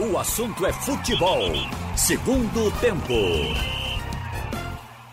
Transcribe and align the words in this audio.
O 0.00 0.16
assunto 0.16 0.64
é 0.64 0.72
futebol. 0.72 1.40
Segundo 1.96 2.70
tempo. 2.80 3.12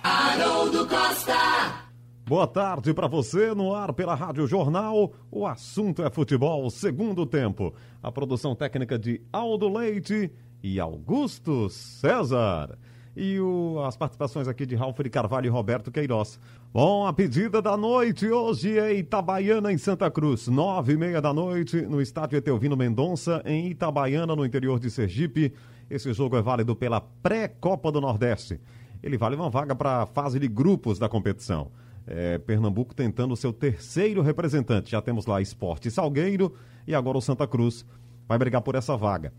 Haroldo 0.04 0.88
Costa. 0.88 1.88
Boa 2.24 2.46
tarde 2.46 2.94
para 2.94 3.08
você 3.08 3.56
no 3.56 3.74
ar 3.74 3.94
pela 3.94 4.14
Rádio 4.14 4.46
Jornal. 4.46 5.12
O 5.32 5.48
assunto 5.48 6.04
é 6.04 6.12
futebol, 6.12 6.70
segundo 6.70 7.26
tempo. 7.26 7.74
A 8.00 8.12
produção 8.12 8.54
técnica 8.54 9.00
de 9.00 9.24
Aldo 9.34 9.68
Leite 9.76 10.32
e 10.62 10.80
Augusto 10.80 11.68
César. 11.68 12.78
E 13.16 13.40
o, 13.40 13.82
as 13.86 13.96
participações 13.96 14.46
aqui 14.46 14.66
de 14.66 14.76
Ralf 14.76 15.00
de 15.00 15.10
Carvalho 15.10 15.46
e 15.46 15.50
Roberto 15.50 15.90
Queiroz. 15.90 16.38
Bom, 16.74 17.08
a 17.08 17.14
pedida 17.14 17.62
da 17.62 17.78
noite 17.78 18.28
hoje 18.30 18.78
é 18.78 18.94
Itabaiana, 18.94 19.72
em 19.72 19.78
Santa 19.78 20.12
Cruz. 20.12 20.50
Nove 20.50 20.94
e 20.94 20.98
meia 20.98 21.22
da 21.22 21.34
noite, 21.34 21.82
no 21.84 22.02
estádio 22.02 22.36
Etelvino 22.38 22.76
Mendonça, 22.76 23.42
em 23.46 23.68
Itabaiana, 23.68 24.36
no 24.36 24.46
interior 24.46 24.78
de 24.80 24.92
Sergipe. 24.92 25.54
Esse 25.90 26.12
jogo 26.12 26.36
é 26.36 26.42
válido 26.42 26.76
pela 26.76 27.00
pré-Copa 27.00 27.90
do 27.90 28.02
Nordeste. 28.02 28.60
Ele 29.02 29.18
vale 29.18 29.38
uma 29.38 29.50
vaga 29.50 29.74
para 29.74 30.02
a 30.02 30.06
fase 30.06 30.38
de 30.38 30.48
grupos 30.50 31.00
da 31.00 31.08
competição. 31.08 31.72
É, 32.06 32.38
Pernambuco 32.38 32.94
tentando 32.94 33.34
seu 33.38 33.54
terceiro 33.54 34.22
representante. 34.22 34.92
Já 34.92 35.02
temos 35.02 35.26
lá 35.26 35.42
Esporte 35.42 35.90
Salgueiro 35.90 36.54
e 36.86 36.94
agora 36.94 37.18
o 37.18 37.22
Santa 37.22 37.48
Cruz 37.48 37.86
vai 38.28 38.38
brigar 38.38 38.62
por 38.62 38.76
essa 38.76 38.98
vaga. 38.98 39.32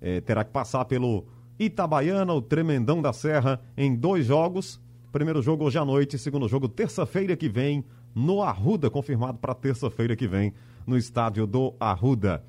É, 0.00 0.20
terá 0.20 0.44
que 0.44 0.52
passar 0.52 0.84
pelo 0.84 1.26
Itabaiana, 1.58 2.32
o 2.32 2.42
Tremendão 2.42 3.00
da 3.00 3.12
Serra, 3.12 3.60
em 3.76 3.94
dois 3.94 4.26
jogos. 4.26 4.80
Primeiro 5.10 5.40
jogo 5.40 5.64
hoje 5.64 5.78
à 5.78 5.84
noite, 5.84 6.18
segundo 6.18 6.48
jogo 6.48 6.68
terça-feira 6.68 7.36
que 7.36 7.48
vem, 7.48 7.84
no 8.14 8.42
Arruda, 8.42 8.90
confirmado 8.90 9.38
para 9.38 9.54
terça-feira 9.54 10.14
que 10.14 10.26
vem, 10.26 10.52
no 10.86 10.96
estádio 10.96 11.46
do 11.46 11.74
Arruda. 11.80 12.44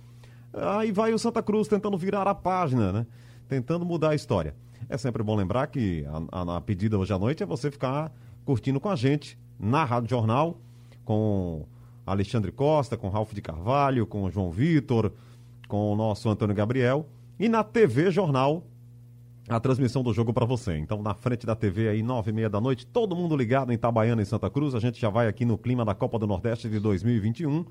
Aí 0.53 0.91
vai 0.91 1.13
o 1.13 1.19
Santa 1.19 1.41
Cruz 1.41 1.67
tentando 1.67 1.97
virar 1.97 2.27
a 2.27 2.35
página, 2.35 2.91
né? 2.91 3.07
Tentando 3.47 3.85
mudar 3.85 4.09
a 4.09 4.15
história. 4.15 4.55
É 4.89 4.97
sempre 4.97 5.23
bom 5.23 5.35
lembrar 5.35 5.67
que 5.67 6.05
a, 6.31 6.41
a, 6.41 6.57
a 6.57 6.61
pedida 6.61 6.97
hoje 6.97 7.13
à 7.13 7.19
noite 7.19 7.43
é 7.43 7.45
você 7.45 7.69
ficar 7.69 8.11
curtindo 8.45 8.79
com 8.79 8.89
a 8.89 8.95
gente 8.95 9.37
na 9.59 9.83
Rádio 9.83 10.09
Jornal, 10.09 10.57
com 11.03 11.65
Alexandre 12.05 12.51
Costa, 12.51 12.95
com 12.95 13.09
Ralph 13.09 13.33
de 13.33 13.41
Carvalho, 13.41 14.05
com 14.07 14.29
João 14.29 14.51
Vitor, 14.51 15.11
com 15.67 15.91
o 15.91 15.95
nosso 15.95 16.29
Antônio 16.29 16.55
Gabriel. 16.55 17.07
E 17.39 17.49
na 17.49 17.63
TV 17.63 18.09
Jornal, 18.09 18.63
a 19.49 19.59
transmissão 19.59 20.03
do 20.03 20.13
jogo 20.13 20.33
para 20.33 20.45
você. 20.45 20.77
Então, 20.77 21.01
na 21.01 21.13
frente 21.13 21.45
da 21.45 21.55
TV 21.55 21.87
aí, 21.87 22.03
nove 22.03 22.31
e 22.31 22.33
meia 22.33 22.49
da 22.49 22.59
noite, 22.59 22.85
todo 22.85 23.15
mundo 23.15 23.35
ligado 23.35 23.71
em 23.71 23.75
Itabaiana, 23.75 24.21
em 24.21 24.25
Santa 24.25 24.49
Cruz. 24.49 24.75
A 24.75 24.79
gente 24.79 24.99
já 24.99 25.09
vai 25.09 25.27
aqui 25.27 25.45
no 25.45 25.57
clima 25.57 25.85
da 25.85 25.95
Copa 25.95 26.19
do 26.19 26.27
Nordeste 26.27 26.69
de 26.69 26.79
2021. 26.79 27.65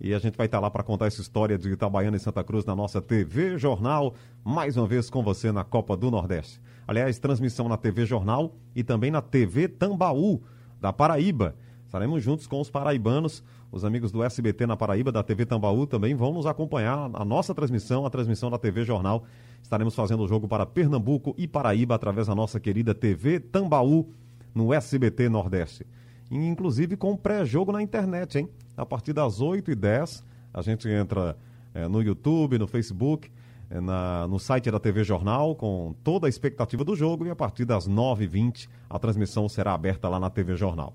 E 0.00 0.14
a 0.14 0.18
gente 0.18 0.36
vai 0.36 0.46
estar 0.46 0.58
lá 0.58 0.70
para 0.70 0.82
contar 0.82 1.06
essa 1.06 1.20
história 1.20 1.58
de 1.58 1.70
Itabaiana 1.70 2.16
e 2.16 2.20
Santa 2.20 2.42
Cruz 2.42 2.64
na 2.64 2.74
nossa 2.74 3.00
TV 3.00 3.58
Jornal, 3.58 4.14
mais 4.42 4.76
uma 4.76 4.86
vez 4.86 5.10
com 5.10 5.22
você 5.22 5.52
na 5.52 5.62
Copa 5.62 5.96
do 5.96 6.10
Nordeste. 6.10 6.60
Aliás, 6.88 7.18
transmissão 7.18 7.68
na 7.68 7.76
TV 7.76 8.06
Jornal 8.06 8.54
e 8.74 8.82
também 8.82 9.10
na 9.10 9.20
TV 9.20 9.68
Tambaú, 9.68 10.42
da 10.80 10.92
Paraíba. 10.92 11.54
Estaremos 11.84 12.22
juntos 12.22 12.46
com 12.46 12.58
os 12.58 12.70
paraibanos, 12.70 13.44
os 13.70 13.84
amigos 13.84 14.10
do 14.10 14.24
SBT 14.24 14.66
na 14.66 14.76
Paraíba, 14.76 15.12
da 15.12 15.22
TV 15.22 15.46
Tambaú 15.46 15.86
também 15.86 16.14
vão 16.14 16.32
nos 16.32 16.46
acompanhar 16.46 17.10
a 17.12 17.24
nossa 17.24 17.54
transmissão, 17.54 18.04
a 18.04 18.10
transmissão 18.10 18.50
da 18.50 18.58
TV 18.58 18.82
Jornal. 18.82 19.24
Estaremos 19.62 19.94
fazendo 19.94 20.22
o 20.22 20.28
jogo 20.28 20.46
para 20.46 20.66
Pernambuco 20.66 21.34
e 21.38 21.46
Paraíba 21.46 21.94
através 21.94 22.26
da 22.26 22.34
nossa 22.34 22.60
querida 22.60 22.94
TV 22.94 23.40
Tambaú 23.40 24.10
no 24.54 24.72
SBT 24.74 25.28
Nordeste. 25.28 25.86
Inclusive 26.30 26.96
com 26.96 27.16
pré-jogo 27.16 27.72
na 27.72 27.82
internet, 27.82 28.38
hein? 28.38 28.48
A 28.76 28.84
partir 28.84 29.12
das 29.12 29.40
8h10, 29.40 30.22
a 30.52 30.62
gente 30.62 30.88
entra 30.88 31.36
é, 31.74 31.86
no 31.88 32.02
YouTube, 32.02 32.58
no 32.58 32.66
Facebook, 32.66 33.30
é, 33.70 33.80
na, 33.80 34.26
no 34.28 34.38
site 34.38 34.70
da 34.70 34.78
TV 34.78 35.04
Jornal, 35.04 35.54
com 35.54 35.94
toda 36.04 36.26
a 36.26 36.30
expectativa 36.30 36.84
do 36.84 36.94
jogo, 36.94 37.26
e 37.26 37.30
a 37.30 37.36
partir 37.36 37.64
das 37.64 37.88
9h20 37.88 38.68
a 38.88 38.98
transmissão 38.98 39.48
será 39.48 39.72
aberta 39.72 40.08
lá 40.08 40.20
na 40.20 40.28
TV 40.28 40.56
Jornal. 40.56 40.94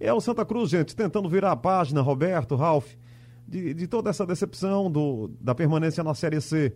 É 0.00 0.12
o 0.12 0.20
Santa 0.20 0.44
Cruz, 0.44 0.70
gente, 0.70 0.94
tentando 0.94 1.28
virar 1.28 1.52
a 1.52 1.56
página, 1.56 2.00
Roberto, 2.00 2.54
Ralph, 2.54 2.92
de, 3.46 3.74
de 3.74 3.86
toda 3.86 4.10
essa 4.10 4.24
decepção 4.24 4.90
do, 4.90 5.30
da 5.40 5.54
permanência 5.54 6.04
na 6.04 6.14
Série 6.14 6.40
C. 6.40 6.74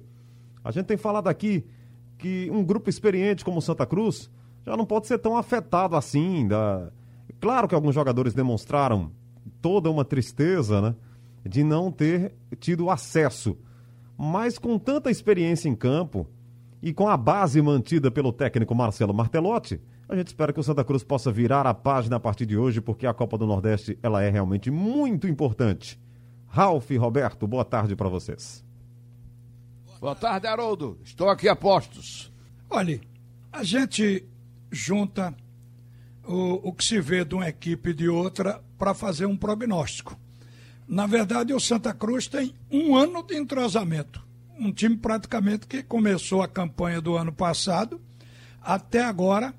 A 0.64 0.70
gente 0.70 0.86
tem 0.86 0.96
falado 0.96 1.28
aqui 1.28 1.64
que 2.18 2.48
um 2.52 2.64
grupo 2.64 2.88
experiente 2.88 3.44
como 3.44 3.60
Santa 3.60 3.84
Cruz 3.84 4.30
já 4.64 4.76
não 4.76 4.86
pode 4.86 5.06
ser 5.06 5.18
tão 5.18 5.36
afetado 5.36 5.96
assim. 5.96 6.46
Da... 6.46 6.90
Claro 7.40 7.66
que 7.66 7.74
alguns 7.74 7.94
jogadores 7.94 8.32
demonstraram 8.32 9.10
toda 9.60 9.90
uma 9.90 10.04
tristeza, 10.04 10.80
né? 10.80 10.94
De 11.44 11.64
não 11.64 11.90
ter 11.90 12.34
tido 12.60 12.88
acesso. 12.90 13.58
Mas 14.16 14.58
com 14.58 14.78
tanta 14.78 15.10
experiência 15.10 15.68
em 15.68 15.74
campo 15.74 16.28
e 16.80 16.92
com 16.92 17.08
a 17.08 17.16
base 17.16 17.60
mantida 17.60 18.10
pelo 18.10 18.32
técnico 18.32 18.74
Marcelo 18.74 19.12
Martelotti, 19.12 19.80
a 20.08 20.14
gente 20.14 20.28
espera 20.28 20.52
que 20.52 20.60
o 20.60 20.62
Santa 20.62 20.84
Cruz 20.84 21.02
possa 21.02 21.32
virar 21.32 21.66
a 21.66 21.74
página 21.74 22.16
a 22.16 22.20
partir 22.20 22.46
de 22.46 22.56
hoje, 22.56 22.80
porque 22.80 23.06
a 23.06 23.14
Copa 23.14 23.38
do 23.38 23.46
Nordeste 23.46 23.98
ela 24.02 24.22
é 24.22 24.30
realmente 24.30 24.70
muito 24.70 25.26
importante. 25.26 26.00
Ralf 26.46 26.90
e 26.90 26.96
Roberto, 26.96 27.46
boa 27.46 27.64
tarde 27.64 27.96
para 27.96 28.08
vocês. 28.08 28.64
Boa 30.02 30.16
tarde, 30.16 30.48
Haroldo. 30.48 30.98
Estou 31.04 31.28
aqui 31.28 31.48
a 31.48 31.54
postos. 31.54 32.28
Olha, 32.68 33.00
a 33.52 33.62
gente 33.62 34.26
junta 34.68 35.32
o, 36.26 36.70
o 36.70 36.72
que 36.72 36.84
se 36.84 37.00
vê 37.00 37.24
de 37.24 37.36
uma 37.36 37.48
equipe 37.48 37.90
e 37.90 37.94
de 37.94 38.08
outra 38.08 38.60
para 38.76 38.94
fazer 38.94 39.26
um 39.26 39.36
prognóstico. 39.36 40.18
Na 40.88 41.06
verdade, 41.06 41.54
o 41.54 41.60
Santa 41.60 41.94
Cruz 41.94 42.26
tem 42.26 42.52
um 42.68 42.96
ano 42.96 43.22
de 43.22 43.36
entrosamento. 43.36 44.20
Um 44.58 44.72
time 44.72 44.96
praticamente 44.96 45.68
que 45.68 45.84
começou 45.84 46.42
a 46.42 46.48
campanha 46.48 47.00
do 47.00 47.16
ano 47.16 47.32
passado 47.32 48.00
até 48.60 49.04
agora 49.04 49.54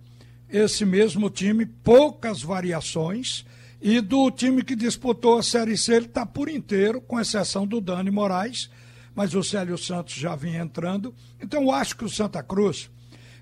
esse 0.49 0.83
mesmo 0.83 1.29
time, 1.29 1.65
poucas 1.65 2.41
variações. 2.41 3.45
E 3.81 4.01
do 4.01 4.29
time 4.29 4.61
que 4.61 4.75
disputou 4.75 5.37
a 5.37 5.43
Série 5.43 5.77
C, 5.77 5.93
ele 5.93 6.07
está 6.07 6.25
por 6.25 6.49
inteiro, 6.49 6.99
com 6.99 7.17
exceção 7.17 7.65
do 7.65 7.79
Dani 7.79 8.11
Moraes, 8.11 8.69
mas 9.15 9.33
o 9.33 9.43
Célio 9.43 9.77
Santos 9.77 10.15
já 10.15 10.35
vinha 10.35 10.61
entrando. 10.61 11.13
Então, 11.41 11.63
eu 11.63 11.71
acho 11.71 11.95
que 11.95 12.05
o 12.05 12.09
Santa 12.09 12.41
Cruz, 12.41 12.89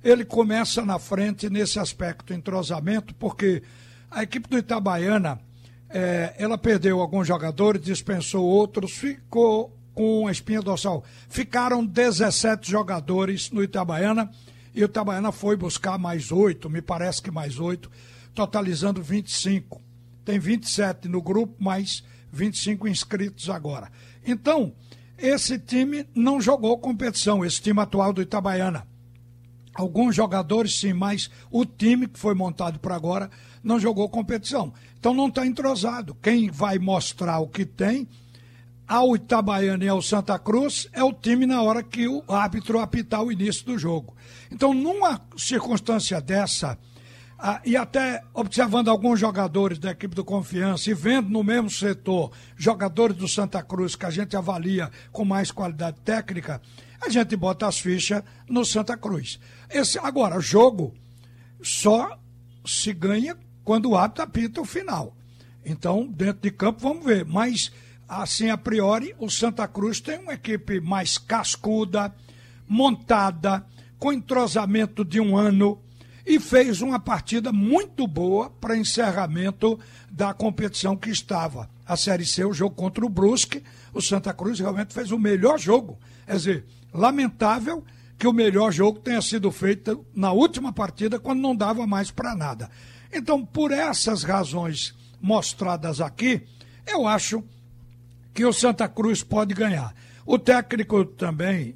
ele 0.03 0.25
começa 0.25 0.85
na 0.85 0.99
frente 0.99 1.49
nesse 1.49 1.79
aspecto 1.79 2.33
entrosamento, 2.33 3.13
porque 3.15 3.63
a 4.09 4.23
equipe 4.23 4.49
do 4.49 4.57
Itabaiana, 4.57 5.39
é, 5.89 6.35
ela 6.37 6.57
perdeu 6.57 6.99
alguns 6.99 7.27
jogadores, 7.27 7.81
dispensou 7.81 8.45
outros, 8.45 8.91
ficou 8.91 9.77
com 9.93 10.27
a 10.27 10.31
espinha 10.31 10.61
dorsal. 10.61 11.03
Ficaram 11.29 11.85
17 11.85 12.69
jogadores 12.69 13.51
no 13.51 13.63
Itabaiana 13.63 14.31
e 14.73 14.81
o 14.83 14.85
Itabaiana 14.85 15.31
foi 15.31 15.55
buscar 15.55 15.97
mais 15.97 16.31
oito, 16.31 16.69
me 16.69 16.81
parece 16.81 17.21
que 17.21 17.29
mais 17.29 17.59
oito, 17.59 17.91
totalizando 18.33 19.01
25. 19.01 19.81
Tem 20.23 20.39
27 20.39 21.07
no 21.07 21.21
grupo, 21.21 21.61
mais 21.61 22.03
25 22.31 22.87
inscritos 22.87 23.49
agora. 23.49 23.91
Então, 24.25 24.73
esse 25.21 25.59
time 25.59 26.05
não 26.15 26.41
jogou 26.41 26.77
competição, 26.77 27.45
esse 27.45 27.61
time 27.61 27.79
atual 27.79 28.11
do 28.11 28.21
Itabaiana. 28.21 28.87
Alguns 29.73 30.15
jogadores 30.15 30.79
sim, 30.79 30.93
mas 30.93 31.29
o 31.49 31.65
time 31.65 32.07
que 32.07 32.19
foi 32.19 32.33
montado 32.33 32.79
para 32.79 32.95
agora 32.95 33.29
não 33.63 33.79
jogou 33.79 34.09
competição. 34.09 34.73
Então 34.99 35.13
não 35.13 35.27
está 35.27 35.45
entrosado. 35.45 36.15
Quem 36.21 36.49
vai 36.49 36.77
mostrar 36.77 37.39
o 37.39 37.47
que 37.47 37.65
tem 37.65 38.07
ao 38.87 39.15
Itabaiana 39.15 39.85
e 39.85 39.87
ao 39.87 40.01
Santa 40.01 40.37
Cruz 40.37 40.89
é 40.91 41.01
o 41.01 41.13
time 41.13 41.45
na 41.45 41.61
hora 41.61 41.81
que 41.81 42.07
o 42.07 42.23
árbitro 42.27 42.79
apitar 42.79 43.23
o 43.23 43.31
início 43.31 43.65
do 43.65 43.77
jogo. 43.77 44.13
Então, 44.51 44.73
numa 44.73 45.21
circunstância 45.37 46.19
dessa, 46.19 46.77
ah, 47.43 47.59
e 47.65 47.75
até 47.75 48.21
observando 48.35 48.89
alguns 48.89 49.19
jogadores 49.19 49.79
da 49.79 49.89
equipe 49.89 50.13
do 50.13 50.23
Confiança 50.23 50.91
e 50.91 50.93
vendo 50.93 51.27
no 51.27 51.43
mesmo 51.43 51.71
setor 51.71 52.31
jogadores 52.55 53.17
do 53.17 53.27
Santa 53.27 53.63
Cruz 53.63 53.95
que 53.95 54.05
a 54.05 54.11
gente 54.11 54.37
avalia 54.37 54.91
com 55.11 55.25
mais 55.25 55.49
qualidade 55.49 55.97
técnica, 56.01 56.61
a 57.01 57.09
gente 57.09 57.35
bota 57.35 57.65
as 57.65 57.79
fichas 57.79 58.23
no 58.47 58.63
Santa 58.63 58.95
Cruz. 58.95 59.39
Esse, 59.71 59.97
agora, 59.97 60.39
jogo 60.39 60.93
só 61.63 62.15
se 62.63 62.93
ganha 62.93 63.35
quando 63.63 63.89
o 63.89 63.97
árbitro 63.97 64.23
apita 64.23 64.61
o 64.61 64.65
final. 64.65 65.17
Então, 65.65 66.05
dentro 66.05 66.43
de 66.43 66.51
campo, 66.51 66.81
vamos 66.81 67.03
ver. 67.03 67.25
Mas, 67.25 67.71
assim, 68.07 68.51
a 68.51 68.57
priori, 68.57 69.15
o 69.17 69.31
Santa 69.31 69.67
Cruz 69.67 69.99
tem 69.99 70.19
uma 70.19 70.35
equipe 70.35 70.79
mais 70.79 71.17
cascuda, 71.17 72.13
montada, 72.67 73.65
com 73.97 74.13
entrosamento 74.13 75.03
de 75.03 75.19
um 75.19 75.35
ano 75.35 75.81
e 76.25 76.39
fez 76.39 76.81
uma 76.81 76.99
partida 76.99 77.51
muito 77.51 78.07
boa 78.07 78.49
para 78.49 78.77
encerramento 78.77 79.79
da 80.09 80.33
competição 80.33 80.95
que 80.95 81.09
estava. 81.09 81.69
A 81.85 81.97
Série 81.97 82.25
C, 82.25 82.45
o 82.45 82.53
jogo 82.53 82.75
contra 82.75 83.05
o 83.05 83.09
Brusque, 83.09 83.63
o 83.93 84.01
Santa 84.01 84.33
Cruz 84.33 84.59
realmente 84.59 84.93
fez 84.93 85.11
o 85.11 85.19
melhor 85.19 85.59
jogo. 85.59 85.97
Quer 86.25 86.35
dizer, 86.35 86.65
lamentável 86.93 87.83
que 88.17 88.27
o 88.27 88.33
melhor 88.33 88.71
jogo 88.71 88.99
tenha 88.99 89.21
sido 89.21 89.51
feito 89.51 90.05
na 90.15 90.31
última 90.31 90.71
partida, 90.71 91.19
quando 91.19 91.41
não 91.41 91.55
dava 91.55 91.87
mais 91.87 92.11
para 92.11 92.35
nada. 92.35 92.69
Então, 93.11 93.43
por 93.45 93.71
essas 93.71 94.23
razões 94.23 94.95
mostradas 95.19 95.99
aqui, 95.99 96.43
eu 96.85 97.07
acho 97.07 97.43
que 98.33 98.45
o 98.45 98.53
Santa 98.53 98.87
Cruz 98.87 99.23
pode 99.23 99.53
ganhar. 99.53 99.93
O 100.25 100.37
técnico 100.37 101.03
também 101.03 101.75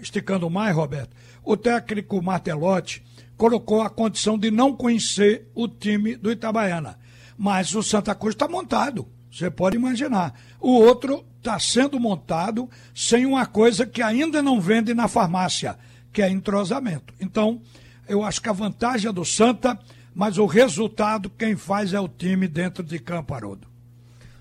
esticando 0.00 0.48
mais, 0.50 0.76
Roberto, 0.76 1.16
o 1.42 1.56
técnico 1.56 2.22
Martelotti 2.22 3.02
colocou 3.36 3.82
a 3.82 3.90
condição 3.90 4.38
de 4.38 4.50
não 4.50 4.74
conhecer 4.74 5.50
o 5.54 5.68
time 5.68 6.16
do 6.16 6.30
Itabaiana. 6.30 6.98
Mas 7.36 7.74
o 7.74 7.82
Santa 7.82 8.14
Cruz 8.14 8.34
está 8.34 8.48
montado, 8.48 9.06
você 9.30 9.50
pode 9.50 9.76
imaginar. 9.76 10.34
O 10.58 10.70
outro 10.70 11.24
está 11.38 11.58
sendo 11.58 12.00
montado 12.00 12.68
sem 12.94 13.26
uma 13.26 13.46
coisa 13.46 13.86
que 13.86 14.02
ainda 14.02 14.42
não 14.42 14.60
vende 14.60 14.94
na 14.94 15.06
farmácia, 15.06 15.78
que 16.12 16.22
é 16.22 16.30
entrosamento. 16.30 17.12
Então, 17.20 17.60
eu 18.08 18.22
acho 18.22 18.40
que 18.40 18.48
a 18.48 18.52
vantagem 18.52 19.10
é 19.10 19.12
do 19.12 19.24
Santa, 19.24 19.78
mas 20.14 20.38
o 20.38 20.46
resultado 20.46 21.28
quem 21.28 21.54
faz 21.54 21.92
é 21.92 22.00
o 22.00 22.08
time 22.08 22.48
dentro 22.48 22.82
de 22.82 22.98
campo, 22.98 23.34
Haroldo. 23.34 23.68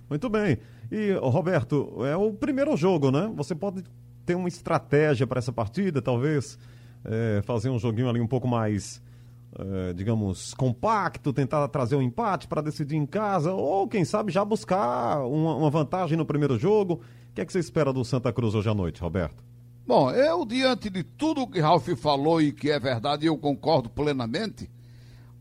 Muito 0.10 0.30
bem. 0.30 0.58
E, 0.90 1.12
Roberto, 1.14 2.06
é 2.06 2.16
o 2.16 2.32
primeiro 2.32 2.78
jogo, 2.78 3.12
né? 3.12 3.30
Você 3.36 3.54
pode 3.54 3.84
ter 4.26 4.36
uma 4.36 4.48
estratégia 4.48 5.28
para 5.28 5.40
essa 5.40 5.52
partida, 5.52 6.02
talvez 6.02 6.58
é, 7.06 7.42
fazer 7.44 7.70
um 7.70 7.80
joguinho 7.80 8.10
ali 8.10 8.20
um 8.20 8.28
pouco 8.28 8.48
mais, 8.48 9.02
é, 9.58 9.94
digamos, 9.94 10.54
compacto, 10.54 11.32
tentar 11.32 11.68
trazer 11.68 11.96
um 11.96 12.02
empate 12.02 12.48
para 12.48 12.62
decidir 12.62 12.96
em 12.96 13.06
casa, 13.06 13.54
ou 13.54 13.88
quem 13.88 14.04
sabe 14.04 14.32
já 14.32 14.44
buscar 14.44 15.20
uma, 15.26 15.56
uma 15.56 15.70
vantagem 15.70 16.18
no 16.18 16.26
primeiro 16.26 16.58
jogo. 16.58 16.96
O 17.32 17.34
que 17.36 17.42
é 17.42 17.46
que 17.46 17.52
você 17.52 17.60
espera 17.60 17.94
do 17.94 18.04
Santa 18.04 18.34
Cruz 18.34 18.56
hoje 18.56 18.70
à 18.70 18.74
noite, 18.74 19.02
Roberto? 19.02 19.44
Bom, 19.86 20.10
eu, 20.10 20.46
diante 20.46 20.90
de 20.90 21.04
tudo 21.04 21.48
que 21.48 21.60
Ralf 21.60 21.88
falou 21.98 22.42
e 22.42 22.52
que 22.52 22.72
é 22.72 22.80
verdade, 22.80 23.28
eu 23.28 23.38
concordo 23.38 23.88
plenamente, 23.88 24.70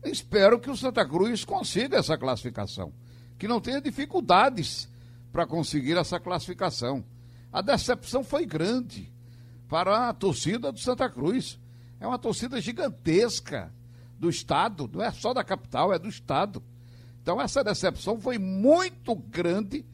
espero 0.03 0.59
que 0.59 0.69
o 0.69 0.77
Santa 0.77 1.03
Cruz 1.03 1.43
consiga 1.43 1.97
essa 1.97 2.15
classificação. 2.15 2.93
Que 3.39 3.47
não 3.47 3.59
tenha 3.59 3.81
dificuldades 3.81 4.87
para 5.31 5.47
conseguir 5.47 5.97
essa 5.97 6.19
classificação. 6.19 7.03
A 7.51 7.61
decepção 7.61 8.23
foi 8.23 8.45
grande 8.45 9.11
para 9.75 10.07
a 10.07 10.13
torcida 10.13 10.71
do 10.71 10.79
Santa 10.79 11.09
Cruz. 11.09 11.59
É 11.99 12.07
uma 12.07 12.17
torcida 12.17 12.61
gigantesca 12.61 13.73
do 14.17 14.29
Estado, 14.29 14.89
não 14.93 15.03
é 15.03 15.11
só 15.11 15.33
da 15.33 15.43
capital, 15.43 15.91
é 15.91 15.99
do 15.99 16.07
Estado. 16.07 16.63
Então, 17.21 17.41
essa 17.41 17.61
decepção 17.61 18.17
foi 18.17 18.37
muito 18.37 19.13
grande 19.13 19.85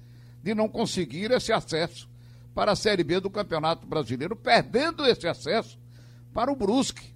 de 0.44 0.54
não 0.54 0.70
conseguir 0.70 1.32
esse 1.32 1.52
acesso 1.52 2.08
para 2.54 2.74
a 2.74 2.76
Série 2.76 3.04
B 3.04 3.20
do 3.20 3.32
Campeonato 3.32 3.88
Brasileiro, 3.88 4.36
perdendo 4.36 5.04
esse 5.04 5.28
acesso 5.28 5.80
para 6.32 6.52
o 6.52 6.56
Brusque. 6.56 7.16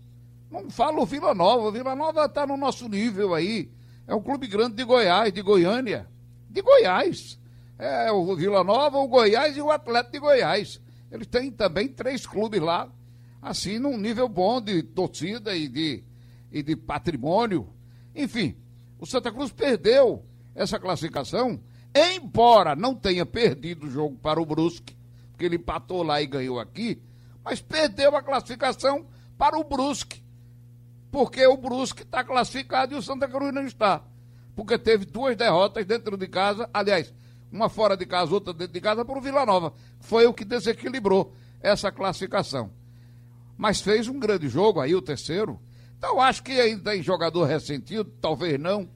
Não 0.50 0.68
falo 0.72 1.04
o 1.04 1.06
Vila 1.06 1.36
Nova, 1.36 1.68
o 1.68 1.72
Vila 1.72 1.96
Nova 1.96 2.26
está 2.26 2.48
no 2.48 2.58
nosso 2.58 2.90
nível 2.90 3.36
aí. 3.36 3.72
É 4.08 4.16
um 4.16 4.24
clube 4.24 4.48
grande 4.48 4.76
de 4.76 4.84
Goiás, 4.84 5.32
de 5.32 5.44
Goiânia. 5.44 6.10
De 6.50 6.64
Goiás. 6.64 7.40
É 7.78 8.12
o 8.12 8.36
Vila 8.36 8.64
Nova, 8.64 8.98
o 8.98 9.08
Goiás 9.08 9.56
e 9.56 9.62
o 9.62 9.70
Atlético 9.70 10.14
de 10.14 10.20
Goiás. 10.20 10.82
Eles 11.16 11.28
têm 11.28 11.50
também 11.50 11.88
três 11.88 12.28
clubes 12.28 12.62
lá, 12.62 12.92
assim, 13.42 13.80
num 13.80 13.98
nível 13.98 14.28
bom 14.28 14.60
de 14.60 14.84
torcida 14.84 15.56
e 15.56 15.70
de, 15.70 16.04
e 16.52 16.62
de 16.62 16.76
patrimônio. 16.76 17.70
Enfim, 18.14 18.58
o 19.00 19.06
Santa 19.06 19.32
Cruz 19.32 19.50
perdeu 19.50 20.26
essa 20.54 20.78
classificação, 20.78 21.58
embora 21.96 22.76
não 22.76 22.94
tenha 22.94 23.26
perdido 23.26 23.88
o 23.88 23.90
jogo 23.90 24.18
para 24.18 24.42
o 24.42 24.46
Brusque, 24.46 24.98
porque 25.32 25.46
ele 25.46 25.56
empatou 25.56 26.04
lá 26.04 26.22
e 26.22 26.28
ganhou 26.28 26.60
aqui, 26.60 27.02
mas 27.42 27.62
perdeu 27.62 28.14
a 28.14 28.22
classificação 28.22 29.06
para 29.38 29.58
o 29.58 29.64
Brusque, 29.64 30.22
porque 31.10 31.48
o 31.48 31.56
Brusque 31.56 32.04
está 32.04 32.26
classificado 32.26 32.94
e 32.94 32.98
o 32.98 33.02
Santa 33.02 33.26
Cruz 33.26 33.54
não 33.54 33.66
está, 33.66 34.04
porque 34.54 34.78
teve 34.78 35.06
duas 35.06 35.38
derrotas 35.38 35.86
dentro 35.86 36.18
de 36.18 36.28
casa, 36.28 36.70
aliás, 36.74 37.14
uma 37.56 37.70
fora 37.70 37.96
de 37.96 38.06
casa, 38.06 38.34
outra 38.34 38.54
dentro 38.54 38.74
de 38.74 38.82
casa, 38.82 39.06
para 39.06 39.18
o 39.18 39.22
Vila 39.22 39.46
Nova. 39.46 39.74
Foi 40.02 40.28
o 40.28 40.34
que 40.34 40.44
desequilibrou 40.44 41.34
essa 41.62 41.92
classificação. 41.92 42.70
Mas 43.58 43.80
fez 43.80 44.10
um 44.10 44.20
grande 44.20 44.50
jogo 44.50 44.82
aí, 44.82 44.94
o 44.94 45.02
terceiro. 45.02 45.60
Então, 45.98 46.20
acho 46.20 46.44
que 46.44 46.52
ainda 46.52 46.92
tem 46.92 47.02
jogador 47.02 47.46
ressentido, 47.46 48.12
talvez 48.22 48.60
não. 48.60 48.90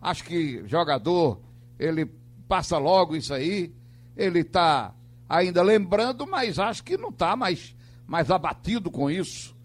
Acho 0.00 0.24
que 0.24 0.62
jogador, 0.68 1.40
ele 1.78 2.04
passa 2.46 2.76
logo 2.76 3.16
isso 3.16 3.32
aí. 3.32 3.74
Ele 4.14 4.40
está 4.40 4.94
ainda 5.26 5.62
lembrando, 5.62 6.26
mas 6.26 6.58
acho 6.58 6.84
que 6.84 6.98
não 6.98 7.08
está 7.08 7.34
mais, 7.34 7.74
mais 8.06 8.30
abatido 8.30 8.90
com 8.90 9.10
isso. 9.10 9.56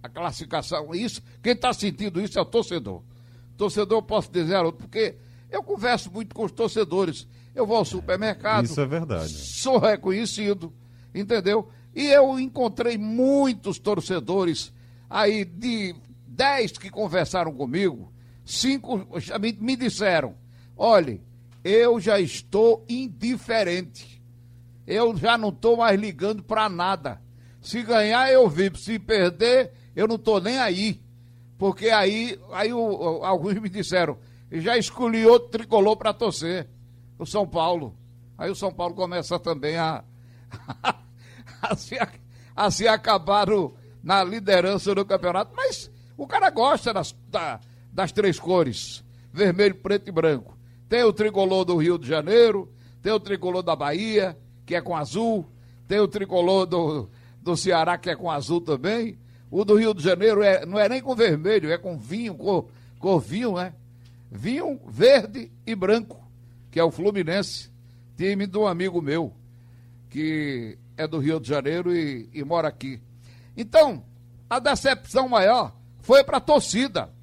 A 0.00 0.08
classificação, 0.08 0.94
isso. 0.94 1.20
Quem 1.42 1.54
está 1.54 1.72
sentindo 1.72 2.20
isso 2.20 2.38
é 2.38 2.42
o 2.42 2.44
torcedor. 2.44 3.02
Torcedor, 3.56 4.02
posso 4.02 4.30
dizer, 4.30 4.60
porque 4.72 5.16
eu 5.50 5.62
converso 5.62 6.10
muito 6.12 6.34
com 6.34 6.44
os 6.44 6.52
torcedores 6.52 7.26
eu 7.54 7.66
vou 7.66 7.76
ao 7.76 7.84
supermercado. 7.84 8.64
Isso 8.64 8.80
é 8.80 8.86
verdade. 8.86 9.28
Sou 9.28 9.78
reconhecido, 9.78 10.72
entendeu? 11.14 11.68
E 11.94 12.06
eu 12.06 12.38
encontrei 12.38 12.98
muitos 12.98 13.78
torcedores 13.78 14.72
aí 15.08 15.44
de 15.44 15.94
dez 16.26 16.72
que 16.72 16.90
conversaram 16.90 17.52
comigo, 17.52 18.12
cinco 18.44 19.06
me 19.60 19.76
disseram: 19.76 20.34
olhe, 20.76 21.22
eu 21.62 22.00
já 22.00 22.18
estou 22.20 22.84
indiferente. 22.88 24.22
Eu 24.86 25.16
já 25.16 25.38
não 25.38 25.48
estou 25.48 25.78
mais 25.78 25.98
ligando 25.98 26.42
para 26.42 26.68
nada. 26.68 27.18
Se 27.62 27.82
ganhar, 27.82 28.30
eu 28.30 28.46
vivo. 28.50 28.76
Se 28.76 28.98
perder, 28.98 29.72
eu 29.96 30.06
não 30.06 30.16
estou 30.16 30.40
nem 30.42 30.58
aí. 30.58 31.00
Porque 31.56 31.88
aí, 31.88 32.38
aí 32.52 32.70
o, 32.70 33.24
alguns 33.24 33.54
me 33.54 33.70
disseram, 33.70 34.18
já 34.52 34.76
escolhi 34.76 35.24
outro 35.24 35.48
tricolor 35.48 35.96
para 35.96 36.12
torcer 36.12 36.68
o 37.18 37.26
São 37.26 37.46
Paulo. 37.46 37.94
Aí 38.36 38.50
o 38.50 38.54
São 38.54 38.72
Paulo 38.72 38.94
começa 38.94 39.38
também 39.38 39.76
a, 39.76 40.04
a, 41.62 41.76
se, 41.76 41.96
a 42.54 42.70
se 42.70 42.88
acabar 42.88 43.48
no, 43.48 43.74
na 44.02 44.24
liderança 44.24 44.94
do 44.94 45.04
campeonato. 45.04 45.52
Mas 45.54 45.90
o 46.16 46.26
cara 46.26 46.50
gosta 46.50 46.92
das, 46.92 47.14
da, 47.28 47.60
das 47.92 48.12
três 48.12 48.38
cores: 48.38 49.04
vermelho, 49.32 49.76
preto 49.76 50.08
e 50.08 50.12
branco. 50.12 50.58
Tem 50.88 51.02
o 51.02 51.12
tricolor 51.12 51.64
do 51.64 51.76
Rio 51.76 51.98
de 51.98 52.08
Janeiro, 52.08 52.72
tem 53.02 53.12
o 53.12 53.20
tricolor 53.20 53.62
da 53.62 53.74
Bahia, 53.74 54.36
que 54.66 54.74
é 54.74 54.80
com 54.80 54.96
azul, 54.96 55.46
tem 55.86 56.00
o 56.00 56.08
tricolor 56.08 56.66
do, 56.66 57.08
do 57.40 57.56
Ceará, 57.56 57.96
que 57.96 58.10
é 58.10 58.16
com 58.16 58.30
azul 58.30 58.60
também. 58.60 59.18
O 59.50 59.64
do 59.64 59.76
Rio 59.76 59.94
de 59.94 60.02
Janeiro 60.02 60.42
é, 60.42 60.66
não 60.66 60.78
é 60.78 60.88
nem 60.88 61.00
com 61.00 61.14
vermelho, 61.14 61.70
é 61.70 61.78
com 61.78 61.96
vinho, 61.96 62.34
cor, 62.34 62.68
cor 62.98 63.20
vinho, 63.20 63.54
né? 63.54 63.72
Vinho 64.30 64.80
verde 64.88 65.52
e 65.64 65.76
branco 65.76 66.23
que 66.74 66.80
é 66.80 66.82
o 66.82 66.90
Fluminense, 66.90 67.70
time 68.16 68.48
de 68.48 68.58
um 68.58 68.66
amigo 68.66 69.00
meu, 69.00 69.32
que 70.10 70.76
é 70.96 71.06
do 71.06 71.20
Rio 71.20 71.38
de 71.38 71.48
Janeiro 71.48 71.96
e, 71.96 72.28
e 72.34 72.42
mora 72.42 72.66
aqui. 72.66 73.00
Então, 73.56 74.02
a 74.50 74.58
decepção 74.58 75.28
maior 75.28 75.72
foi 76.00 76.24
para 76.24 76.38
a 76.38 76.40
torcida. 76.40 77.14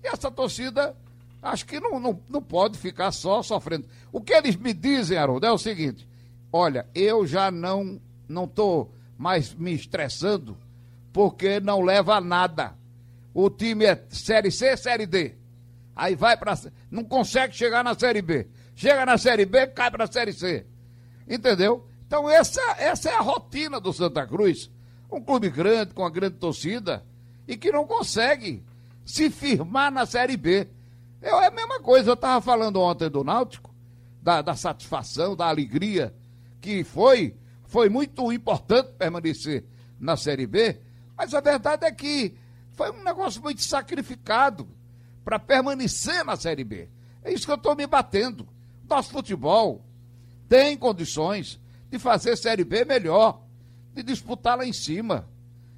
E 0.00 0.06
essa 0.06 0.30
torcida, 0.30 0.96
acho 1.42 1.66
que 1.66 1.80
não, 1.80 1.98
não, 1.98 2.20
não 2.28 2.40
pode 2.40 2.78
ficar 2.78 3.10
só 3.10 3.42
sofrendo. 3.42 3.88
O 4.12 4.20
que 4.20 4.32
eles 4.32 4.54
me 4.54 4.72
dizem, 4.72 5.18
Haroldo, 5.18 5.44
é 5.44 5.50
o 5.50 5.58
seguinte: 5.58 6.06
olha, 6.52 6.86
eu 6.94 7.26
já 7.26 7.50
não 7.50 8.00
não 8.28 8.44
estou 8.44 8.94
mais 9.18 9.52
me 9.52 9.74
estressando 9.74 10.56
porque 11.12 11.58
não 11.58 11.80
leva 11.80 12.14
a 12.14 12.20
nada. 12.20 12.76
O 13.34 13.50
time 13.50 13.86
é 13.86 14.04
Série 14.08 14.52
C, 14.52 14.76
Série 14.76 15.04
D. 15.04 15.34
Aí 15.96 16.14
vai 16.14 16.36
para. 16.36 16.56
Não 16.88 17.02
consegue 17.02 17.56
chegar 17.56 17.82
na 17.82 17.98
Série 17.98 18.22
B. 18.22 18.46
Chega 18.74 19.04
na 19.04 19.18
Série 19.18 19.44
B, 19.44 19.66
cai 19.68 19.90
para 19.90 20.04
a 20.04 20.12
Série 20.12 20.32
C. 20.32 20.66
Entendeu? 21.28 21.86
Então, 22.06 22.28
essa, 22.28 22.60
essa 22.78 23.10
é 23.10 23.14
a 23.14 23.20
rotina 23.20 23.78
do 23.78 23.92
Santa 23.92 24.26
Cruz. 24.26 24.70
Um 25.10 25.20
clube 25.20 25.50
grande, 25.50 25.94
com 25.94 26.02
uma 26.02 26.10
grande 26.10 26.36
torcida, 26.36 27.04
e 27.46 27.56
que 27.56 27.70
não 27.70 27.86
consegue 27.86 28.64
se 29.04 29.30
firmar 29.30 29.90
na 29.90 30.06
Série 30.06 30.36
B. 30.36 30.68
Eu, 31.20 31.40
é 31.40 31.48
a 31.48 31.50
mesma 31.50 31.80
coisa, 31.80 32.10
eu 32.10 32.14
estava 32.14 32.40
falando 32.40 32.80
ontem 32.80 33.10
do 33.10 33.22
Náutico, 33.22 33.74
da, 34.22 34.40
da 34.40 34.54
satisfação, 34.54 35.36
da 35.36 35.46
alegria, 35.46 36.14
que 36.60 36.84
foi, 36.84 37.36
foi 37.64 37.88
muito 37.88 38.32
importante 38.32 38.92
permanecer 38.96 39.64
na 39.98 40.16
Série 40.16 40.46
B, 40.46 40.80
mas 41.16 41.34
a 41.34 41.40
verdade 41.40 41.84
é 41.84 41.92
que 41.92 42.34
foi 42.72 42.90
um 42.90 43.02
negócio 43.02 43.42
muito 43.42 43.62
sacrificado 43.62 44.66
para 45.24 45.38
permanecer 45.38 46.24
na 46.24 46.36
Série 46.36 46.64
B. 46.64 46.88
É 47.22 47.32
isso 47.32 47.44
que 47.44 47.52
eu 47.52 47.56
estou 47.56 47.76
me 47.76 47.86
batendo. 47.86 48.48
Nosso 48.90 49.10
futebol 49.10 49.84
tem 50.48 50.76
condições 50.76 51.60
de 51.88 51.96
fazer 51.96 52.36
Série 52.36 52.64
B 52.64 52.84
melhor, 52.84 53.40
de 53.94 54.02
disputar 54.02 54.58
lá 54.58 54.66
em 54.66 54.72
cima. 54.72 55.28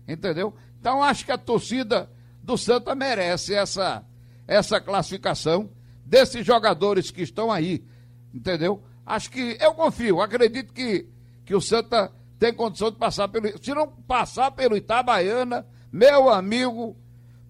Entendeu? 0.09 0.55
Então 0.81 1.03
acho 1.03 1.27
que 1.27 1.31
a 1.31 1.37
torcida 1.37 2.11
do 2.43 2.57
Santa 2.57 2.95
merece 2.95 3.55
essa, 3.55 4.03
essa 4.49 4.81
classificação 4.81 5.71
desses 6.07 6.45
jogadores 6.45 7.11
que 7.11 7.21
estão 7.21 7.53
aí. 7.53 7.85
Entendeu? 8.33 8.83
Acho 9.05 9.31
que 9.31 9.59
eu 9.61 9.75
confio, 9.75 10.23
acredito 10.23 10.73
que, 10.73 11.07
que 11.45 11.55
o 11.55 11.61
Santa 11.61 12.11
tem 12.39 12.55
condição 12.55 12.91
de 12.91 12.97
passar 12.97 13.29
pelo. 13.29 13.63
Se 13.63 13.75
não 13.75 13.89
passar 13.89 14.53
pelo 14.53 14.75
Itabaiana, 14.75 15.67
meu 15.93 16.31
amigo, 16.31 16.97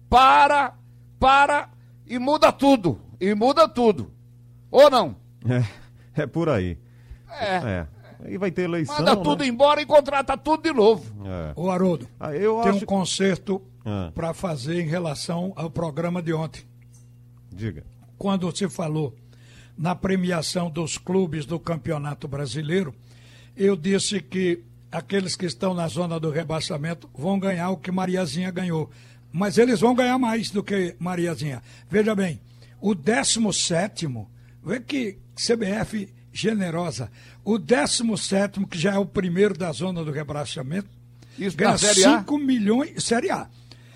para, 0.09 0.77
para 1.17 1.69
e 2.05 2.19
muda 2.19 2.51
tudo. 2.51 2.99
E 3.17 3.33
muda 3.33 3.67
tudo. 3.69 4.11
Ou 4.69 4.89
não? 4.89 5.22
É, 5.47 6.21
é 6.23 6.25
por 6.27 6.49
aí. 6.49 6.77
É. 7.29 7.55
é. 7.55 7.87
E 8.29 8.37
vai 8.37 8.51
ter 8.51 8.63
eleição. 8.63 8.95
Manda 8.97 9.15
né? 9.15 9.21
tudo 9.23 9.43
embora 9.43 9.81
e 9.81 9.85
contrata 9.85 10.37
tudo 10.37 10.63
de 10.63 10.71
novo. 10.71 11.13
É. 11.27 11.53
Ô 11.55 11.69
Haroldo, 11.69 12.07
Ah, 12.19 12.33
eu 12.33 12.61
tem 12.61 12.71
acho. 12.71 12.83
um 12.83 12.85
conserto 12.85 13.61
Ah. 13.85 14.11
para 14.15 14.33
fazer 14.33 14.79
em 14.81 14.87
relação 14.87 15.51
ao 15.55 15.69
programa 15.69 16.21
de 16.21 16.33
ontem. 16.33 16.63
Diga. 17.51 17.83
Quando 18.17 18.49
você 18.49 18.69
falou 18.69 19.13
na 19.77 19.93
premiação 19.93 20.69
dos 20.69 20.97
clubes 20.97 21.45
do 21.45 21.59
Campeonato 21.59 22.27
Brasileiro, 22.27 22.93
eu 23.57 23.75
disse 23.75 24.21
que 24.21 24.63
aqueles 24.91 25.35
que 25.35 25.45
estão 25.45 25.73
na 25.73 25.87
zona 25.87 26.19
do 26.19 26.29
rebaixamento 26.29 27.09
vão 27.13 27.37
ganhar 27.37 27.71
o 27.71 27.77
que 27.77 27.91
Mariazinha 27.91 28.51
ganhou. 28.51 28.89
Mas 29.31 29.57
eles 29.57 29.79
vão 29.81 29.95
ganhar 29.95 30.17
mais 30.17 30.49
do 30.51 30.63
que 30.63 30.95
Mariazinha. 30.99 31.61
Veja 31.89 32.15
bem, 32.15 32.39
o 32.79 32.93
17, 32.93 34.07
vê 34.63 34.79
que 34.79 35.17
CBF 35.35 36.09
generosa, 36.31 37.11
o 37.43 37.57
17, 37.57 38.65
que 38.65 38.77
já 38.77 38.93
é 38.93 38.97
o 38.97 39.05
primeiro 39.05 39.55
da 39.57 39.71
zona 39.71 40.03
do 40.03 40.11
rebaixamento, 40.11 40.89
Isso 41.37 41.55
ganha 41.55 41.71
na 41.71 41.77
Série 41.77 42.05
A? 42.05 42.19
5 42.19 42.37
milhões, 42.39 43.03
Série 43.03 43.29
A, 43.31 43.47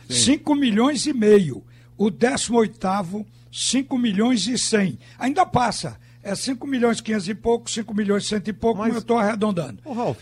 5 0.10 0.56
milhões 0.56 1.06
e 1.06 1.14
meio. 1.14 1.64
O 1.98 2.12
18º, 2.12 3.26
5 3.52 3.98
milhões 3.98 4.46
e 4.48 4.58
100. 4.58 5.00
Ainda 5.18 5.46
passa. 5.46 6.00
É 6.22 6.36
5 6.36 6.68
milhões 6.68 7.00
e 7.00 7.04
500 7.04 7.28
e 7.30 7.36
pouco, 7.36 7.70
5 7.72 7.94
milhões 7.94 8.24
e 8.24 8.28
100 8.28 8.42
e 8.48 8.54
pouco, 8.54 8.78
Mas- 8.80 8.88
mas 8.90 8.96
eu 8.98 9.00
estou 9.02 9.18
arredondando. 9.18 9.80
Ô, 9.86 9.94
Ralf, 9.94 10.22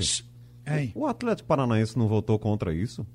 Hein? 0.68 0.92
o 0.96 1.06
Atlético 1.08 1.48
Paranaense 1.48 1.98
não 1.98 2.08
votou 2.08 2.38
contra 2.40 2.74
isso? 2.74 3.06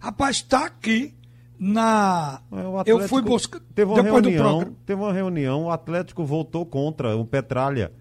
Rapaz, 0.00 0.36
está 0.36 0.66
aqui 0.66 1.14
na. 1.58 2.40
É, 2.84 2.90
eu 2.90 3.08
fui 3.08 3.22
buscar. 3.22 3.60
Teve 3.74 3.90
uma 3.90 4.02
Depois 4.02 4.22
do 4.22 4.28
reunião, 4.28 4.50
programa. 4.58 4.76
teve 4.86 5.00
uma 5.02 5.12
reunião, 5.12 5.64
o 5.64 5.70
Atlético 5.70 6.24
votou 6.24 6.64
contra 6.66 7.16
o 7.16 7.24
Petralha. 7.24 7.92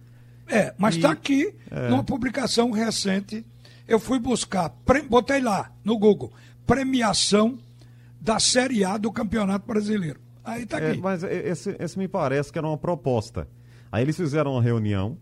É, 0.48 0.74
mas 0.78 0.96
está 0.96 1.12
aqui 1.12 1.56
é. 1.72 1.90
numa 1.90 2.04
publicação 2.04 2.70
recente. 2.72 3.46
Eu 3.88 4.00
fui 4.00 4.20
buscar, 4.20 4.70
pre- 4.86 5.02
botei 5.04 5.40
lá 5.42 5.72
no 5.84 5.98
Google, 5.98 6.32
premiação 6.66 7.58
da 8.20 8.40
Série 8.40 8.84
A 8.84 8.98
do 8.98 9.12
Campeonato 9.12 9.66
Brasileiro. 9.68 10.20
Aí 10.44 10.64
está 10.64 10.80
É, 10.80 10.92
aqui. 10.92 11.02
mas 11.02 11.24
esse, 11.24 11.76
esse 11.80 11.98
me 11.98 12.08
parece 12.08 12.52
que 12.52 12.58
era 12.58 12.68
uma 12.68 12.78
proposta. 12.78 13.48
Aí 13.92 14.04
eles 14.04 14.16
fizeram 14.18 14.52
uma 14.54 14.62
reunião 14.62 15.18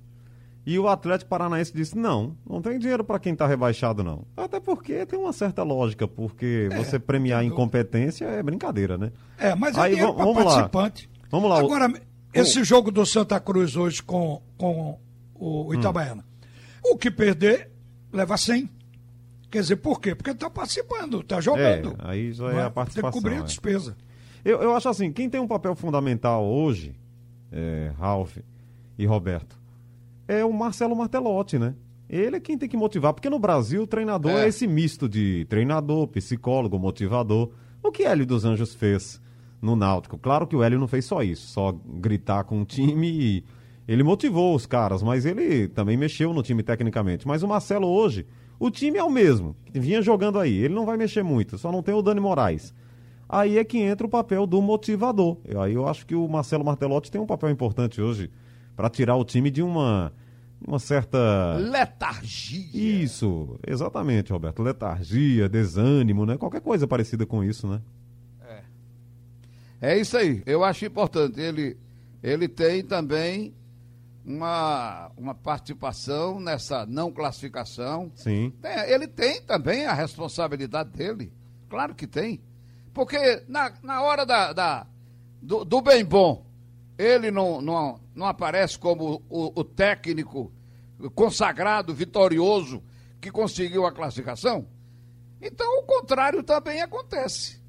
e 0.66 0.80
o 0.80 0.88
Atlético 0.88 1.30
Paranaense 1.30 1.74
disse: 1.74 1.98
não, 1.98 2.36
não 2.50 2.62
tem 2.62 2.78
dinheiro 2.80 3.04
para 3.04 3.20
quem 3.20 3.34
está 3.34 3.46
rebaixado, 3.48 4.04
não. 4.04 4.26
Até 4.38 4.60
porque 4.60 5.06
tem 5.06 5.20
uma 5.20 5.34
certa 5.34 5.64
lógica, 5.64 6.08
porque 6.08 6.70
você 6.76 6.98
premiar 7.00 7.42
a 7.42 7.44
incompetência 7.44 8.26
é 8.26 8.42
brincadeira, 8.44 8.98
né? 8.98 9.12
É, 9.38 9.54
mas 9.56 9.78
Aí, 9.78 10.00
é 10.00 10.06
vamos 10.06 10.38
lá. 10.38 10.44
participante. 10.44 11.10
Vamos 11.30 11.50
lá, 11.50 11.56
o- 11.58 11.66
Agora, 11.66 11.92
esse 12.34 12.64
jogo 12.64 12.92
do 12.92 13.06
Santa 13.06 13.40
Cruz 13.40 13.76
hoje 13.76 14.02
com, 14.04 14.42
com 14.58 15.00
o 15.36 15.70
Hum. 15.70 15.74
Itabaiana. 15.74 16.24
O 16.84 16.98
que 16.98 17.10
perder, 17.12 17.70
leva 18.12 18.38
100. 18.38 18.70
Quer 19.50 19.62
dizer, 19.62 19.76
por 19.78 20.00
quê? 20.02 20.16
Porque 20.16 20.32
está 20.32 20.50
participando, 20.50 21.20
está 21.22 21.40
jogando. 21.40 21.92
É, 22.04 22.10
aí 22.10 22.32
já 22.34 22.44
Não 22.46 22.52
é 22.52 22.62
a 22.62 22.64
Tem 22.66 22.72
participação. 22.74 23.12
que 23.12 23.18
cobrir 23.20 23.36
a 23.36 23.40
é. 23.40 23.44
despesa. 23.44 23.96
Eu, 24.44 24.62
eu 24.62 24.76
acho 24.76 24.90
assim, 24.90 25.12
quem 25.12 25.30
tem 25.30 25.40
um 25.40 25.48
papel 25.48 25.76
fundamental 25.76 26.44
hoje, 26.44 26.96
é, 27.52 27.92
Ralf 27.98 28.38
e 28.98 29.06
Roberto, 29.06 29.58
é 30.28 30.44
o 30.44 30.52
Marcelo 30.54 30.96
Martelotti, 30.96 31.58
né? 31.60 31.76
Ele 32.10 32.36
é 32.36 32.40
quem 32.40 32.58
tem 32.58 32.70
que 32.70 32.78
motivar, 32.78 33.14
porque 33.14 33.30
no 33.30 33.40
Brasil 33.40 33.84
o 33.84 33.88
treinador 33.88 34.32
é, 34.32 34.46
É. 34.46 34.48
esse 34.48 34.68
misto 34.68 35.10
de 35.10 35.46
treinador, 35.50 36.08
psicólogo, 36.08 36.78
motivador. 36.78 37.52
O 37.82 37.92
que 37.92 38.04
Hélio 38.04 38.26
dos 38.26 38.46
Anjos 38.46 38.76
fez 38.76 39.22
no 39.62 39.76
Náutico? 39.76 40.18
Claro 40.18 40.46
que 40.46 40.56
o 40.56 40.62
Hélio 40.62 40.80
não 40.80 40.88
fez 40.88 41.06
só 41.06 41.24
isso, 41.24 41.48
só 41.48 41.72
gritar 41.72 42.44
com 42.44 42.62
o 42.62 42.66
time 42.66 43.10
e 43.10 43.44
ele 43.88 44.04
motivou 44.04 44.56
os 44.56 44.66
caras, 44.66 45.02
mas 45.02 45.26
ele 45.26 45.68
também 45.70 45.98
mexeu 45.98 46.34
no 46.34 46.44
time 46.44 46.62
tecnicamente. 46.64 47.28
Mas 47.28 47.42
o 47.42 47.48
Marcelo 47.48 47.88
hoje, 47.88 48.26
o 48.60 48.70
time 48.70 48.98
é 48.98 49.04
o 49.04 49.10
mesmo, 49.10 49.56
vinha 49.74 50.02
jogando 50.02 50.40
aí, 50.40 50.56
ele 50.56 50.74
não 50.74 50.86
vai 50.86 50.98
mexer 50.98 51.24
muito, 51.24 51.58
só 51.58 51.72
não 51.72 51.82
tem 51.82 51.96
o 51.96 52.02
Dani 52.02 52.20
Moraes 52.20 52.74
aí 53.28 53.58
é 53.58 53.64
que 53.64 53.80
entra 53.80 54.06
o 54.06 54.10
papel 54.10 54.46
do 54.46 54.62
motivador. 54.62 55.38
Aí 55.60 55.74
eu 55.74 55.88
acho 55.88 56.06
que 56.06 56.14
o 56.14 56.28
Marcelo 56.28 56.64
Martelotti 56.64 57.10
tem 57.10 57.20
um 57.20 57.26
papel 57.26 57.50
importante 57.50 58.00
hoje 58.00 58.30
para 58.76 58.90
tirar 58.90 59.16
o 59.16 59.24
time 59.26 59.50
de 59.52 59.62
uma, 59.62 60.14
uma 60.66 60.80
certa. 60.80 61.56
Letargia. 61.58 63.04
Isso, 63.04 63.60
exatamente, 63.66 64.32
Roberto. 64.32 64.62
Letargia, 64.64 65.48
desânimo, 65.50 66.26
né? 66.26 66.38
Qualquer 66.38 66.62
coisa 66.62 66.88
parecida 66.88 67.26
com 67.26 67.44
isso, 67.44 67.68
né? 67.68 67.82
É 69.82 69.98
isso 69.98 70.16
aí. 70.18 70.42
Eu 70.46 70.64
acho 70.64 70.86
importante. 70.86 71.40
Ele, 71.42 71.76
ele 72.22 72.48
tem 72.48 72.82
também 72.84 73.54
uma, 74.26 75.12
uma 75.18 75.36
participação 75.36 76.40
nessa 76.40 76.86
não 76.86 77.12
classificação. 77.12 78.10
Sim. 78.16 78.54
Tem- 78.62 78.90
ele 78.90 79.08
tem 79.08 79.42
também 79.42 79.86
a 79.86 79.94
responsabilidade 79.94 80.90
dele. 80.92 81.34
Claro 81.70 81.94
que 81.94 82.08
tem. 82.08 82.42
Porque 82.94 83.44
na, 83.48 83.74
na 83.84 84.02
hora 84.02 84.26
da, 84.26 84.54
da- 84.54 84.88
do, 85.42 85.66
do 85.66 85.82
bem 85.82 86.06
bom, 86.06 86.46
ele 87.04 87.30
não, 87.32 87.62
não, 87.62 88.00
não 88.16 88.26
aparece 88.26 88.78
como 88.80 89.22
o, 89.30 89.60
o 89.60 89.64
técnico 89.64 90.52
consagrado, 91.16 91.94
vitorioso, 91.94 92.82
que 93.20 93.32
conseguiu 93.32 93.86
a 93.86 93.92
classificação. 93.92 94.68
Então, 95.42 95.80
o 95.80 95.84
contrário 95.84 96.42
também 96.44 96.82
acontece. 96.82 97.62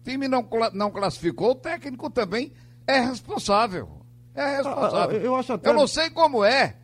O 0.00 0.04
time 0.08 0.28
não, 0.28 0.46
não 0.72 0.90
classificou, 0.90 1.52
o 1.52 1.54
técnico 1.54 2.10
também 2.10 2.52
é 2.86 3.00
responsável. 3.00 4.02
É 4.34 4.56
responsável. 4.56 5.18
Ah, 5.18 5.22
eu 5.22 5.34
acho 5.34 5.52
até- 5.54 5.68
Eu 5.70 5.74
não 5.74 5.86
sei 5.86 6.10
como 6.10 6.44
é 6.44 6.76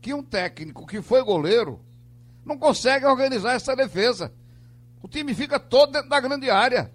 que 0.00 0.14
um 0.14 0.22
técnico 0.22 0.86
que 0.86 1.02
foi 1.02 1.22
goleiro 1.22 1.80
não 2.44 2.56
consegue 2.56 3.04
organizar 3.04 3.54
essa 3.54 3.74
defesa. 3.74 4.32
O 5.02 5.08
time 5.08 5.34
fica 5.34 5.58
todo 5.58 5.92
dentro 5.92 6.08
da 6.08 6.20
grande 6.20 6.48
área. 6.48 6.92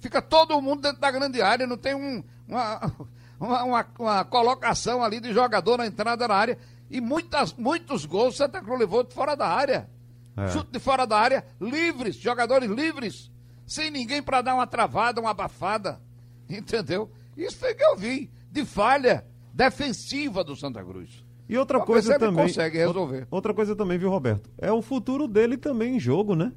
Fica 0.00 0.20
todo 0.20 0.60
mundo 0.60 0.82
dentro 0.82 1.00
da 1.00 1.10
grande 1.10 1.40
área. 1.40 1.66
Não 1.66 1.76
tem 1.78 1.94
um- 1.94 2.22
uma, 2.46 2.92
uma, 3.38 3.64
uma- 3.64 3.86
uma 3.98 4.24
colocação 4.24 5.02
ali 5.02 5.20
de 5.20 5.32
jogador 5.32 5.78
na 5.78 5.86
entrada 5.86 6.26
da 6.28 6.34
área. 6.34 6.58
E 6.90 7.00
muitas, 7.00 7.52
muitos 7.54 8.04
gols 8.04 8.34
o 8.34 8.36
Santa 8.38 8.60
Cruz 8.60 8.78
levou 8.78 9.02
de 9.02 9.12
fora 9.14 9.34
da 9.34 9.48
área. 9.48 9.88
É. 10.36 10.48
Chute 10.48 10.70
de 10.70 10.78
fora 10.78 11.06
da 11.06 11.18
área, 11.18 11.44
livres, 11.60 12.16
jogadores 12.16 12.70
livres. 12.70 13.30
Sem 13.66 13.90
ninguém 13.90 14.22
para 14.22 14.42
dar 14.42 14.54
uma 14.54 14.66
travada, 14.66 15.20
uma 15.20 15.30
abafada. 15.30 16.00
Entendeu? 16.48 17.10
Isso 17.36 17.56
foi 17.56 17.74
que 17.74 17.82
eu 17.84 17.96
vi. 17.96 18.30
De 18.52 18.64
falha 18.64 19.24
defensiva 19.52 20.44
do 20.44 20.54
Santa 20.54 20.82
Cruz. 20.84 21.24
E 21.48 21.56
outra 21.56 21.80
coisa 21.80 22.18
também. 22.18 22.46
consegue 22.46 22.78
resolver. 22.78 23.26
Outra 23.30 23.54
coisa 23.54 23.74
também, 23.76 23.98
viu, 23.98 24.10
Roberto? 24.10 24.50
É 24.58 24.70
o 24.72 24.82
futuro 24.82 25.26
dele 25.28 25.56
também 25.56 25.96
em 25.96 26.00
jogo, 26.00 26.34
né? 26.34 26.52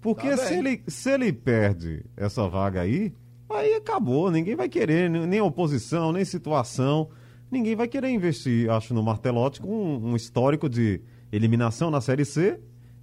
Porque 0.00 0.30
Tá 0.30 0.36
se, 0.36 0.54
ele, 0.54 0.82
se 0.86 1.10
ele 1.10 1.32
perde 1.32 2.04
essa 2.16 2.48
vaga 2.48 2.80
aí, 2.80 3.14
aí 3.54 3.74
acabou. 3.74 4.30
Ninguém 4.30 4.54
vai 4.54 4.68
querer, 4.68 5.08
nem 5.10 5.40
oposição, 5.40 6.12
nem 6.12 6.24
situação. 6.24 7.08
Ninguém 7.50 7.76
vai 7.76 7.86
querer 7.86 8.08
investir, 8.08 8.70
acho, 8.70 8.94
no 8.94 9.02
Martelotti 9.02 9.60
com 9.60 9.68
um, 9.68 10.10
um 10.12 10.16
histórico 10.16 10.68
de 10.68 11.00
eliminação 11.30 11.90
na 11.90 12.00
Série 12.00 12.24
C 12.24 12.58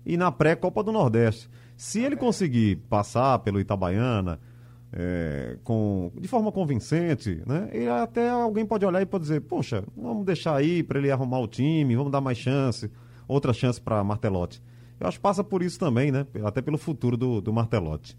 e 0.05 0.17
na 0.17 0.31
pré-Copa 0.31 0.83
do 0.83 0.91
Nordeste. 0.91 1.49
Se 1.77 2.01
ele 2.01 2.15
conseguir 2.15 2.77
passar 2.89 3.39
pelo 3.39 3.59
Itabaiana 3.59 4.39
é, 4.91 5.57
com, 5.63 6.11
de 6.19 6.27
forma 6.27 6.51
convincente, 6.51 7.41
né? 7.45 7.69
E 7.73 7.87
até 7.87 8.29
alguém 8.29 8.65
pode 8.65 8.85
olhar 8.85 9.01
e 9.01 9.05
pode 9.05 9.23
dizer, 9.23 9.41
poxa, 9.41 9.83
vamos 9.95 10.25
deixar 10.25 10.55
aí 10.55 10.81
para 10.83 10.99
ele 10.99 11.11
arrumar 11.11 11.39
o 11.39 11.47
time, 11.47 11.95
vamos 11.95 12.11
dar 12.11 12.21
mais 12.21 12.37
chance, 12.37 12.91
outra 13.27 13.53
chance 13.53 13.79
para 13.79 14.03
Martelotti. 14.03 14.61
Eu 14.99 15.07
acho 15.07 15.17
que 15.17 15.21
passa 15.21 15.43
por 15.43 15.61
isso 15.61 15.79
também, 15.79 16.11
né? 16.11 16.25
Até 16.43 16.61
pelo 16.61 16.77
futuro 16.77 17.15
do, 17.15 17.39
do 17.39 17.53
Martelotti. 17.53 18.17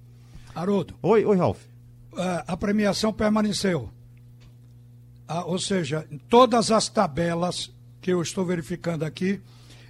Haroldo, 0.55 0.95
Oi, 1.03 1.25
oi, 1.25 1.37
Ralf. 1.37 1.70
Eh, 2.17 2.45
a 2.47 2.57
premiação 2.57 3.13
permaneceu. 3.13 3.91
Ah, 5.27 5.45
ou 5.45 5.59
seja, 5.59 6.07
em 6.11 6.19
todas 6.19 6.71
as 6.71 6.89
tabelas 6.89 7.73
que 8.01 8.13
eu 8.13 8.21
estou 8.21 8.45
verificando 8.45 9.05
aqui, 9.05 9.41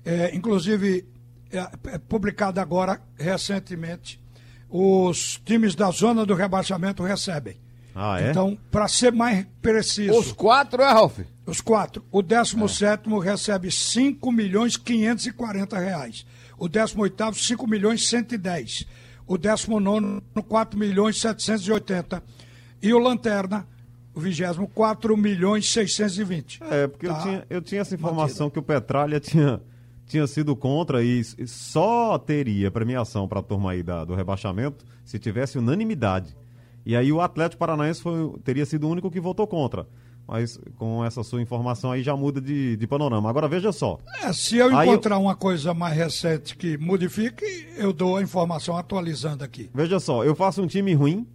eh, 0.04 0.30
inclusive 0.34 1.06
é, 1.50 1.94
é 1.94 1.98
publicado 1.98 2.60
agora, 2.60 3.00
recentemente, 3.16 4.20
os 4.68 5.40
times 5.44 5.74
da 5.74 5.90
zona 5.90 6.24
do 6.24 6.34
rebaixamento 6.34 7.02
recebem. 7.02 7.56
Ah, 7.94 8.20
é? 8.20 8.30
Então, 8.30 8.56
para 8.70 8.86
ser 8.86 9.12
mais 9.12 9.46
preciso, 9.60 10.16
Os 10.16 10.32
quatro, 10.32 10.80
é, 10.80 10.92
Ralf? 10.92 11.18
Os 11.44 11.60
quatro. 11.60 12.04
O 12.10 12.22
17 12.22 13.08
recebe 13.20 13.70
5 13.70 14.30
milhões 14.30 14.76
540 14.76 15.78
reais. 15.78 16.24
O 16.56 16.68
18 16.68 17.34
5 17.34 17.66
milhões 17.66 18.08
110. 18.08 18.86
O 19.32 19.38
19 19.38 20.20
4 20.48 20.76
milhões 20.76 21.20
780. 21.20 22.20
E 22.82 22.92
o 22.92 22.98
Lanterna, 22.98 23.64
o 24.12 24.18
20 24.18 24.42
4 24.74 25.16
milhões 25.16 25.70
620. 25.70 26.60
É, 26.68 26.88
porque 26.88 27.06
eu, 27.06 27.12
Tá 27.12 27.22
tinha, 27.22 27.46
eu 27.48 27.62
tinha 27.62 27.80
essa 27.80 27.94
informação 27.94 28.50
que 28.50 28.58
o 28.58 28.62
Petralha 28.62 29.20
tinha, 29.20 29.60
tinha 30.04 30.26
sido 30.26 30.56
contra 30.56 31.04
e 31.04 31.20
s- 31.20 31.46
só 31.46 32.18
teria 32.18 32.72
premiação 32.72 33.28
para 33.28 33.38
a 33.38 33.42
turma 33.42 33.70
aí 33.70 33.84
da- 33.84 34.04
do 34.04 34.16
rebaixamento 34.16 34.84
se 35.04 35.16
tivesse 35.16 35.58
unanimidade. 35.58 36.36
E 36.84 36.96
aí 36.96 37.12
o 37.12 37.20
Atlético 37.20 37.60
Paranaense 37.60 38.02
foi- 38.02 38.36
teria 38.42 38.66
sido 38.66 38.88
o 38.88 38.90
único 38.90 39.12
que 39.12 39.20
votou 39.20 39.46
contra. 39.46 39.86
Mas 40.32 40.60
com 40.76 41.04
essa 41.04 41.24
sua 41.24 41.42
informação 41.42 41.90
aí 41.90 42.04
já 42.04 42.14
muda 42.16 42.40
de, 42.40 42.76
de 42.76 42.86
panorama. 42.86 43.28
Agora 43.28 43.48
veja 43.48 43.72
só. 43.72 43.98
É, 44.22 44.32
se 44.32 44.56
eu 44.58 44.76
Aí 44.76 44.88
encontrar 44.88 45.18
uma 45.18 45.34
coisa 45.34 45.74
mais 45.74 45.96
recente 45.96 46.56
que 46.56 46.78
modifique, 46.78 47.44
eu 47.76 47.92
dou 47.92 48.16
a 48.16 48.22
informação 48.22 48.76
atualizando 48.76 49.42
aqui. 49.42 49.68
Veja 49.74 49.98
só, 49.98 50.22
eu 50.24 50.32
faço 50.36 50.62
um 50.62 50.68
time 50.68 50.94
ruim, 50.94 51.26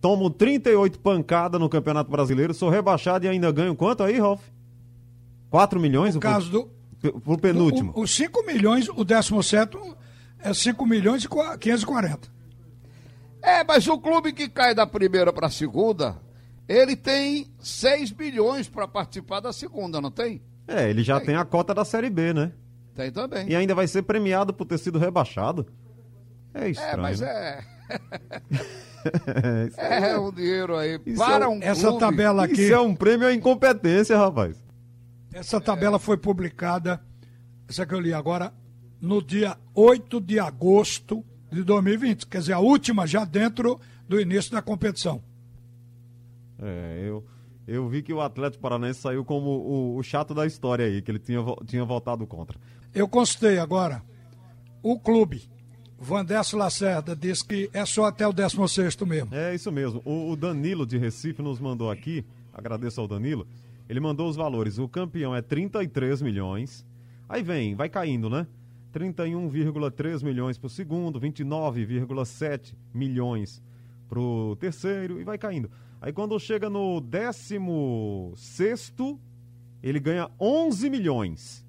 tomo 0.00 0.30
38 0.30 0.96
pancadas 1.00 1.60
no 1.60 1.68
Campeonato 1.68 2.08
Brasileiro, 2.08 2.54
sou 2.54 2.70
rebaixado 2.70 3.24
e 3.24 3.28
ainda 3.28 3.50
ganho 3.50 3.74
quanto 3.74 4.04
aí, 4.04 4.16
Ralf? 4.20 4.40
4 5.50 5.80
milhões? 5.80 6.14
No 6.14 6.20
caso 6.20 6.50
do. 6.50 6.70
Pro, 7.00 7.20
pro 7.20 7.36
penúltimo. 7.38 7.92
o- 7.96 8.02
Os 8.02 8.14
5 8.14 8.46
milhões, 8.46 8.88
o 8.88 9.04
17 9.04 9.76
é 10.38 10.54
5 10.54 10.86
milhões 10.86 11.24
e 11.24 11.28
qua- 11.28 11.58
540. 11.58 12.28
É, 13.42 13.64
mas 13.64 13.88
o 13.88 13.98
clube 13.98 14.32
que 14.32 14.48
cai 14.48 14.72
da 14.72 14.86
primeira 14.86 15.32
para 15.32 15.48
a 15.48 15.50
segunda, 15.50 16.16
ele 16.68 16.96
tem 16.96 17.46
6 17.60 18.12
milhões 18.12 18.68
para 18.68 18.86
participar 18.88 19.40
da 19.40 19.52
segunda, 19.52 20.00
não 20.00 20.10
tem? 20.10 20.42
É, 20.66 20.88
ele 20.88 21.02
já 21.02 21.20
tem 21.20 21.36
a 21.36 21.44
cota 21.44 21.74
da 21.74 21.84
Série 21.84 22.08
B, 22.10 22.32
né? 22.32 22.52
Tem 22.94 23.10
também. 23.10 23.48
E 23.48 23.54
ainda 23.56 23.74
vai 23.74 23.86
ser 23.86 24.02
premiado 24.02 24.54
por 24.54 24.64
ter 24.64 24.78
sido 24.78 24.98
rebaixado. 24.98 25.66
É 26.54 26.66
É, 26.66 26.70
estranho. 26.70 27.02
mas 27.02 27.20
né? 27.20 27.28
é. 27.28 27.64
É, 29.76 30.16
o 30.16 30.32
dinheiro 30.32 30.76
aí. 30.76 30.98
Isso 31.04 31.22
para 31.22 31.44
é- 31.44 31.48
um 31.48 31.58
Essa 31.62 31.88
clube, 31.88 32.00
tabela 32.00 32.44
aqui. 32.44 32.62
Isso 32.62 32.72
é 32.72 32.80
um 32.80 32.94
prêmio 32.94 33.28
à 33.28 33.34
incompetência, 33.34 34.16
rapaz. 34.16 34.56
Essa 35.32 35.60
tabela 35.60 35.98
foi 35.98 36.16
publicada, 36.16 37.02
essa 37.68 37.84
que 37.84 37.92
eu 37.92 38.00
li 38.00 38.14
agora, 38.14 38.50
no 39.00 39.20
dia 39.22 39.58
8 39.74 40.20
de 40.22 40.38
agosto 40.38 41.22
de 41.52 41.62
2020. 41.62 42.26
Quer 42.26 42.38
dizer, 42.38 42.52
a 42.54 42.60
última 42.60 43.06
já 43.06 43.24
dentro 43.26 43.78
do 44.08 44.18
início 44.18 44.52
da 44.52 44.62
competição. 44.62 45.22
É, 46.64 47.04
eu, 47.06 47.22
eu 47.66 47.86
vi 47.86 48.02
que 48.02 48.12
o 48.12 48.22
Atlético 48.22 48.62
Paranaense 48.62 49.00
saiu 49.00 49.22
como 49.22 49.50
o, 49.50 49.96
o 49.96 50.02
chato 50.02 50.32
da 50.32 50.46
história 50.46 50.86
aí, 50.86 51.02
que 51.02 51.10
ele 51.10 51.18
tinha, 51.18 51.40
tinha 51.66 51.84
votado 51.84 52.26
contra. 52.26 52.58
Eu 52.94 53.06
consultei 53.06 53.58
agora. 53.58 54.02
O 54.82 54.98
clube, 54.98 55.42
Vandesso 55.98 56.56
Lacerda, 56.56 57.14
diz 57.14 57.42
que 57.42 57.68
é 57.72 57.84
só 57.84 58.06
até 58.06 58.26
o 58.26 58.32
16 58.32 58.96
mesmo. 59.06 59.34
É 59.34 59.54
isso 59.54 59.70
mesmo. 59.70 60.00
O, 60.06 60.30
o 60.30 60.36
Danilo 60.36 60.86
de 60.86 60.96
Recife 60.96 61.42
nos 61.42 61.60
mandou 61.60 61.90
aqui, 61.90 62.24
agradeço 62.52 63.00
ao 63.00 63.06
Danilo, 63.06 63.46
ele 63.88 64.00
mandou 64.00 64.28
os 64.28 64.36
valores. 64.36 64.78
O 64.78 64.88
campeão 64.88 65.36
é 65.36 65.42
33 65.42 66.22
milhões. 66.22 66.84
Aí 67.28 67.42
vem, 67.42 67.74
vai 67.74 67.88
caindo, 67.90 68.30
né? 68.30 68.46
31,3 68.94 70.22
milhões 70.22 70.56
pro 70.56 70.68
segundo, 70.68 71.20
29,7 71.20 72.74
milhões 72.92 73.62
pro 74.08 74.56
terceiro 74.60 75.20
e 75.20 75.24
vai 75.24 75.36
caindo. 75.36 75.70
Aí 76.04 76.12
quando 76.12 76.38
chega 76.38 76.68
no 76.68 77.00
décimo 77.00 78.34
sexto, 78.36 79.18
ele 79.82 79.98
ganha 79.98 80.28
11 80.38 80.90
milhões, 80.90 81.64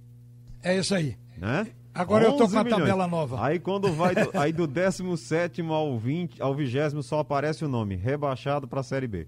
É 0.62 0.78
isso 0.78 0.94
aí. 0.94 1.18
né? 1.38 1.68
Agora 1.94 2.26
eu 2.26 2.34
tô 2.34 2.44
11 2.44 2.54
com 2.54 2.60
a 2.60 2.64
milhões. 2.66 2.82
tabela 2.82 3.08
nova. 3.08 3.46
Aí 3.46 3.58
quando 3.60 3.94
vai 3.94 4.14
do, 4.14 4.30
aí 4.38 4.52
do 4.52 4.68
17 4.68 5.62
ao 5.62 5.98
20, 5.98 6.42
ao 6.42 6.54
20 6.54 7.02
só 7.02 7.20
aparece 7.20 7.64
o 7.64 7.70
nome, 7.70 7.96
rebaixado 7.96 8.68
para 8.68 8.82
a 8.82 8.84
Série 8.84 9.08
B. 9.08 9.26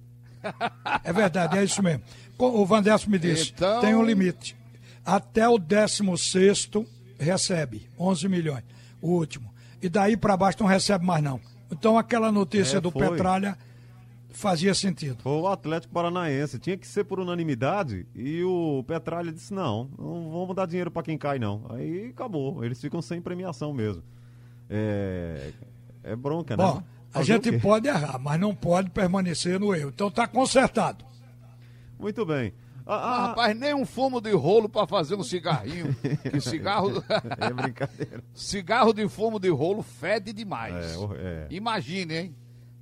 É 1.05 1.13
verdade, 1.13 1.57
é 1.57 1.63
isso 1.63 1.81
mesmo. 1.81 2.03
O 2.37 2.65
Vandesso 2.65 3.09
me 3.09 3.17
disse, 3.17 3.53
Então- 3.55 3.79
tem 3.79 3.95
um 3.95 4.03
limite. 4.03 4.57
Até 5.05 5.47
o 5.47 5.57
16 5.57 6.69
recebe 7.17 7.87
11 7.97 8.27
milhões, 8.27 8.63
o 9.01 9.11
último. 9.11 9.53
E 9.81 9.87
daí 9.87 10.17
para 10.17 10.35
baixo 10.35 10.57
não 10.59 10.67
recebe 10.67 11.05
mais 11.05 11.23
não. 11.23 11.39
Então 11.71 11.97
aquela 11.97 12.29
notícia 12.29 12.77
É, 12.77 12.81
do 12.81 12.91
foi. 12.91 13.07
Petralha 13.09 13.57
fazia 14.29 14.73
sentido. 14.73 15.17
Foi 15.21 15.31
o 15.33 15.47
Atlético 15.47 15.93
Paranaense. 15.93 16.59
Tinha 16.59 16.77
que 16.77 16.87
ser 16.87 17.03
por 17.03 17.19
unanimidade. 17.19 18.05
E 18.15 18.43
o 18.43 18.83
Petralha 18.87 19.31
disse: 19.31 19.53
não, 19.53 19.89
não 19.97 20.29
vamos 20.31 20.55
dar 20.55 20.65
dinheiro 20.65 20.91
para 20.91 21.03
quem 21.03 21.17
cai, 21.17 21.39
não. 21.39 21.65
Aí 21.69 22.07
acabou. 22.09 22.63
Eles 22.63 22.79
ficam 22.79 23.01
sem 23.01 23.21
premiação 23.21 23.73
mesmo. 23.73 24.03
É, 24.69 25.51
é 26.03 26.15
bronca, 26.15 26.55
né? 26.55 26.63
Bom, 26.63 26.83
a 27.13 27.19
Fazer 27.19 27.25
gente 27.33 27.57
pode 27.59 27.87
errar, 27.87 28.19
mas 28.19 28.39
não 28.39 28.53
pode 28.53 28.89
permanecer 28.89 29.59
no 29.59 29.73
erro. 29.73 29.89
Então 29.93 30.11
tá 30.11 30.27
consertado. 30.27 31.05
Muito 31.99 32.25
bem. 32.25 32.53
Ah, 32.85 32.95
Ah, 32.95 32.95
ah, 32.95 33.27
rapaz, 33.27 33.57
nem 33.57 33.73
um 33.73 33.85
fumo 33.85 34.21
de 34.21 34.31
rolo 34.31 34.69
para 34.69 34.87
fazer 34.87 35.15
um 35.15 35.23
cigarrinho. 35.23 35.93
que 36.31 36.39
cigarro. 36.39 37.03
é 37.37 37.53
brincadeira. 37.53 38.23
cigarro 38.33 38.93
de 38.93 39.07
fumo 39.09 39.39
de 39.39 39.49
rolo 39.49 39.83
fede 39.83 40.31
demais. 40.31 40.95
É, 40.95 40.97
é. 41.17 41.47
Imagine, 41.49 42.13
hein? 42.15 42.35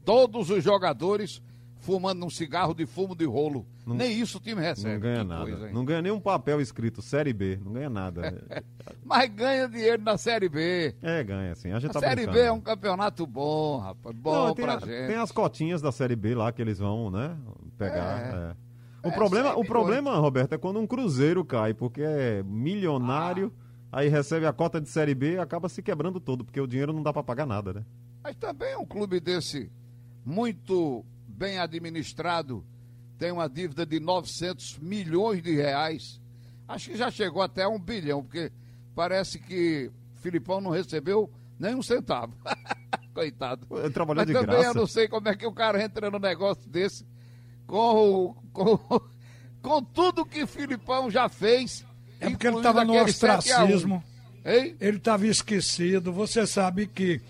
Todos 0.05 0.49
os 0.49 0.63
jogadores 0.63 1.41
fumando 1.79 2.25
um 2.25 2.29
cigarro 2.29 2.73
de 2.73 2.85
fumo 2.85 3.15
de 3.15 3.25
rolo. 3.25 3.65
Nem 3.85 4.19
isso 4.19 4.37
o 4.39 4.41
time 4.41 4.59
recebe. 4.61 4.93
Não 4.95 4.99
ganha 5.01 5.17
Que 5.19 5.23
nada. 5.25 5.43
coisa, 5.51 5.71
não 5.71 5.85
ganha 5.85 6.01
nem 6.01 6.11
um 6.11 6.19
papel 6.19 6.59
escrito 6.59 7.01
Série 7.01 7.31
B. 7.33 7.59
Não 7.63 7.73
ganha 7.73 7.89
nada. 7.89 8.43
Mas 9.05 9.29
ganha 9.29 9.67
dinheiro 9.67 10.01
na 10.01 10.17
Série 10.17 10.49
B. 10.49 10.95
é, 11.01 11.23
ganha, 11.23 11.53
sim. 11.55 11.71
A 11.71 11.79
gente 11.79 11.91
A 11.91 11.93
tá 11.93 11.99
Série 11.99 12.15
brincando. 12.25 12.37
B 12.37 12.43
é 12.45 12.51
um 12.51 12.59
campeonato 12.61 13.27
bom, 13.27 13.77
rapaz. 13.77 14.15
Bom 14.15 14.33
Não, 14.47 14.55
tem, 14.55 14.65
pra 14.65 14.75
a- 14.77 14.79
gente. 14.79 15.07
tem 15.07 15.15
as 15.17 15.31
cotinhas 15.31 15.81
da 15.81 15.91
Série 15.91 16.15
B 16.15 16.33
lá 16.33 16.51
que 16.51 16.61
eles 16.61 16.79
vão, 16.79 17.11
né? 17.11 17.37
Pegar. 17.77 18.19
É. 18.19 18.51
é. 19.03 19.07
O, 19.07 19.09
É, 19.09 19.11
problema, 19.11 19.55
o 19.55 19.63
problema, 19.63 20.15
Roberto, 20.17 20.53
é 20.53 20.57
quando 20.57 20.79
um 20.79 20.87
Cruzeiro 20.87 21.45
cai, 21.45 21.75
porque 21.75 22.01
é 22.01 22.41
milionário, 22.41 23.53
Ah. 23.91 23.99
aí 23.99 24.09
recebe 24.09 24.47
a 24.47 24.53
cota 24.53 24.81
de 24.81 24.89
Série 24.89 25.13
B 25.13 25.33
e 25.33 25.37
acaba 25.37 25.69
se 25.69 25.83
quebrando 25.83 26.19
todo, 26.19 26.43
porque 26.43 26.59
o 26.59 26.65
dinheiro 26.65 26.91
não 26.91 27.03
dá 27.03 27.13
pra 27.13 27.21
pagar 27.21 27.45
nada, 27.45 27.71
né? 27.73 27.83
Mas 28.23 28.35
também 28.37 28.75
um 28.75 28.85
clube 28.85 29.19
desse, 29.19 29.71
muito 30.25 31.05
bem 31.27 31.59
administrado, 31.59 32.65
tem 33.17 33.31
uma 33.31 33.47
dívida 33.47 33.85
de 33.85 33.99
900 33.99 34.79
milhões 34.79 35.41
de 35.43 35.53
reais. 35.55 36.19
Acho 36.67 36.89
que 36.89 36.97
já 36.97 37.11
chegou 37.11 37.41
até 37.41 37.63
a 37.63 37.69
um 37.69 37.79
bilhão, 37.79 38.23
porque 38.23 38.51
parece 38.95 39.37
que 39.37 39.91
Filipão 40.15 40.59
não 40.59 40.71
recebeu 40.71 41.29
nem 41.59 41.75
um 41.75 41.83
centavo. 41.83 42.33
Coitado. 43.13 43.65
Trabalhou 43.93 44.21
Mas 44.21 44.27
de 44.27 44.33
também 44.33 44.57
graça. 44.57 44.69
eu 44.69 44.73
não 44.73 44.87
sei 44.87 45.07
como 45.07 45.29
é 45.29 45.35
que 45.35 45.45
o 45.45 45.53
cara 45.53 45.81
entra 45.81 46.09
no 46.11 46.19
negócio 46.19 46.67
desse 46.69 47.05
com, 47.65 48.35
com, 48.51 48.77
com 49.61 49.83
tudo 49.83 50.25
que 50.25 50.45
Filipão 50.45 51.09
já 51.09 51.29
fez. 51.29 51.85
É 52.19 52.29
porque 52.29 52.47
ele 52.47 52.57
estava 52.57 52.83
no 52.83 52.93
aquele 52.93 53.13
7 53.13 53.29
a 53.29 53.35
1. 53.35 53.37
ostracismo. 53.37 54.03
Ele 54.43 54.97
estava 54.97 55.25
esquecido. 55.27 56.11
Você 56.11 56.45
sabe 56.45 56.87
que 56.87 57.21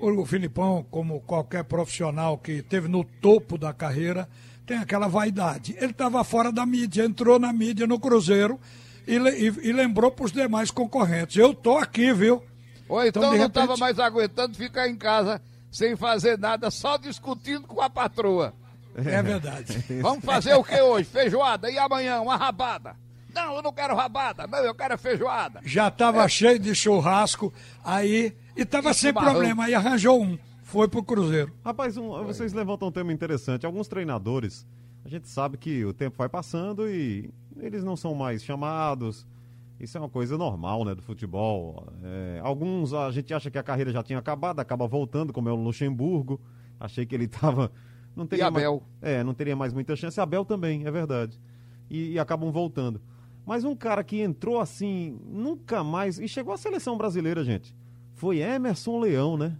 o 0.00 0.26
Filipão, 0.26 0.84
como 0.90 1.20
qualquer 1.20 1.64
profissional 1.64 2.38
que 2.38 2.52
esteve 2.52 2.88
no 2.88 3.04
topo 3.04 3.58
da 3.58 3.72
carreira, 3.72 4.28
tem 4.66 4.78
aquela 4.78 5.08
vaidade. 5.08 5.74
Ele 5.78 5.90
estava 5.92 6.22
fora 6.24 6.50
da 6.50 6.64
mídia, 6.64 7.04
entrou 7.04 7.38
na 7.38 7.52
mídia 7.52 7.86
no 7.86 7.98
Cruzeiro 7.98 8.58
e, 9.06 9.16
e- 9.16 9.68
e 9.68 9.72
lembrou 9.72 10.10
para 10.10 10.24
os 10.24 10.32
demais 10.32 10.70
concorrentes. 10.70 11.36
Eu 11.36 11.52
tô 11.54 11.76
aqui, 11.76 12.12
viu? 12.12 12.42
Ou 12.88 13.04
então, 13.04 13.22
Então, 13.22 13.22
não 13.22 13.30
repente- 13.38 13.48
estava 13.48 13.76
mais 13.76 13.98
aguentando 13.98 14.56
ficar 14.56 14.88
em 14.88 14.96
casa 14.96 15.40
sem 15.70 15.94
fazer 15.96 16.38
nada, 16.38 16.70
só 16.70 16.96
discutindo 16.96 17.66
com 17.66 17.80
a 17.80 17.88
patroa. 17.90 18.52
É 18.96 19.22
verdade. 19.22 19.84
Vamos 20.00 20.24
fazer 20.24 20.54
o 20.54 20.64
que 20.64 20.80
hoje? 20.80 21.04
Feijoada. 21.08 21.70
E 21.70 21.78
amanhã, 21.78 22.20
uma 22.20 22.36
rabada. 22.36 22.96
Não, 23.34 23.56
eu 23.56 23.62
não 23.62 23.72
quero 23.72 23.94
rabada. 23.94 24.46
Não, 24.46 24.58
eu 24.58 24.74
quero 24.74 24.96
feijoada. 24.98 25.60
Já 25.64 25.88
estava 25.88 26.26
cheio 26.28 26.58
de 26.58 26.74
churrasco 26.74 27.52
aí 27.84 28.34
e 28.56 28.62
estava 28.62 28.90
E 28.90 28.94
sem 28.94 29.12
problema. 29.12 29.64
Aí 29.64 29.74
arranjou 29.74 30.22
um. 30.22 30.38
Foi 30.62 30.86
pro 30.88 31.02
Cruzeiro. 31.02 31.52
Rapaz, 31.64 31.96
um- 31.96 32.10
vocês 32.24 32.52
levantam 32.52 32.88
um 32.88 32.92
tema 32.92 33.12
interessante. 33.12 33.66
Alguns 33.66 33.88
treinadores, 33.88 34.66
a 35.04 35.08
gente 35.08 35.28
sabe 35.28 35.56
que 35.56 35.84
o 35.84 35.92
tempo 35.92 36.16
vai 36.16 36.28
passando 36.28 36.88
e 36.88 37.28
eles 37.58 37.82
não 37.82 37.96
são 37.96 38.14
mais 38.14 38.42
chamados. 38.44 39.26
Isso 39.80 39.96
é 39.96 40.00
uma 40.00 40.10
coisa 40.10 40.36
normal, 40.36 40.84
né, 40.84 40.94
do 40.94 41.02
futebol. 41.02 41.86
É, 42.04 42.40
alguns 42.44 42.92
a 42.92 43.10
gente 43.10 43.32
acha 43.34 43.50
que 43.50 43.58
a 43.58 43.62
carreira 43.62 43.90
já 43.90 44.02
tinha 44.02 44.18
acabado, 44.18 44.60
acaba 44.60 44.86
voltando, 44.86 45.32
como 45.32 45.48
é 45.48 45.52
o 45.52 45.56
Luxemburgo. 45.56 46.40
Achei 46.78 47.04
que 47.06 47.14
ele 47.14 47.24
estava 47.24 47.72
não 48.14 48.26
teria 48.26 48.46
Abel? 48.48 48.82
Mais, 49.00 49.12
é, 49.12 49.24
não 49.24 49.32
teria 49.34 49.56
mais 49.56 49.72
muita 49.72 49.96
chance. 49.96 50.20
Abel 50.20 50.44
também, 50.44 50.86
é 50.86 50.90
verdade. 50.90 51.38
E, 51.88 52.12
e 52.12 52.18
acabam 52.18 52.52
voltando. 52.52 53.00
Mas 53.50 53.64
um 53.64 53.74
cara 53.74 54.04
que 54.04 54.20
entrou 54.20 54.60
assim, 54.60 55.18
nunca 55.26 55.82
mais. 55.82 56.20
E 56.20 56.28
chegou 56.28 56.54
à 56.54 56.56
seleção 56.56 56.96
brasileira, 56.96 57.42
gente. 57.42 57.74
Foi 58.14 58.38
Emerson 58.38 59.00
Leão, 59.00 59.36
né? 59.36 59.56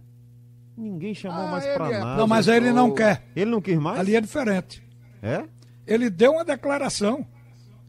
Ninguém 0.77 1.13
chamou 1.13 1.41
Ah, 1.45 1.51
mais 1.51 1.65
pra 1.65 1.91
é- 1.91 1.99
nada. 1.99 2.15
Não, 2.15 2.25
mas 2.25 2.47
aí 2.47 2.55
ele 2.55 2.71
não 2.71 2.93
quer. 2.93 3.25
Ele 3.35 3.51
não 3.51 3.59
quis 3.59 3.77
mais? 3.77 3.99
Ali 3.99 4.15
é 4.15 4.21
diferente. 4.21 4.81
É? 5.21 5.43
Ele 5.85 6.09
deu 6.09 6.31
uma 6.31 6.45
declaração 6.45 7.27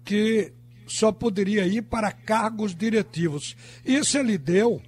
que 0.04 0.52
só 0.88 1.12
poderia 1.12 1.64
ir 1.68 1.82
para 1.82 2.10
cargos 2.10 2.74
diretivos. 2.74 3.54
Isso 3.84 4.18
ele 4.18 4.36
deu 4.36 4.82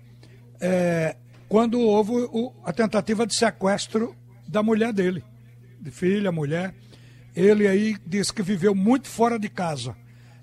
é, 0.61 1.17
quando 1.49 1.79
houve 1.79 2.11
o- 2.33 2.53
a 2.65 2.73
tentativa 2.73 3.25
de 3.25 3.35
sequestro 3.37 4.17
da 4.49 4.65
mulher 4.65 4.93
dele, 4.93 5.23
de 5.81 5.93
filha, 5.93 6.33
mulher. 6.33 6.75
Ele 7.37 7.69
aí 7.69 7.97
disse 8.05 8.35
que 8.35 8.43
viveu 8.43 8.75
muito 8.75 9.07
fora 9.07 9.39
de 9.39 9.49
casa 9.49 9.95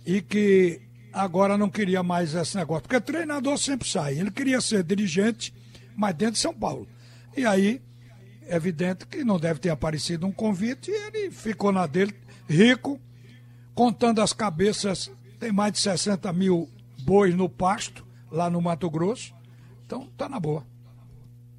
e 0.06 0.22
que 0.22 0.82
agora 1.14 1.58
não 1.58 1.70
queria 1.70 2.02
mais 2.02 2.34
esse 2.34 2.56
negócio. 2.56 2.84
Porque 2.84 3.00
treinador 3.00 3.58
sempre 3.58 3.88
sai. 3.88 4.20
Ele 4.20 4.32
queria 4.32 4.62
ser 4.62 4.84
dirigente, 4.84 5.54
mas 5.96 6.16
dentro 6.16 6.34
de 6.34 6.40
São 6.40 6.54
Paulo. 6.54 6.88
E 7.36 7.46
aí, 7.46 7.82
é 8.48 8.56
evidente 8.56 9.06
que 9.06 9.24
não 9.24 9.40
deve 9.40 9.60
ter 9.60 9.70
aparecido 9.70 10.26
um 10.26 10.32
convite 10.32 10.92
e 10.92 11.08
ele 11.08 11.32
ficou 11.32 11.72
na 11.72 11.88
dele, 11.88 12.14
rico, 12.50 13.00
contando 13.74 14.22
as 14.22 14.34
cabeças, 14.34 15.12
tem 15.40 15.52
mais 15.52 15.74
de 15.74 15.80
60 15.80 16.32
mil 16.34 16.70
bois 17.04 17.34
no 17.36 17.48
pasto, 17.48 18.06
lá 18.30 18.50
no 18.50 18.62
Mato 18.62 18.90
Grosso. 18.90 19.34
Então 19.86 20.08
tá 20.18 20.28
na 20.28 20.40
boa. 20.40 20.66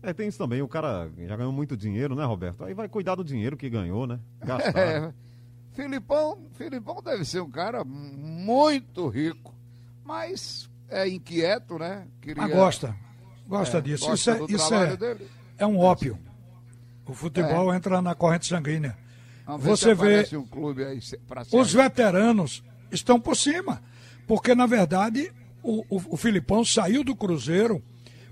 É, 0.03 0.13
tem 0.13 0.27
isso 0.27 0.39
também, 0.39 0.61
o 0.61 0.69
cara 0.69 1.09
já 1.27 1.37
ganhou 1.37 1.53
muito 1.53 1.77
dinheiro, 1.77 2.17
né, 2.17 2.25
Roberto? 2.25 2.65
Aí 2.65 2.75
vai 2.75 2.89
cuidar 2.89 3.15
do 3.15 3.25
dinheiro 3.25 3.57
que 3.57 3.71
ganhou, 3.71 4.07
né? 4.07 4.19
Gastar. 4.45 4.79
É, 4.79 5.15
Filipão, 5.73 6.39
Filipão 6.53 7.03
deve 7.03 7.25
ser 7.25 7.41
um 7.41 7.51
cara 7.51 7.85
muito 7.85 9.09
rico, 9.09 9.55
mas 10.05 10.69
é 10.89 11.09
inquieto, 11.09 11.79
né? 11.79 12.07
Queria... 12.21 12.43
Mas 12.43 12.53
gosta, 12.53 12.97
gosta 13.47 13.79
é, 13.79 13.81
disso. 13.81 14.07
Gosta 14.07 14.45
isso 14.49 14.53
é, 14.53 14.57
isso 14.57 14.75
é, 14.75 15.17
é 15.59 15.67
um 15.67 15.79
ópio. 15.79 16.19
O 17.07 17.15
futebol 17.15 17.73
é. 17.73 17.77
entra 17.77 18.01
na 18.03 18.15
corrente 18.15 18.47
sanguínea. 18.47 18.97
Você 19.59 19.95
vê 19.95 20.27
um 20.37 20.47
clube 20.47 20.85
aí 20.85 21.01
os 21.53 21.73
veteranos 21.73 22.63
estão 22.91 23.21
por 23.21 23.37
cima, 23.37 23.83
porque 24.27 24.55
na 24.55 24.67
verdade 24.67 25.33
o, 25.63 25.85
o, 25.89 26.03
o 26.11 26.17
Filipão 26.17 26.65
saiu 26.65 27.03
do 27.03 27.17
Cruzeiro 27.17 27.83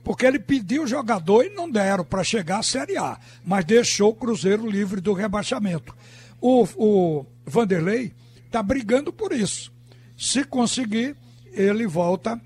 porque 0.03 0.25
ele 0.25 0.39
pediu 0.39 0.87
jogador 0.87 1.45
e 1.45 1.51
não 1.51 1.71
deram 1.71 2.05
para 2.05 2.25
chegar 2.25 2.61
à 2.61 2.63
Série 2.63 2.97
A, 2.97 3.19
mas 3.45 3.65
deixou 3.65 4.11
o 4.11 4.15
Cruzeiro 4.15 4.69
livre 4.69 5.01
do 5.01 5.13
rebaixamento. 5.13 5.95
O, 6.41 6.67
o 6.77 7.27
Vanderlei 7.45 8.13
está 8.47 8.63
brigando 8.63 9.13
por 9.13 9.33
isso. 9.33 9.73
Se 10.17 10.45
conseguir, 10.45 11.17
ele 11.53 11.87
volta 11.87 12.41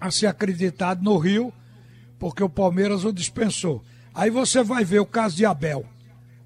a 0.00 0.10
ser 0.10 0.26
acreditado 0.26 1.02
no 1.02 1.16
Rio, 1.16 1.52
porque 2.18 2.42
o 2.42 2.48
Palmeiras 2.48 3.04
o 3.04 3.12
dispensou. 3.12 3.82
Aí 4.14 4.30
você 4.30 4.62
vai 4.62 4.84
ver 4.84 5.00
o 5.00 5.06
caso 5.06 5.36
de 5.36 5.44
Abel. 5.44 5.84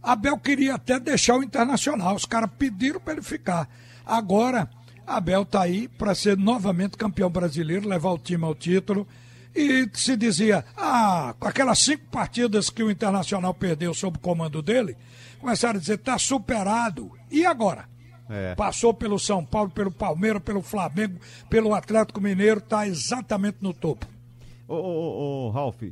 Abel 0.02 0.36
queria 0.38 0.74
até 0.74 0.98
deixar 0.98 1.36
o 1.36 1.42
Internacional, 1.42 2.14
os 2.14 2.24
caras 2.24 2.50
pediram 2.58 3.00
para 3.00 3.14
ele 3.14 3.22
ficar. 3.22 3.68
Agora, 4.04 4.68
Abel 5.06 5.42
está 5.42 5.62
aí 5.62 5.88
para 5.88 6.14
ser 6.14 6.36
novamente 6.36 6.96
campeão 6.96 7.30
brasileiro, 7.30 7.88
levar 7.88 8.10
o 8.10 8.18
time 8.18 8.44
ao 8.44 8.54
título. 8.54 9.06
E 9.54 9.88
se 9.92 10.16
dizia, 10.16 10.64
ah, 10.76 11.34
com 11.38 11.46
aquelas 11.46 11.78
cinco 11.78 12.04
partidas 12.10 12.70
que 12.70 12.82
o 12.82 12.90
Internacional 12.90 13.52
perdeu 13.52 13.92
sob 13.92 14.16
o 14.16 14.20
comando 14.20 14.62
dele, 14.62 14.96
começaram 15.42 15.76
a 15.76 15.80
dizer, 15.80 15.94
está 15.94 16.16
superado. 16.16 17.10
E 17.30 17.44
agora? 17.44 17.88
É. 18.30 18.54
Passou 18.54 18.94
pelo 18.94 19.18
São 19.18 19.44
Paulo, 19.44 19.70
pelo 19.70 19.90
Palmeiras, 19.90 20.40
pelo 20.40 20.62
Flamengo, 20.62 21.18
pelo 21.50 21.74
Atlético 21.74 22.20
Mineiro, 22.20 22.60
está 22.60 22.86
exatamente 22.86 23.58
no 23.60 23.74
topo. 23.74 24.06
Ô, 24.66 24.74
ô, 24.74 25.46
ô, 25.48 25.50
Ralf, 25.50 25.82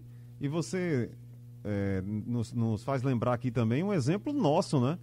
e 0.41 0.49
você 0.49 1.11
é, 1.65 2.01
nos, 2.03 2.53
nos 2.53 2.85
faz 2.85 3.03
lembrar 3.03 3.35
aqui 3.35 3.51
também 3.51 3.83
um 3.83 3.93
exemplo 3.93 4.33
nosso, 4.33 4.81
né? 4.81 4.99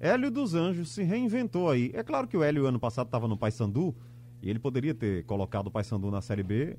Hélio 0.00 0.30
dos 0.30 0.54
Anjos 0.54 0.90
se 0.90 1.02
reinventou 1.04 1.70
aí. 1.70 1.90
É 1.94 2.02
claro 2.02 2.26
que 2.26 2.36
o 2.36 2.42
Hélio 2.42 2.66
ano 2.66 2.78
passado 2.78 3.06
estava 3.06 3.26
no 3.26 3.38
Paysandu 3.38 3.94
e 4.42 4.50
ele 4.50 4.58
poderia 4.58 4.92
ter 4.92 5.24
colocado 5.24 5.68
o 5.68 5.70
Paysandu 5.70 6.10
na 6.10 6.20
Série 6.20 6.42
B. 6.42 6.76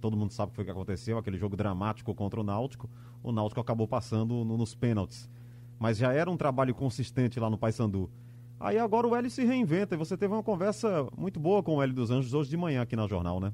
Todo 0.00 0.16
mundo 0.16 0.32
sabe 0.32 0.50
o 0.50 0.52
que 0.52 0.56
foi 0.56 0.64
que 0.66 0.70
aconteceu, 0.70 1.18
aquele 1.18 1.38
jogo 1.38 1.56
dramático 1.56 2.14
contra 2.14 2.38
o 2.38 2.44
Náutico. 2.44 2.88
O 3.22 3.32
Náutico 3.32 3.60
acabou 3.60 3.88
passando 3.88 4.44
no, 4.44 4.56
nos 4.56 4.74
pênaltis 4.74 5.28
mas 5.82 5.98
já 5.98 6.12
era 6.12 6.30
um 6.30 6.36
trabalho 6.36 6.72
consistente 6.72 7.40
lá 7.40 7.50
no 7.50 7.58
Paysandu. 7.58 8.08
Aí 8.60 8.78
agora 8.78 9.08
o 9.08 9.16
Hélio 9.16 9.28
se 9.28 9.44
reinventa 9.44 9.96
e 9.96 9.98
você 9.98 10.16
teve 10.16 10.32
uma 10.32 10.42
conversa 10.42 11.08
muito 11.18 11.40
boa 11.40 11.60
com 11.60 11.74
o 11.74 11.82
Hélio 11.82 11.92
dos 11.92 12.08
Anjos 12.08 12.32
hoje 12.32 12.50
de 12.50 12.56
manhã 12.56 12.82
aqui 12.82 12.94
na 12.94 13.08
jornal, 13.08 13.40
né? 13.40 13.52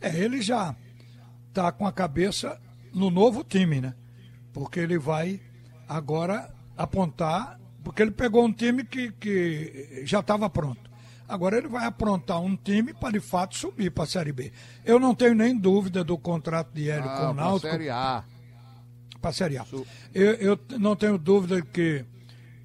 É, 0.00 0.18
ele 0.18 0.40
já 0.40 0.74
tá 1.52 1.70
com 1.70 1.86
a 1.86 1.92
cabeça 1.92 2.58
no 2.94 3.10
novo 3.10 3.44
time, 3.44 3.82
né? 3.82 3.94
Porque 4.50 4.80
ele 4.80 4.98
vai 4.98 5.38
agora 5.86 6.50
apontar, 6.74 7.60
porque 7.84 8.00
ele 8.00 8.12
pegou 8.12 8.42
um 8.42 8.52
time 8.52 8.82
que, 8.82 9.12
que 9.12 10.02
já 10.06 10.20
estava 10.20 10.48
pronto. 10.48 10.90
Agora 11.28 11.58
ele 11.58 11.68
vai 11.68 11.84
aprontar 11.84 12.40
um 12.40 12.56
time 12.56 12.94
para 12.94 13.12
de 13.12 13.20
fato 13.20 13.58
subir 13.58 13.90
para 13.90 14.04
a 14.04 14.06
Série 14.06 14.32
B. 14.32 14.50
Eu 14.86 14.98
não 14.98 15.14
tenho 15.14 15.34
nem 15.34 15.54
dúvida 15.54 16.02
do 16.02 16.16
contrato 16.16 16.72
de 16.72 16.88
Hélio 16.88 17.10
ah, 17.10 17.16
com 17.18 17.24
o 17.26 17.34
Náutico. 17.34 17.70
Série 17.70 17.90
A 17.90 18.24
para 19.20 19.30
a 19.30 19.32
Série 19.32 19.58
A. 19.58 19.66
Eu, 20.14 20.34
eu 20.34 20.58
não 20.78 20.96
tenho 20.96 21.18
dúvida 21.18 21.60
que 21.62 22.04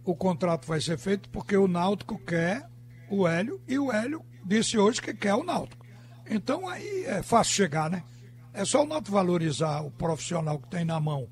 o 0.03 0.15
contrato 0.15 0.67
vai 0.67 0.79
ser 0.79 0.97
feito 0.97 1.29
porque 1.29 1.57
o 1.57 1.67
Náutico 1.67 2.17
quer 2.19 2.69
o 3.09 3.27
Hélio 3.27 3.61
e 3.67 3.77
o 3.77 3.91
Hélio 3.91 4.23
disse 4.43 4.77
hoje 4.77 5.01
que 5.01 5.13
quer 5.13 5.33
o 5.33 5.43
Náutico. 5.43 5.85
Então 6.29 6.67
aí 6.67 7.05
é 7.05 7.21
fácil 7.21 7.53
chegar, 7.53 7.89
né? 7.89 8.03
É 8.53 8.63
só 8.63 8.83
o 8.83 8.87
Náutico 8.87 9.11
valorizar 9.11 9.81
o 9.81 9.91
profissional 9.91 10.59
que 10.59 10.69
tem 10.69 10.85
na 10.85 10.99
mão 10.99 11.27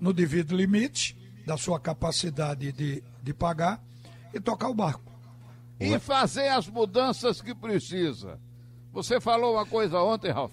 no 0.00 0.12
devido 0.12 0.56
limite 0.56 1.16
da 1.46 1.56
sua 1.56 1.78
capacidade 1.78 2.72
de, 2.72 3.02
de 3.22 3.34
pagar 3.34 3.82
e 4.32 4.40
tocar 4.40 4.68
o 4.68 4.74
barco. 4.74 5.12
E 5.78 5.98
fazer 5.98 6.48
as 6.48 6.68
mudanças 6.68 7.40
que 7.40 7.54
precisa. 7.54 8.40
Você 8.92 9.20
falou 9.20 9.54
uma 9.54 9.66
coisa 9.66 10.00
ontem, 10.00 10.30
Ralf. 10.30 10.52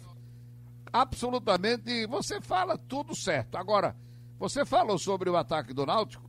Absolutamente, 0.92 2.06
você 2.08 2.42
fala 2.42 2.78
tudo 2.78 3.16
certo. 3.16 3.56
Agora, 3.56 3.96
você 4.42 4.66
falou 4.66 4.98
sobre 4.98 5.30
o 5.30 5.38
ataque 5.38 5.72
do 5.72 5.86
Náutico, 5.86 6.28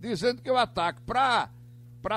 dizendo 0.00 0.40
que 0.40 0.50
o 0.50 0.56
ataque 0.56 1.02
para 1.02 1.50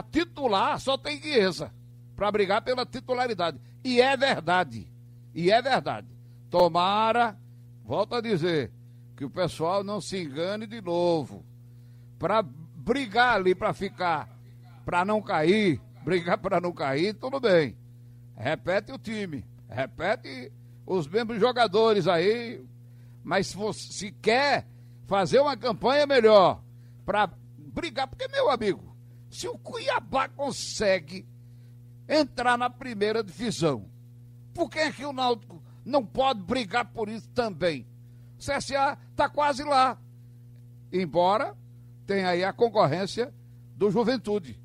titular 0.09 0.79
só 0.79 0.97
tem 0.97 1.19
Guieza, 1.19 1.69
para 2.15 2.31
brigar 2.31 2.61
pela 2.61 2.85
titularidade. 2.85 3.59
E 3.83 3.99
é 3.99 4.15
verdade. 4.15 4.87
E 5.35 5.51
é 5.51 5.61
verdade. 5.61 6.07
Tomara, 6.49 7.37
volto 7.83 8.15
a 8.15 8.21
dizer, 8.21 8.71
que 9.17 9.25
o 9.25 9.29
pessoal 9.29 9.83
não 9.83 9.99
se 9.99 10.17
engane 10.17 10.65
de 10.65 10.79
novo. 10.79 11.43
Para 12.17 12.41
brigar 12.41 13.35
ali 13.35 13.53
para 13.53 13.73
ficar, 13.73 14.29
para 14.85 15.03
não 15.03 15.21
cair, 15.21 15.81
brigar 16.05 16.37
para 16.37 16.61
não 16.61 16.71
cair, 16.71 17.15
tudo 17.15 17.41
bem. 17.41 17.77
Repete 18.37 18.93
o 18.93 18.97
time, 18.97 19.45
repete 19.67 20.53
os 20.85 21.05
mesmos 21.05 21.37
jogadores 21.37 22.07
aí, 22.07 22.63
mas 23.25 23.53
se 23.73 24.09
quer 24.09 24.71
fazer 25.05 25.39
uma 25.39 25.57
campanha 25.57 26.05
melhor 26.05 26.61
para 27.05 27.29
brigar, 27.57 28.07
porque, 28.07 28.27
meu 28.27 28.49
amigo, 28.49 28.95
se 29.29 29.47
o 29.47 29.57
Cuiabá 29.57 30.29
consegue 30.29 31.27
entrar 32.07 32.57
na 32.57 32.69
primeira 32.69 33.23
divisão, 33.23 33.89
por 34.53 34.69
que 34.69 34.79
é 34.79 34.91
que 34.91 35.05
o 35.05 35.13
Náutico 35.13 35.61
não 35.85 36.05
pode 36.05 36.41
brigar 36.41 36.85
por 36.85 37.09
isso 37.09 37.27
também? 37.29 37.87
O 38.37 38.39
CSA 38.39 38.97
está 39.11 39.29
quase 39.29 39.63
lá, 39.63 39.97
embora 40.91 41.55
tenha 42.05 42.29
aí 42.29 42.43
a 42.43 42.53
concorrência 42.53 43.33
do 43.75 43.89
Juventude, 43.89 44.59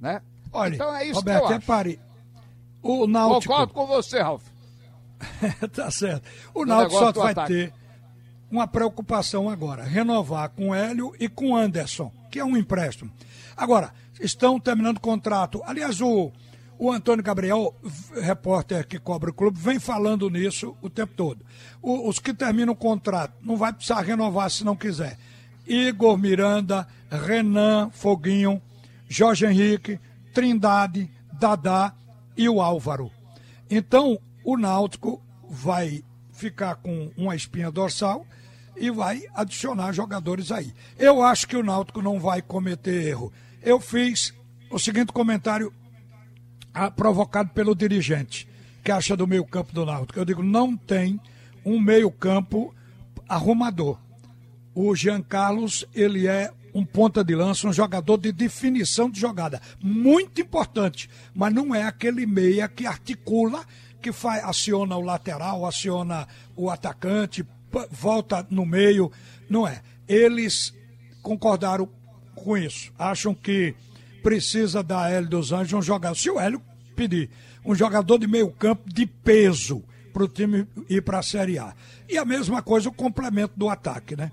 né? 0.00 0.22
Olha, 0.52 0.74
então 0.74 0.94
é 0.94 1.04
isso 1.04 1.14
Roberto, 1.14 1.38
que 1.38 1.44
eu 1.44 1.48
acho. 1.48 1.60
Repare, 1.60 2.00
o 2.82 3.06
Náutico... 3.06 3.52
Concordo 3.52 3.74
com 3.74 3.86
você, 3.86 4.20
Ralf. 4.20 4.44
tá 5.72 5.90
certo. 5.90 6.28
O 6.54 6.64
Náutico 6.64 6.98
só 6.98 7.12
vai 7.12 7.32
ataque. 7.32 7.52
ter 7.52 7.79
uma 8.50 8.66
preocupação 8.66 9.48
agora, 9.48 9.84
renovar 9.84 10.50
com 10.50 10.74
Hélio 10.74 11.14
e 11.20 11.28
com 11.28 11.56
Anderson, 11.56 12.12
que 12.30 12.38
é 12.38 12.44
um 12.44 12.56
empréstimo. 12.56 13.10
Agora, 13.56 13.92
estão 14.20 14.58
terminando 14.58 14.96
o 14.96 15.00
contrato. 15.00 15.62
Aliás, 15.64 16.00
o, 16.00 16.32
o 16.78 16.90
Antônio 16.90 17.22
Gabriel, 17.22 17.74
repórter 18.20 18.86
que 18.86 18.98
cobre 18.98 19.30
o 19.30 19.34
clube, 19.34 19.58
vem 19.60 19.78
falando 19.78 20.28
nisso 20.28 20.76
o 20.82 20.90
tempo 20.90 21.14
todo. 21.14 21.44
O, 21.80 22.08
os 22.08 22.18
que 22.18 22.34
terminam 22.34 22.72
o 22.72 22.76
contrato 22.76 23.34
não 23.42 23.56
vai 23.56 23.72
precisar 23.72 24.00
renovar 24.00 24.50
se 24.50 24.64
não 24.64 24.74
quiser. 24.74 25.16
Igor 25.66 26.18
Miranda, 26.18 26.88
Renan 27.10 27.90
Foguinho, 27.90 28.60
Jorge 29.08 29.46
Henrique, 29.46 30.00
Trindade, 30.34 31.10
Dadá 31.32 31.92
e 32.36 32.48
o 32.48 32.60
Álvaro. 32.60 33.10
Então, 33.70 34.18
o 34.44 34.56
Náutico 34.56 35.22
vai 35.48 36.02
ficar 36.32 36.76
com 36.76 37.12
uma 37.16 37.36
espinha 37.36 37.70
dorsal 37.70 38.26
e 38.76 38.90
vai 38.90 39.24
adicionar 39.34 39.92
jogadores 39.92 40.50
aí. 40.50 40.72
Eu 40.98 41.22
acho 41.22 41.46
que 41.46 41.56
o 41.56 41.62
Náutico 41.62 42.02
não 42.02 42.18
vai 42.18 42.42
cometer 42.42 43.08
erro. 43.08 43.32
Eu 43.62 43.80
fiz 43.80 44.34
o 44.70 44.78
seguinte 44.78 45.12
comentário 45.12 45.72
ah, 46.72 46.90
provocado 46.90 47.50
pelo 47.50 47.74
dirigente, 47.74 48.48
que 48.82 48.92
acha 48.92 49.16
do 49.16 49.26
meio-campo 49.26 49.72
do 49.72 49.84
Náutico. 49.84 50.18
Eu 50.18 50.24
digo, 50.24 50.42
não 50.42 50.76
tem 50.76 51.20
um 51.64 51.80
meio-campo 51.80 52.74
arrumador. 53.28 53.98
O 54.74 54.94
Jean 54.94 55.20
Carlos, 55.20 55.84
ele 55.94 56.26
é 56.26 56.52
um 56.72 56.84
ponta 56.84 57.24
de 57.24 57.34
lança, 57.34 57.66
um 57.66 57.72
jogador 57.72 58.16
de 58.16 58.32
definição 58.32 59.10
de 59.10 59.20
jogada. 59.20 59.60
Muito 59.80 60.40
importante, 60.40 61.10
mas 61.34 61.52
não 61.52 61.74
é 61.74 61.82
aquele 61.82 62.26
meia 62.26 62.68
que 62.68 62.86
articula 62.86 63.64
que 64.00 64.12
faz, 64.12 64.42
aciona 64.44 64.96
o 64.96 65.00
lateral, 65.00 65.66
aciona 65.66 66.26
o 66.56 66.70
atacante, 66.70 67.44
volta 67.90 68.46
no 68.50 68.66
meio. 68.66 69.10
Não 69.48 69.66
é. 69.66 69.82
Eles 70.08 70.74
concordaram 71.22 71.88
com 72.34 72.56
isso. 72.56 72.92
Acham 72.98 73.34
que 73.34 73.74
precisa 74.22 74.82
da 74.82 75.08
Hélio 75.08 75.28
dos 75.28 75.52
Anjos 75.52 75.72
um 75.72 75.82
jogador. 75.82 76.14
Se 76.14 76.30
o 76.30 76.38
Hélio 76.38 76.62
pedir 76.94 77.30
um 77.64 77.74
jogador 77.74 78.18
de 78.18 78.26
meio 78.26 78.50
campo 78.50 78.92
de 78.92 79.06
peso 79.06 79.82
para 80.12 80.24
o 80.24 80.28
time 80.28 80.66
ir 80.88 81.02
para 81.02 81.18
a 81.18 81.22
Série 81.22 81.58
A. 81.58 81.74
E 82.08 82.18
a 82.18 82.24
mesma 82.24 82.62
coisa 82.62 82.88
o 82.88 82.92
complemento 82.92 83.54
do 83.56 83.68
ataque, 83.68 84.16
né? 84.16 84.30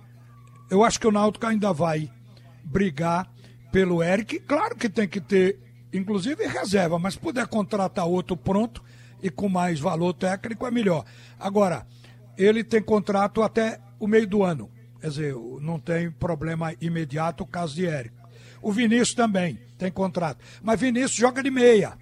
Eu 0.70 0.84
acho 0.84 1.00
que 1.00 1.08
o 1.08 1.12
Náutico 1.12 1.46
ainda 1.46 1.72
vai 1.72 2.12
brigar 2.64 3.32
pelo 3.72 4.04
Eric. 4.04 4.40
Claro 4.40 4.76
que 4.76 4.90
tem 4.90 5.08
que 5.08 5.22
ter 5.22 5.60
inclusive 5.94 6.46
reserva, 6.46 7.00
mas 7.00 7.16
puder 7.16 7.48
contratar 7.48 8.06
outro 8.06 8.36
pronto 8.36 8.84
e 9.22 9.30
com 9.30 9.48
mais 9.50 9.80
valor 9.80 10.14
técnico 10.14 10.66
é 10.66 10.72
melhor. 10.72 11.06
Agora, 11.40 11.88
ele 12.38 12.64
tem 12.64 12.82
contrato 12.82 13.42
até 13.42 13.80
o 14.00 14.08
meio 14.08 14.28
do 14.28 14.44
ano. 14.44 14.70
Quer 15.02 15.10
dizer, 15.10 15.36
não 15.62 15.80
tem 15.80 16.12
problema 16.12 16.74
imediato 16.80 17.44
o 17.44 17.48
caso 17.48 17.76
de 17.76 17.86
Érico. 17.86 18.16
O 18.62 18.72
Vinícius 18.72 19.14
também 19.14 19.60
tem 19.78 19.92
contrato. 19.92 20.44
Mas 20.62 20.80
Vinícius 20.80 21.16
joga 21.16 21.42
de 21.42 21.52
meia. 21.52 21.98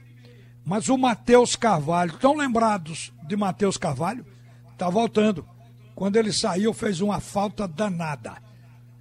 Mas 0.66 0.90
o 0.90 0.98
Matheus 0.98 1.56
Carvalho, 1.56 2.14
estão 2.14 2.36
lembrados 2.36 3.14
de 3.28 3.36
Matheus 3.36 3.78
Carvalho? 3.78 4.26
Está 4.72 4.90
voltando. 4.90 5.48
Quando 5.94 6.16
ele 6.16 6.34
saiu, 6.34 6.74
fez 6.74 7.02
uma 7.02 7.20
falta 7.20 7.68
danada. 7.68 8.34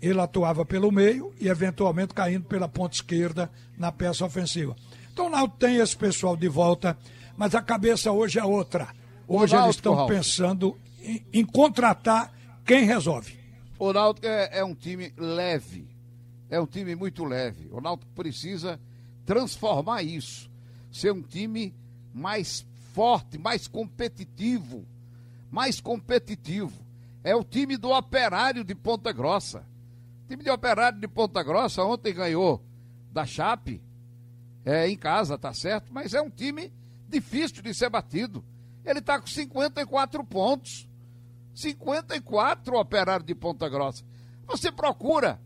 Ele 0.00 0.20
atuava 0.20 0.64
pelo 0.64 0.92
meio 0.92 1.32
e, 1.40 1.48
eventualmente, 1.48 2.12
caindo 2.12 2.44
pela 2.44 2.68
ponta 2.68 2.94
esquerda 2.94 3.50
na 3.78 3.90
peça 3.90 4.24
ofensiva. 4.24 4.76
Então, 5.12 5.30
não 5.30 5.48
tem 5.48 5.76
esse 5.76 5.96
pessoal 5.96 6.36
de 6.36 6.48
volta, 6.48 6.96
mas 7.36 7.54
a 7.54 7.62
cabeça 7.62 8.12
hoje 8.12 8.38
é 8.38 8.44
outra. 8.44 8.88
Hoje 9.26 9.56
eles 9.56 9.76
estão 9.76 10.06
pensando 10.06 10.76
em, 11.32 11.44
contratar 11.44 12.32
quem 12.64 12.84
resolve. 12.84 13.38
O 13.78 13.92
Náutico 13.92 14.26
é, 14.26 14.58
é 14.58 14.64
um 14.64 14.74
time 14.74 15.12
leve. 15.16 15.88
É 16.48 16.60
um 16.60 16.66
time 16.66 16.94
muito 16.94 17.24
leve. 17.24 17.68
O 17.70 17.80
Náutico 17.80 18.10
precisa 18.12 18.80
transformar 19.26 20.02
isso. 20.02 20.50
Ser 20.90 21.12
um 21.12 21.22
time 21.22 21.74
mais 22.12 22.66
forte, 22.92 23.38
mais 23.38 23.66
competitivo. 23.68 24.86
Mais 25.50 25.80
competitivo. 25.80 26.84
É 27.22 27.34
o 27.34 27.44
time 27.44 27.76
do 27.76 27.90
Operário 27.90 28.64
de 28.64 28.74
Ponta 28.74 29.12
Grossa. 29.12 29.66
O 30.24 30.28
time 30.28 30.42
de 30.42 30.50
Operário 30.50 30.98
de 30.98 31.08
Ponta 31.08 31.42
Grossa 31.42 31.84
ontem 31.84 32.14
ganhou 32.14 32.64
da 33.12 33.26
Chape. 33.26 33.82
É, 34.64 34.88
em 34.88 34.96
casa, 34.96 35.36
tá 35.36 35.52
certo? 35.52 35.92
Mas 35.92 36.14
é 36.14 36.22
um 36.22 36.30
time 36.30 36.72
difícil 37.06 37.62
de 37.62 37.74
ser 37.74 37.90
batido. 37.90 38.42
Ele 38.84 38.98
está 38.98 39.20
com 39.20 39.26
54 39.26 40.24
pontos. 40.24 40.88
54 41.54 42.78
Operário 42.78 43.24
de 43.24 43.34
Ponta 43.34 43.68
Grossa. 43.68 44.04
Você 44.46 44.70
procura 44.70 45.40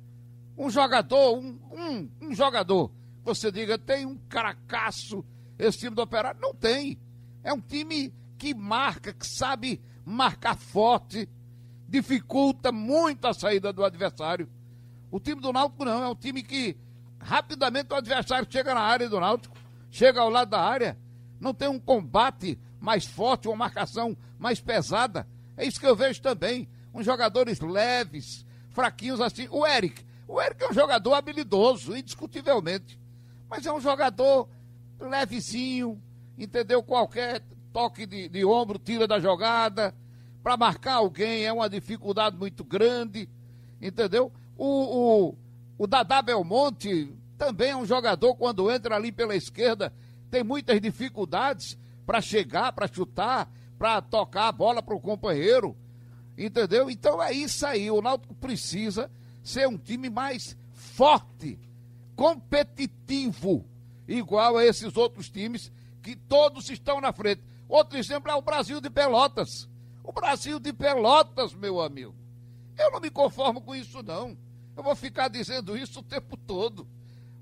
um 0.56 0.70
jogador, 0.70 1.38
um, 1.38 1.58
um, 1.70 2.10
um 2.20 2.34
jogador, 2.34 2.90
você 3.22 3.52
diga, 3.52 3.78
tem 3.78 4.06
um 4.06 4.16
caracaço 4.28 5.24
esse 5.58 5.78
time 5.78 5.94
do 5.94 6.02
Operário? 6.02 6.40
Não 6.40 6.54
tem. 6.54 6.98
É 7.42 7.52
um 7.52 7.60
time 7.60 8.12
que 8.36 8.54
marca, 8.54 9.12
que 9.12 9.26
sabe 9.26 9.80
marcar 10.04 10.56
forte, 10.56 11.28
dificulta 11.88 12.72
muito 12.72 13.26
a 13.26 13.34
saída 13.34 13.72
do 13.72 13.84
adversário. 13.84 14.48
O 15.10 15.18
time 15.18 15.40
do 15.40 15.52
Náutico 15.52 15.84
não, 15.84 16.02
é 16.02 16.08
um 16.08 16.14
time 16.14 16.42
que 16.42 16.76
rapidamente 17.18 17.92
o 17.92 17.96
adversário 17.96 18.46
chega 18.50 18.74
na 18.74 18.80
área 18.80 19.08
do 19.08 19.20
Náutico, 19.20 19.56
chega 19.90 20.20
ao 20.20 20.30
lado 20.30 20.50
da 20.50 20.60
área, 20.60 20.98
não 21.40 21.54
tem 21.54 21.68
um 21.68 21.78
combate 21.78 22.58
mais 22.80 23.04
forte, 23.06 23.48
uma 23.48 23.56
marcação 23.56 24.16
mais 24.38 24.60
pesada. 24.60 25.26
É 25.58 25.66
isso 25.66 25.80
que 25.80 25.86
eu 25.86 25.96
vejo 25.96 26.22
também. 26.22 26.68
Uns 26.94 27.04
jogadores 27.04 27.60
leves, 27.60 28.46
fraquinhos 28.70 29.20
assim. 29.20 29.48
O 29.50 29.66
Eric. 29.66 30.06
O 30.26 30.40
Eric 30.40 30.62
é 30.62 30.70
um 30.70 30.72
jogador 30.72 31.14
habilidoso, 31.14 31.96
indiscutivelmente. 31.96 32.98
Mas 33.50 33.66
é 33.66 33.72
um 33.72 33.80
jogador 33.80 34.48
levezinho, 35.00 36.00
entendeu? 36.38 36.82
Qualquer 36.82 37.42
toque 37.72 38.06
de, 38.06 38.28
de 38.28 38.44
ombro 38.44 38.78
tira 38.78 39.06
da 39.06 39.18
jogada. 39.18 39.92
Para 40.42 40.56
marcar 40.56 40.94
alguém 40.94 41.44
é 41.44 41.52
uma 41.52 41.68
dificuldade 41.68 42.36
muito 42.36 42.62
grande, 42.62 43.28
entendeu? 43.80 44.32
O, 44.56 45.28
o, 45.28 45.38
o 45.76 45.86
Dadá 45.86 46.22
Belmonte 46.22 47.12
também 47.36 47.70
é 47.70 47.76
um 47.76 47.84
jogador, 47.84 48.34
quando 48.36 48.70
entra 48.70 48.94
ali 48.94 49.10
pela 49.10 49.34
esquerda, 49.34 49.92
tem 50.30 50.44
muitas 50.44 50.80
dificuldades 50.80 51.76
para 52.06 52.20
chegar, 52.20 52.72
para 52.72 52.88
chutar, 52.88 53.50
para 53.78 54.02
tocar 54.02 54.48
a 54.48 54.52
bola 54.52 54.82
para 54.82 54.94
o 54.94 55.00
companheiro. 55.00 55.76
Entendeu? 56.36 56.90
Então 56.90 57.22
é 57.22 57.32
isso 57.32 57.66
aí. 57.66 57.90
O 57.90 58.02
Náutico 58.02 58.34
precisa 58.34 59.10
ser 59.42 59.68
um 59.68 59.78
time 59.78 60.10
mais 60.10 60.56
forte, 60.72 61.58
competitivo, 62.14 63.64
igual 64.06 64.56
a 64.56 64.64
esses 64.64 64.96
outros 64.96 65.30
times 65.30 65.72
que 66.02 66.16
todos 66.16 66.68
estão 66.70 67.00
na 67.00 67.12
frente. 67.12 67.42
Outro 67.68 67.98
exemplo 67.98 68.30
é 68.30 68.34
o 68.34 68.42
Brasil 68.42 68.80
de 68.80 68.90
Pelotas. 68.90 69.68
O 70.02 70.12
Brasil 70.12 70.58
de 70.58 70.72
Pelotas, 70.72 71.54
meu 71.54 71.80
amigo. 71.80 72.14
Eu 72.78 72.90
não 72.92 73.00
me 73.00 73.10
conformo 73.10 73.60
com 73.60 73.74
isso, 73.74 74.02
não. 74.02 74.36
Eu 74.76 74.82
vou 74.82 74.94
ficar 74.94 75.28
dizendo 75.28 75.76
isso 75.76 76.00
o 76.00 76.02
tempo 76.02 76.36
todo. 76.36 76.86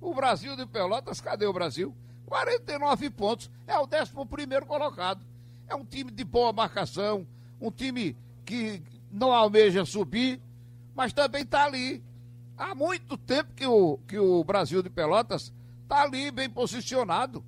O 0.00 0.14
Brasil 0.14 0.56
de 0.56 0.66
Pelotas, 0.66 1.20
cadê 1.20 1.46
o 1.46 1.52
Brasil? 1.52 1.94
49 2.24 3.10
pontos. 3.10 3.50
É 3.66 3.78
o 3.78 3.84
11 3.84 4.66
colocado. 4.66 5.24
É 5.68 5.74
um 5.74 5.84
time 5.84 6.10
de 6.10 6.24
boa 6.24 6.52
marcação, 6.52 7.26
um 7.60 7.70
time 7.70 8.16
que 8.44 8.82
não 9.10 9.32
almeja 9.32 9.84
subir, 9.84 10.40
mas 10.94 11.12
também 11.12 11.42
está 11.42 11.64
ali. 11.64 12.02
Há 12.56 12.74
muito 12.74 13.16
tempo 13.18 13.52
que 13.54 13.66
o, 13.66 13.98
que 14.06 14.18
o 14.18 14.42
Brasil 14.44 14.82
de 14.82 14.88
Pelotas 14.88 15.52
está 15.82 16.02
ali 16.02 16.30
bem 16.30 16.48
posicionado. 16.48 17.44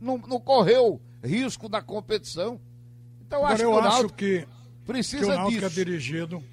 Não, 0.00 0.18
não 0.18 0.40
correu 0.40 1.00
risco 1.22 1.68
na 1.68 1.80
competição. 1.82 2.60
Então 3.26 3.44
Agora, 3.44 3.54
acho 3.54 3.62
eu 3.62 3.70
que 3.70 3.76
o 3.76 3.88
acho 3.88 4.08
que, 4.10 4.48
precisa 4.86 5.24
que 5.24 5.30
o 5.30 5.34
Náutico 5.34 5.64
é 5.64 5.68
disso. 5.68 5.80
é 5.80 5.84
dirigido 5.84 6.44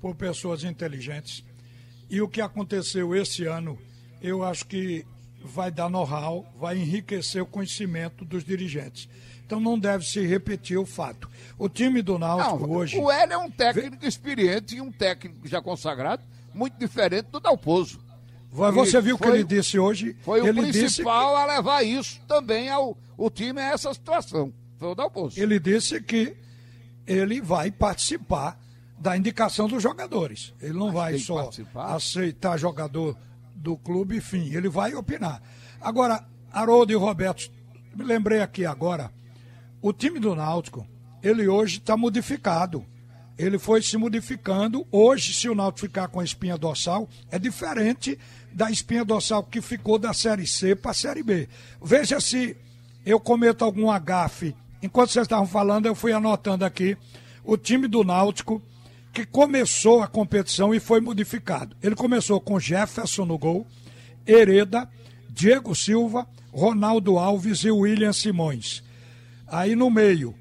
por 0.00 0.14
pessoas 0.14 0.64
inteligentes. 0.64 1.44
E 2.10 2.20
o 2.20 2.28
que 2.28 2.40
aconteceu 2.40 3.14
esse 3.14 3.44
ano, 3.44 3.78
eu 4.20 4.44
acho 4.44 4.66
que 4.66 5.06
vai 5.44 5.70
dar 5.70 5.90
know-how, 5.90 6.46
vai 6.58 6.78
enriquecer 6.78 7.42
o 7.42 7.46
conhecimento 7.46 8.24
dos 8.24 8.42
dirigentes. 8.42 9.08
Então 9.44 9.60
não 9.60 9.78
deve 9.78 10.06
se 10.06 10.26
repetir 10.26 10.78
o 10.78 10.86
fato. 10.86 11.28
O 11.58 11.68
time 11.68 12.00
do 12.00 12.18
Náutico 12.18 12.66
não, 12.66 12.74
hoje. 12.74 12.98
O 12.98 13.10
Hélio 13.10 13.34
é 13.34 13.38
um 13.38 13.50
técnico 13.50 14.06
experiente 14.06 14.76
e 14.76 14.80
um 14.80 14.90
técnico 14.90 15.46
já 15.46 15.60
consagrado, 15.60 16.22
muito 16.54 16.78
diferente 16.78 17.26
do 17.26 17.38
Dalpozo. 17.38 18.00
Você 18.50 19.00
viu 19.00 19.16
o 19.16 19.18
que 19.18 19.28
ele 19.28 19.44
disse 19.44 19.78
hoje? 19.78 20.16
Foi 20.22 20.38
ele 20.46 20.60
o 20.60 20.68
principal 20.68 21.34
que... 21.34 21.42
a 21.42 21.56
levar 21.56 21.82
isso 21.82 22.20
também 22.26 22.70
ao 22.70 22.96
o 23.16 23.28
time 23.28 23.60
a 23.60 23.70
essa 23.70 23.92
situação. 23.92 24.52
Foi 24.78 24.88
o 24.88 24.94
Dalpozo. 24.94 25.40
Ele 25.40 25.58
disse 25.58 26.00
que 26.00 26.36
ele 27.06 27.40
vai 27.40 27.70
participar 27.70 28.58
da 28.98 29.16
indicação 29.16 29.68
dos 29.68 29.82
jogadores. 29.82 30.54
Ele 30.60 30.72
não 30.72 30.86
Mas 30.86 30.94
vai 30.94 31.18
só 31.18 31.34
participar. 31.42 31.94
aceitar 31.94 32.56
jogador 32.56 33.16
do 33.64 33.76
clube, 33.78 34.18
enfim, 34.18 34.54
ele 34.54 34.68
vai 34.68 34.94
opinar. 34.94 35.42
Agora, 35.80 36.24
Haroldo 36.52 36.92
e 36.92 36.96
Roberto, 36.96 37.50
me 37.96 38.04
lembrei 38.04 38.40
aqui 38.40 38.66
agora, 38.66 39.10
o 39.80 39.92
time 39.92 40.20
do 40.20 40.34
Náutico, 40.34 40.86
ele 41.22 41.48
hoje 41.48 41.78
está 41.78 41.96
modificado. 41.96 42.84
Ele 43.36 43.58
foi 43.58 43.82
se 43.82 43.96
modificando. 43.96 44.86
Hoje, 44.92 45.34
se 45.34 45.48
o 45.48 45.54
Náutico 45.54 45.88
ficar 45.88 46.06
com 46.06 46.20
a 46.20 46.24
espinha 46.24 46.56
dorsal, 46.56 47.08
é 47.30 47.38
diferente 47.38 48.16
da 48.52 48.70
espinha 48.70 49.04
dorsal 49.04 49.42
que 49.42 49.60
ficou 49.60 49.98
da 49.98 50.12
Série 50.12 50.46
C 50.46 50.76
para 50.76 50.92
a 50.92 50.94
Série 50.94 51.22
B. 51.22 51.48
Veja 51.82 52.20
se 52.20 52.56
eu 53.04 53.18
cometo 53.18 53.64
algum 53.64 53.90
agafe. 53.90 54.54
Enquanto 54.80 55.10
vocês 55.10 55.24
estavam 55.24 55.46
falando, 55.46 55.86
eu 55.86 55.94
fui 55.94 56.12
anotando 56.12 56.64
aqui 56.64 56.96
o 57.42 57.56
time 57.56 57.88
do 57.88 58.04
Náutico 58.04 58.62
que 59.14 59.24
começou 59.24 60.02
a 60.02 60.08
competição 60.08 60.74
e 60.74 60.80
foi 60.80 61.00
modificado. 61.00 61.76
Ele 61.80 61.94
começou 61.94 62.40
com 62.40 62.58
Jefferson 62.58 63.24
no 63.24 63.38
gol, 63.38 63.64
Hereda, 64.26 64.90
Diego 65.30 65.72
Silva, 65.72 66.26
Ronaldo 66.52 67.16
Alves 67.16 67.60
e 67.60 67.70
William 67.70 68.12
Simões. 68.12 68.82
Aí 69.46 69.76
no 69.76 69.88
meio, 69.88 70.34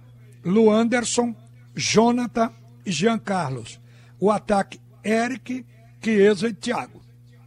Luanderson, 0.43 1.35
Jonathan 1.75 2.51
e 2.83 2.91
Jean 2.91 3.19
Carlos. 3.19 3.79
O 4.19 4.31
ataque, 4.31 4.81
Eric, 5.05 5.63
Chiesa 6.03 6.47
e 6.47 6.53
Thiago. 6.53 6.99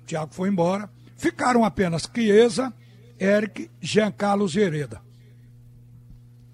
Thiago 0.07 0.33
foi 0.33 0.49
embora. 0.49 0.89
Ficaram 1.17 1.65
apenas 1.65 2.09
Chiesa, 2.15 2.73
Eric, 3.19 3.69
Jean 3.81 4.13
Carlos 4.13 4.55
e 4.55 4.61
Hereda. 4.61 5.03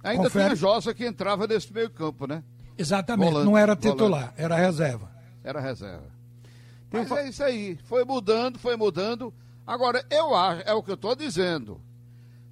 Ainda 0.03 0.25
Confere. 0.25 0.45
tem 0.45 0.53
a 0.53 0.57
Josa 0.57 0.95
que 0.95 1.05
entrava 1.05 1.47
nesse 1.47 1.73
meio 1.73 1.91
campo, 1.91 2.27
né? 2.27 2.43
Exatamente, 2.77 3.31
volante, 3.31 3.47
não 3.47 3.57
era 3.57 3.77
titular, 3.77 4.21
volante. 4.21 4.35
era 4.37 4.57
reserva. 4.57 5.13
Era 5.45 5.61
reserva. 5.61 6.13
Mas 6.93 7.11
é 7.11 7.29
isso 7.29 7.43
aí, 7.43 7.79
foi 7.85 8.05
mudando, 8.05 8.59
foi 8.59 8.77
mudando. 8.77 9.33
Agora, 9.67 10.05
eu 10.11 10.35
acho, 10.35 10.63
é 10.63 10.75
o 10.75 10.83
que 10.83 10.91
eu 10.91 10.95
estou 10.95 11.15
dizendo. 11.15 11.81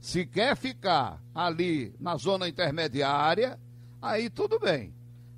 Se 0.00 0.24
quer 0.24 0.56
ficar 0.56 1.22
ali 1.34 1.94
na 2.00 2.16
zona 2.16 2.48
intermediária, 2.48 3.58
aí 4.00 4.30
tudo 4.30 4.58
bem. 4.58 4.94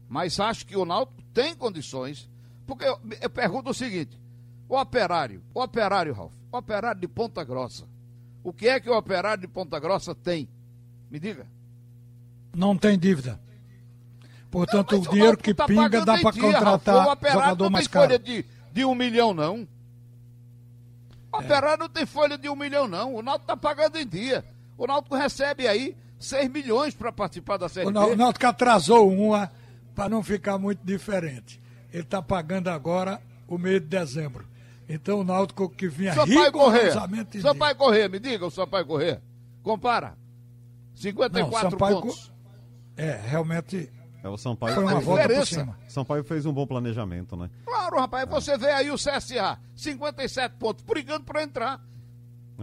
Mas 0.09 0.38
acho 0.38 0.64
que 0.66 0.77
o 0.77 0.85
Náutico 0.85 1.21
tem 1.35 1.55
condições, 1.55 2.31
porque 2.66 2.85
eu, 2.85 3.01
eu 3.21 3.31
pergunto 3.31 3.71
o 3.71 3.75
seguinte: 3.75 4.16
o 4.68 4.79
operário, 4.79 5.42
o 5.53 5.61
operário, 5.61 6.14
Ralf, 6.14 6.33
o 6.53 6.57
operário 6.57 7.01
de 7.01 7.09
Ponta 7.09 7.42
Grossa, 7.42 7.88
o 8.45 8.53
que 8.53 8.68
é 8.68 8.79
que 8.79 8.88
o 8.88 8.97
operário 8.97 9.40
de 9.40 9.49
Ponta 9.49 9.81
Grossa 9.81 10.14
tem? 10.14 10.49
Me 11.11 11.18
diga. 11.18 11.47
Não 12.55 12.77
tem 12.77 12.99
dívida. 12.99 13.40
Portanto, 14.52 14.92
não, 14.92 15.00
o 15.00 15.08
dinheiro 15.08 15.36
que 15.38 15.54
tá 15.54 15.66
pinga 15.66 16.04
dá 16.04 16.18
para 16.18 16.30
contratar 16.32 17.06
o 17.08 17.32
jogador 17.32 17.70
mais 17.70 17.88
caro. 17.88 18.18
De, 18.18 18.44
de 18.70 18.84
um 18.84 18.94
milhão, 18.94 19.32
não. 19.32 19.66
Operário 21.32 21.78
não 21.78 21.88
tem 21.88 22.04
folha 22.04 22.36
de 22.36 22.48
um 22.50 22.54
milhão, 22.54 22.86
não. 22.86 23.14
O 23.14 23.22
Náutico 23.22 23.46
tá 23.46 23.56
pagando 23.56 23.98
em 23.98 24.06
dia. 24.06 24.44
O 24.76 24.86
Náutico 24.86 25.16
recebe 25.16 25.66
aí 25.66 25.96
6 26.18 26.50
milhões 26.50 26.94
para 26.94 27.10
participar 27.10 27.56
da 27.56 27.66
Série 27.68 27.86
O 27.86 27.90
B. 27.90 27.94
Nau- 27.98 28.14
Náutico 28.14 28.46
atrasou 28.46 29.10
uma 29.10 29.50
para 29.94 30.10
não 30.10 30.22
ficar 30.22 30.58
muito 30.58 30.84
diferente. 30.84 31.58
Ele 31.90 32.02
está 32.02 32.20
pagando 32.20 32.68
agora 32.68 33.22
o 33.48 33.56
mês 33.56 33.80
de 33.80 33.86
dezembro. 33.86 34.46
Então 34.86 35.20
o 35.20 35.24
Náutico 35.24 35.70
que 35.70 35.88
vinha 35.88 36.12
dia. 36.26 36.34
Sampaio 37.40 37.76
Corrêa, 37.76 38.08
me 38.10 38.20
diga 38.20 38.44
o 38.44 38.50
Sampaio 38.50 38.84
Corrêa. 38.84 39.22
Compara. 39.62 40.14
54 40.94 41.40
Não, 41.64 41.70
Sampaio 41.70 42.00
pontos. 42.02 42.30
É, 42.98 43.18
realmente 43.26 43.90
É, 44.22 44.28
o 44.28 44.37
Sampaio, 44.37 44.74
foi 44.74 44.85
uma 44.85 45.00
volta 45.00 45.28
por 45.28 45.46
cima. 45.46 45.78
Sampaio 45.88 46.22
fez 46.22 46.46
um 46.46 46.52
bom 46.52 46.66
planejamento, 46.66 47.37
né? 47.37 47.50
Claro, 47.64 47.98
rapaz, 47.98 48.28
você 48.28 48.56
vê 48.56 48.70
aí 48.70 48.90
o 48.90 48.94
CSA, 48.94 49.58
57 49.74 50.56
pontos, 50.56 50.85
brigando 50.85 51.24
para 51.24 51.42
entrar. 51.42 51.80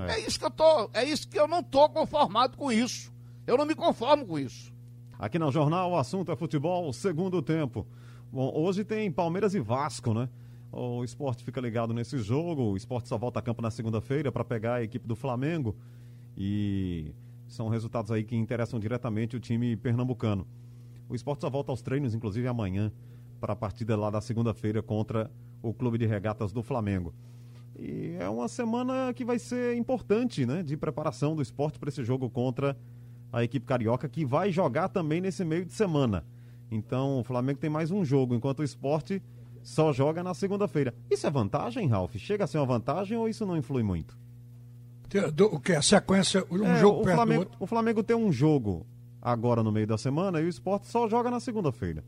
É. 0.08 0.14
É. 0.14 0.20
isso 0.20 0.40
que 0.40 0.46
eu 0.46 0.52
tô, 0.52 0.90
é 0.94 1.04
isso 1.04 1.28
que 1.28 1.38
eu 1.38 1.48
não 1.48 1.62
tô 1.62 1.90
conformado 1.90 2.56
com 2.56 2.72
isso. 2.72 3.12
Eu 3.46 3.58
não 3.58 3.66
me 3.66 3.76
conformo 3.76 4.26
com 4.26 4.40
isso. 4.40 4.72
Aqui 5.18 5.38
no 5.38 5.52
Jornal, 5.52 5.92
o 5.92 5.98
assunto 5.98 6.32
é 6.32 6.36
futebol, 6.36 6.94
segundo 6.94 7.42
tempo. 7.42 7.86
Bom, 8.32 8.54
hoje 8.56 8.86
tem 8.86 9.12
Palmeiras 9.12 9.54
e 9.54 9.60
Vasco, 9.60 10.14
né? 10.14 10.30
O 10.72 11.04
esporte 11.04 11.44
fica 11.44 11.60
ligado 11.60 11.94
nesse 11.94 12.20
jogo. 12.20 12.72
O 12.72 12.78
esporte 12.78 13.10
só 13.10 13.18
volta 13.18 13.40
a 13.40 13.42
campo 13.42 13.62
na 13.62 13.72
segunda-feira 13.72 14.32
para 14.32 14.46
pegar 14.46 14.76
a 14.76 14.84
equipe 14.84 15.06
do 15.08 15.16
Flamengo. 15.16 15.76
E 16.38 17.12
são 17.48 17.68
resultados 17.68 18.12
aí 18.12 18.24
que 18.24 18.36
interessam 18.36 18.80
diretamente 18.80 19.36
o 19.36 19.40
time 19.40 19.76
pernambucano. 19.76 20.48
O 21.10 21.16
esporte 21.16 21.42
só 21.42 21.50
volta 21.50 21.72
aos 21.72 21.82
treinos, 21.82 22.14
inclusive 22.14 22.48
amanhã, 22.48 22.92
para 23.40 23.54
a 23.54 23.56
partida 23.56 23.98
lá 23.98 24.10
da 24.10 24.22
segunda-feira 24.22 24.82
contra 24.84 25.30
o 25.62 25.74
Clube 25.74 25.98
de 25.98 26.06
Regatas 26.06 26.52
do 26.54 26.62
Flamengo. 26.62 27.14
E 27.78 28.16
é 28.20 28.30
uma 28.30 28.48
semana 28.48 29.14
que 29.14 29.26
vai 29.26 29.40
ser 29.40 29.76
importante, 29.76 30.46
né? 30.46 30.62
De 30.62 30.76
preparação 30.78 31.36
do 31.36 31.42
esporte 31.42 31.80
para 31.80 31.90
esse 31.90 32.04
jogo 32.04 32.30
contra 32.30 32.78
a 33.32 33.44
equipe 33.44 33.66
carioca, 33.66 34.08
que 34.10 34.26
vai 34.26 34.52
jogar 34.52 34.90
também 34.90 35.22
nesse 35.22 35.44
meio 35.46 35.66
de 35.66 35.72
semana. 35.74 36.26
Então 36.70 37.20
o 37.20 37.24
Flamengo 37.24 37.60
tem 37.60 37.70
mais 37.70 37.90
um 37.90 38.04
jogo, 38.06 38.36
enquanto 38.36 38.60
o 38.60 38.64
esporte 38.64 39.22
só 39.64 39.92
joga 39.94 40.22
na 40.24 40.34
segunda-feira. 40.34 40.94
Isso 41.10 41.26
é 41.26 41.30
vantagem, 41.32 41.88
Ralf? 41.88 42.16
Chega 42.18 42.44
a 42.44 42.48
ser 42.48 42.58
uma 42.60 42.66
vantagem 42.66 43.18
ou 43.18 43.28
isso 43.30 43.46
não 43.46 43.58
influi 43.58 43.82
muito? 43.84 44.18
Do- 45.34 45.46
O 45.56 45.60
que? 45.60 45.74
A 45.74 45.82
sequência, 45.82 46.46
um 46.52 46.64
É, 46.66 46.80
jogo 46.80 47.00
o, 47.02 47.04
perto 47.04 47.10
do 47.12 47.16
Flamengo, 47.16 47.40
outro. 47.42 47.58
o 47.60 47.66
Flamengo 47.68 48.04
tem 48.04 48.16
um 48.16 48.32
jogo 48.32 48.86
agora 49.22 49.64
no 49.64 49.72
meio 49.72 49.88
da 49.88 49.98
semana 49.98 50.40
e 50.42 50.46
o 50.46 50.50
esporte 50.50 50.88
só 50.88 51.08
joga 51.08 51.30
na 51.30 51.40
segunda-feira. 51.40 52.04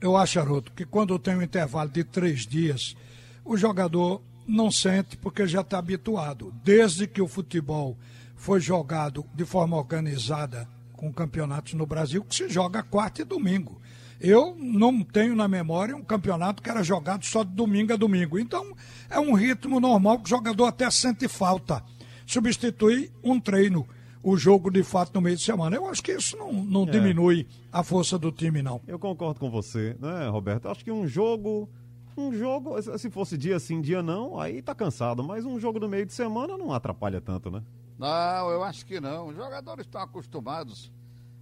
Eu 0.00 0.16
acho, 0.16 0.40
Haroldo, 0.40 0.72
que 0.72 0.84
quando 0.84 1.18
tem 1.18 1.36
um 1.36 1.42
intervalo 1.42 1.88
de 1.88 2.02
três 2.02 2.46
dias, 2.46 2.96
o 3.44 3.56
jogador 3.56 4.20
não 4.46 4.70
sente 4.70 5.16
porque 5.16 5.46
já 5.46 5.60
está 5.60 5.78
habituado. 5.78 6.52
Desde 6.64 7.06
que 7.06 7.22
o 7.22 7.28
futebol 7.28 7.96
foi 8.34 8.60
jogado 8.60 9.24
de 9.34 9.44
forma 9.44 9.76
organizada 9.76 10.68
com 10.92 11.12
campeonatos 11.12 11.74
no 11.74 11.86
Brasil, 11.86 12.24
que 12.24 12.34
se 12.34 12.48
joga 12.48 12.82
quarta 12.82 13.22
e 13.22 13.24
domingo. 13.24 13.80
Eu 14.20 14.56
não 14.56 15.02
tenho 15.02 15.34
na 15.34 15.48
memória 15.48 15.96
um 15.96 16.04
campeonato 16.04 16.62
que 16.62 16.70
era 16.70 16.82
jogado 16.82 17.24
só 17.24 17.42
de 17.42 17.50
domingo 17.50 17.92
a 17.92 17.96
domingo. 17.96 18.38
Então, 18.38 18.76
é 19.10 19.18
um 19.18 19.34
ritmo 19.34 19.80
normal 19.80 20.18
que 20.18 20.26
o 20.26 20.28
jogador 20.28 20.66
até 20.66 20.88
sente 20.90 21.26
falta. 21.26 21.82
Substituir 22.24 23.10
um 23.22 23.40
treino, 23.40 23.86
o 24.22 24.36
jogo 24.36 24.70
de 24.70 24.82
fato 24.82 25.12
no 25.14 25.20
meio 25.20 25.36
de 25.36 25.42
semana. 25.42 25.76
Eu 25.76 25.86
acho 25.88 26.02
que 26.02 26.12
isso 26.12 26.36
não, 26.36 26.52
não 26.52 26.82
É. 26.84 26.90
diminui 26.90 27.46
a 27.72 27.82
força 27.82 28.18
do 28.18 28.30
time, 28.30 28.62
não. 28.62 28.80
Eu 28.86 28.98
concordo 28.98 29.40
com 29.40 29.50
você, 29.50 29.96
né, 30.00 30.28
Roberto? 30.28 30.68
Acho 30.68 30.84
que 30.84 30.90
um 30.92 31.06
jogo. 31.06 31.68
Um 32.14 32.30
jogo, 32.34 32.76
se 32.98 33.08
fosse 33.08 33.38
dia 33.38 33.58
sim, 33.58 33.80
dia 33.80 34.02
não, 34.02 34.38
aí 34.38 34.60
tá 34.60 34.74
cansado. 34.74 35.24
Mas 35.24 35.46
um 35.46 35.58
jogo 35.58 35.80
no 35.80 35.88
meio 35.88 36.04
de 36.04 36.12
semana 36.12 36.58
não 36.58 36.70
atrapalha 36.72 37.22
tanto, 37.22 37.50
né? 37.50 37.62
Não, 37.98 38.50
eu 38.50 38.62
acho 38.62 38.84
que 38.84 39.00
não. 39.00 39.28
Os 39.28 39.36
jogadores 39.36 39.86
estão 39.86 40.02
acostumados. 40.02 40.92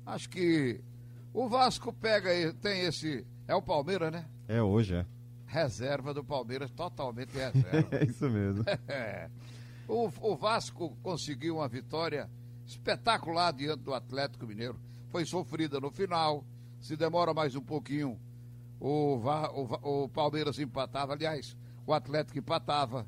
Acho 0.07 0.31
que 0.31 0.81
o 1.35 1.49
Vasco 1.49 1.93
pega 1.93 2.33
e 2.33 2.53
tem 2.53 2.83
esse. 2.83 3.27
É 3.49 3.55
o 3.55 3.61
Palmeiras, 3.61 4.13
né? 4.13 4.25
É 4.47 4.63
hoje, 4.63 4.95
é. 4.95 5.07
Reserva 5.45 6.15
do 6.15 6.23
Palmeiras, 6.23 6.71
totalmente 6.71 7.33
reserva. 7.37 7.89
É 7.97 8.05
isso 8.05 8.31
mesmo. 8.31 8.65
É. 8.87 9.29
O, 9.89 10.09
o 10.21 10.37
Vasco 10.37 10.97
conseguiu 11.03 11.57
uma 11.57 11.67
vitória 11.67 12.31
espetacular 12.71 13.53
diante 13.53 13.83
do 13.83 13.93
Atlético 13.95 14.47
Mineiro. 14.47 14.79
Foi 15.09 15.25
sofrida 15.25 15.81
no 15.81 15.91
final. 15.91 16.45
Se 16.81 16.97
demora 16.97 17.35
mais 17.35 17.55
um 17.55 17.61
pouquinho, 17.61 18.19
o, 18.79 19.19
Va- 19.19 19.51
o 19.53 20.05
o 20.05 20.09
Palmeiras 20.09 20.59
empatava. 20.59 21.13
Aliás, 21.13 21.57
o 21.87 21.93
Atlético 21.93 22.39
empatava. 22.39 23.07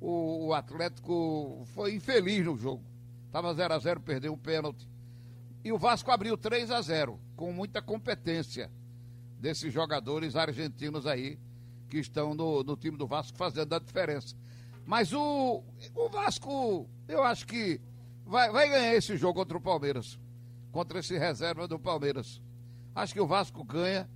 O, 0.00 0.46
o 0.48 0.54
Atlético 0.54 1.62
foi 1.74 1.94
infeliz 1.94 2.44
no 2.44 2.56
jogo. 2.56 2.82
Estava 3.26 3.52
0 3.54 3.74
a 3.74 3.78
0 3.78 4.00
perdeu 4.00 4.32
um 4.32 4.38
pênalti. 4.38 4.88
E 5.64 5.72
o 5.72 5.78
Vasco 5.78 6.10
abriu 6.10 6.36
3 6.36 6.70
a 6.70 6.80
0 6.80 7.18
com 7.36 7.52
muita 7.52 7.80
competência 7.82 8.70
desses 9.40 9.72
jogadores 9.72 10.34
argentinos 10.36 11.06
aí 11.06 11.38
que 11.88 11.98
estão 11.98 12.34
no, 12.34 12.62
no 12.62 12.76
time 12.76 12.96
do 12.96 13.06
Vasco 13.06 13.36
fazendo 13.36 13.74
a 13.74 13.78
diferença. 13.78 14.34
Mas 14.84 15.12
o, 15.12 15.62
o 15.94 16.08
Vasco, 16.08 16.88
eu 17.06 17.22
acho 17.22 17.46
que 17.46 17.80
vai, 18.28 18.50
vai 18.50 18.68
ganhar 18.68 18.94
esse 18.94 19.16
jogo 19.16 19.40
contra 19.40 19.56
o 19.56 19.60
Palmeiras. 19.60 20.18
Contra 20.70 21.00
esse 21.00 21.16
reserva 21.18 21.66
do 21.66 21.78
Palmeiras. 21.78 22.40
Acho 22.94 23.14
que 23.14 23.20
o 23.20 23.26
Vasco 23.26 23.64
ganha 23.64 24.08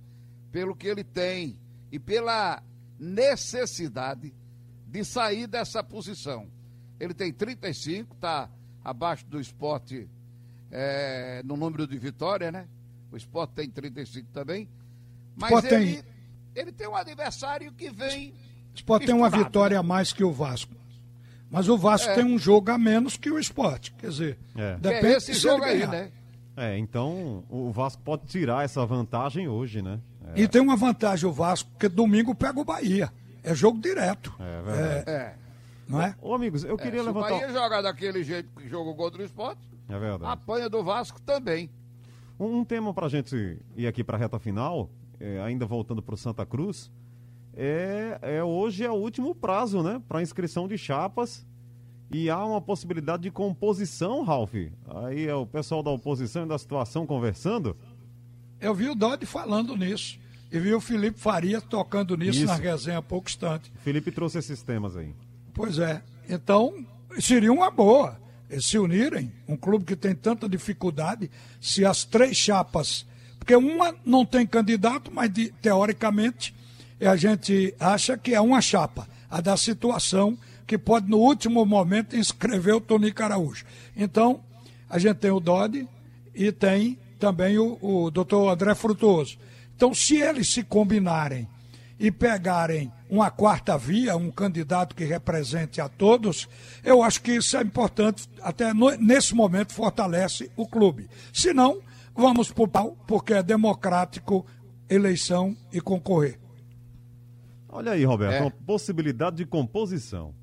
pelo 0.51 0.75
que 0.75 0.87
ele 0.87 1.03
tem 1.03 1.59
e 1.91 1.99
pela 1.99 2.61
necessidade 2.99 4.33
de 4.87 5.03
sair 5.03 5.47
dessa 5.47 5.83
posição. 5.83 6.47
Ele 6.99 7.13
tem 7.13 7.33
35, 7.33 8.13
está 8.15 8.49
abaixo 8.83 9.25
do 9.25 9.39
esporte 9.39 10.07
é, 10.71 11.41
no 11.43 11.57
número 11.57 11.87
de 11.87 11.97
vitória, 11.97 12.51
né? 12.51 12.67
O 13.11 13.17
esporte 13.17 13.53
tem 13.53 13.69
35 13.69 14.29
também. 14.31 14.69
Mas 15.35 15.49
Sport 15.49 15.65
tem- 15.69 15.81
ele, 15.89 16.03
ele 16.55 16.71
tem 16.71 16.87
um 16.87 16.95
adversário 16.95 17.71
que 17.73 17.89
vem. 17.89 18.31
O 18.73 18.75
Sport 18.75 19.05
tem 19.05 19.15
uma 19.15 19.29
vitória 19.29 19.79
a 19.79 19.83
mais 19.83 20.13
que 20.13 20.23
o 20.23 20.31
Vasco. 20.31 20.73
Mas 21.53 21.69
o 21.69 21.77
Vasco 21.77 22.09
É. 22.09 22.15
tem 22.15 22.25
um 22.25 22.37
jogo 22.39 22.71
a 22.71 22.77
menos 22.79 23.15
que 23.15 23.29
o 23.29 23.37
Esporte. 23.37 23.93
Quer 23.93 24.09
dizer, 24.09 24.39
É. 24.57 24.75
Depende 24.77 25.05
é 25.13 25.17
esse 25.17 25.35
se 25.35 25.39
jogo 25.41 25.63
ele 25.63 25.71
aí, 25.71 25.77
ganhar. 25.87 25.91
né? 25.91 26.11
É, 26.57 26.77
então 26.77 27.43
o 27.49 27.71
Vasco 27.71 28.01
pode 28.03 28.25
tirar 28.25 28.65
essa 28.65 28.83
vantagem 28.85 29.47
hoje, 29.47 29.81
né? 29.81 29.99
É, 30.35 30.41
E 30.41 30.47
tem 30.47 30.61
uma 30.61 30.75
vantagem 30.75 31.29
o 31.29 31.31
Vasco, 31.31 31.69
porque 31.71 31.87
domingo 31.87 32.33
pega 32.35 32.59
o 32.59 32.65
Bahia. 32.65 33.11
É 33.43 33.53
jogo 33.53 33.79
direto. 33.79 34.33
é 34.39 34.61
verdade. 34.61 35.09
É. 35.09 35.35
Não 35.87 36.01
é? 36.01 36.15
Ô, 36.21 36.33
amigos, 36.33 36.63
eu 36.63 36.75
É, 36.75 36.77
queria 36.77 37.01
se 37.01 37.05
levantar. 37.05 37.27
o 37.27 37.39
Bahia 37.39 37.49
jogar 37.53 37.81
daquele 37.81 38.23
jeito 38.23 38.49
que 38.59 38.67
jogou 38.67 38.95
contra 38.95 39.21
o 39.21 39.25
esporte, 39.25 39.61
É 39.89 39.99
verdade. 39.99 40.31
apanha 40.31 40.67
do 40.69 40.83
Vasco 40.83 41.21
também. 41.21 41.69
Um, 42.39 42.59
um 42.59 42.65
tema 42.65 42.93
pra 42.93 43.07
gente 43.09 43.59
ir 43.75 43.85
aqui 43.85 44.03
pra 44.03 44.17
reta 44.17 44.39
final, 44.39 44.89
é, 45.19 45.39
ainda 45.41 45.65
voltando 45.65 46.01
pro 46.01 46.15
Santa 46.17 46.45
Cruz, 46.45 46.89
é, 47.55 48.17
é 48.21 48.43
hoje 48.43 48.83
é 48.83 48.89
o 48.89 48.95
último 48.95 49.33
prazo, 49.35 49.81
né? 49.83 50.01
Pra 50.07 50.21
inscrição 50.21 50.67
de 50.67 50.77
chapas. 50.77 51.45
E 52.11 52.29
há 52.29 52.43
uma 52.45 52.61
possibilidade 52.61 53.23
de 53.23 53.31
composição, 53.31 54.23
Ralf. 54.23 54.53
Aí 55.03 55.27
é 55.27 55.33
o 55.33 55.45
pessoal 55.47 55.81
da 55.81 55.89
oposição 55.89 56.45
e 56.45 56.47
da 56.47 56.57
situação 56.59 57.07
conversando. 57.07 57.75
Eu 58.61 58.73
vi 58.75 58.87
o 58.87 58.95
Dodge 58.95 59.25
falando 59.25 59.75
nisso. 59.75 60.19
E 60.51 60.59
vi 60.59 60.73
o 60.75 60.79
Felipe 60.79 61.19
Faria 61.19 61.59
tocando 61.59 62.15
nisso 62.15 62.37
Isso. 62.39 62.45
na 62.45 62.53
resenha 62.55 62.99
há 62.99 63.01
pouco 63.01 63.27
instante. 63.27 63.71
O 63.75 63.79
Felipe 63.79 64.11
trouxe 64.11 64.37
esses 64.37 64.61
temas 64.61 64.95
aí. 64.95 65.15
Pois 65.53 65.79
é. 65.79 66.03
Então, 66.29 66.85
seria 67.19 67.51
uma 67.51 67.71
boa 67.71 68.21
eles 68.47 68.67
se 68.67 68.77
unirem. 68.77 69.31
Um 69.47 69.57
clube 69.57 69.83
que 69.83 69.95
tem 69.95 70.13
tanta 70.13 70.47
dificuldade, 70.47 71.31
se 71.59 71.83
as 71.83 72.03
três 72.03 72.37
chapas. 72.37 73.03
Porque 73.39 73.55
uma 73.55 73.95
não 74.05 74.23
tem 74.23 74.45
candidato, 74.45 75.11
mas 75.11 75.33
de- 75.33 75.51
teoricamente 75.53 76.53
a 77.05 77.15
gente 77.15 77.73
acha 77.79 78.17
que 78.17 78.33
é 78.33 78.41
uma 78.41 78.61
chapa, 78.61 79.07
a 79.29 79.41
da 79.41 79.57
situação, 79.57 80.37
que 80.65 80.77
pode 80.77 81.09
no 81.09 81.17
último 81.17 81.65
momento 81.65 82.15
inscrever 82.15 82.75
o 82.75 82.81
Tonico 82.81 83.21
Araújo. 83.23 83.65
Então, 83.95 84.39
a 84.89 84.97
gente 84.97 85.17
tem 85.17 85.31
o 85.31 85.39
Dodi 85.39 85.87
e 86.33 86.51
tem 86.51 86.97
também 87.19 87.57
o, 87.57 87.77
o 87.81 88.09
doutor 88.11 88.49
André 88.49 88.73
Frutuoso. 88.75 89.37
Então, 89.75 89.93
se 89.93 90.17
eles 90.17 90.47
se 90.49 90.63
combinarem 90.63 91.47
e 91.99 92.11
pegarem 92.11 92.91
uma 93.09 93.29
quarta 93.29 93.77
via, 93.77 94.15
um 94.15 94.31
candidato 94.31 94.95
que 94.95 95.03
represente 95.03 95.79
a 95.79 95.87
todos, 95.87 96.47
eu 96.83 97.03
acho 97.03 97.21
que 97.21 97.33
isso 97.33 97.55
é 97.57 97.61
importante, 97.61 98.27
até 98.41 98.73
no- 98.73 98.95
nesse 98.97 99.35
momento 99.35 99.73
fortalece 99.73 100.49
o 100.55 100.67
clube. 100.67 101.07
Se 101.31 101.53
não, 101.53 101.79
vamos 102.15 102.51
para 102.51 102.63
o 102.63 102.67
pau, 102.67 102.97
porque 103.07 103.33
é 103.33 103.43
democrático 103.43 104.45
eleição 104.89 105.55
e 105.71 105.79
concorrer. 105.81 106.39
Olha 107.75 107.93
aí, 107.93 108.05
Roberto, 108.05 108.33
É. 108.35 108.41
uma 108.41 108.51
possibilidade 108.51 109.37
de 109.37 109.45
composição. 109.47 110.35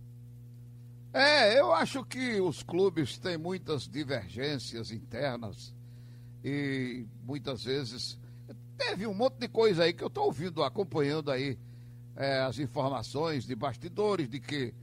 É, 1.12 1.58
eu 1.60 1.72
acho 1.72 2.04
que 2.04 2.40
os 2.40 2.62
clubes 2.62 3.18
têm 3.18 3.38
muitas 3.38 3.88
divergências 3.88 4.90
internas 4.90 5.72
e 6.44 7.06
muitas 7.24 7.64
vezes 7.64 8.18
teve 8.76 9.06
um 9.06 9.14
monte 9.14 9.38
de 9.38 9.46
coisa 9.48 9.84
aí 9.84 9.92
que 9.92 10.02
eu 10.02 10.08
estou 10.08 10.24
ouvindo, 10.24 10.62
acompanhando 10.62 11.30
aí 11.30 11.56
é, 12.16 12.40
as 12.40 12.58
informações 12.58 13.44
de 13.46 13.54
bastidores 13.54 14.28
de 14.28 14.40
que 14.40 14.74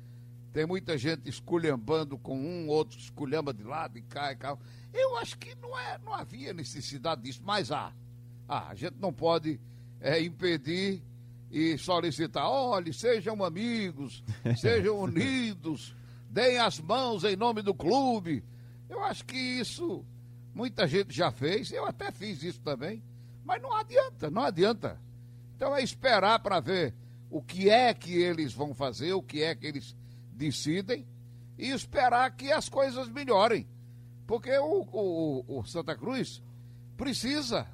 tem 0.54 0.66
muita 0.66 0.98
gente 0.98 1.28
esculhambando 1.30 2.18
com 2.18 2.38
um, 2.38 2.70
outro 2.70 2.98
esculhamba 2.98 3.54
de 3.54 3.64
lado 3.64 3.98
e 3.98 4.02
cai, 4.02 4.36
cai. 4.38 4.56
Eu 4.94 5.18
acho 5.18 5.38
que 5.38 5.54
não, 5.56 5.78
é, 5.78 5.98
não 6.00 6.14
havia 6.14 6.54
necessidade 6.54 7.22
disso, 7.24 7.42
mas 7.44 7.72
há. 7.72 7.92
Ah, 8.48 8.70
a 8.70 8.76
gente 8.76 8.96
não 9.00 9.12
pode 9.12 9.60
é, 10.00 10.22
impedir 10.22 11.04
e 11.52 11.78
solicitar, 11.78 12.50
olhe, 12.50 12.94
sejam 12.94 13.44
amigos, 13.44 14.24
sejam 14.60 15.00
unidos, 15.00 15.96
deem 16.30 16.58
as 16.58 16.80
mãos 16.80 17.24
em 17.24 17.36
nome 17.36 17.62
do 17.62 17.74
clube. 17.74 18.44
Eu 18.90 19.04
acho 19.04 19.26
que 19.26 19.38
isso 19.38 20.06
muita 20.54 20.88
gente 20.88 21.16
já 21.16 21.32
fez, 21.32 21.72
eu 21.72 21.86
até 21.86 22.12
fiz 22.12 22.42
isso 22.42 22.60
também, 22.62 23.04
mas 23.46 23.62
não 23.62 23.74
adianta, 23.74 24.30
não 24.30 24.42
adianta. 24.44 25.00
Então 25.56 25.76
é 25.76 25.82
esperar 25.82 26.40
para 26.40 26.60
ver 26.60 26.94
o 27.30 27.42
que 27.42 27.70
é 27.70 27.94
que 27.94 28.14
eles 28.14 28.54
vão 28.54 28.74
fazer, 28.74 29.14
o 29.14 29.22
que 29.22 29.44
é 29.44 29.54
que 29.56 29.68
eles 29.68 29.96
decidem 30.32 31.08
e 31.58 31.70
esperar 31.70 32.36
que 32.36 32.52
as 32.52 32.70
coisas 32.70 33.08
melhorem. 33.08 33.68
Porque 34.26 34.56
o, 34.58 34.88
o, 34.92 35.60
o 35.60 35.66
Santa 35.66 35.96
Cruz 35.96 36.42
precisa 36.96 37.68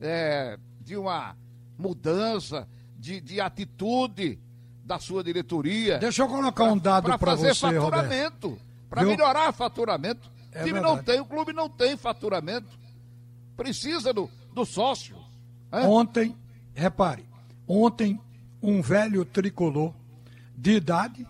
é, 0.00 0.58
de 0.80 0.96
uma 0.96 1.36
mudança 1.78 2.68
de, 2.98 3.20
de 3.20 3.40
atitude 3.40 4.38
da 4.84 4.98
sua 4.98 5.22
diretoria. 5.22 5.98
Deixa 5.98 6.22
eu 6.22 6.28
colocar 6.28 6.64
um 6.64 6.78
dado 6.78 7.04
para 7.04 7.18
fazer 7.18 7.54
você, 7.54 7.60
faturamento, 7.60 8.58
para 8.88 9.02
melhorar 9.02 9.50
o 9.50 9.52
faturamento. 9.52 10.30
É 10.52 10.62
o 10.62 10.64
time 10.64 10.74
verdade. 10.74 10.96
não 10.96 11.02
tem, 11.02 11.20
o 11.20 11.24
clube 11.24 11.52
não 11.52 11.68
tem 11.68 11.96
faturamento. 11.96 12.68
Precisa 13.56 14.12
do, 14.12 14.30
do 14.54 14.64
sócio. 14.64 15.16
Hã? 15.72 15.82
Ontem, 15.82 16.36
repare, 16.74 17.24
ontem 17.66 18.20
um 18.62 18.80
velho 18.80 19.24
tricolor 19.24 19.92
de 20.56 20.72
idade 20.72 21.26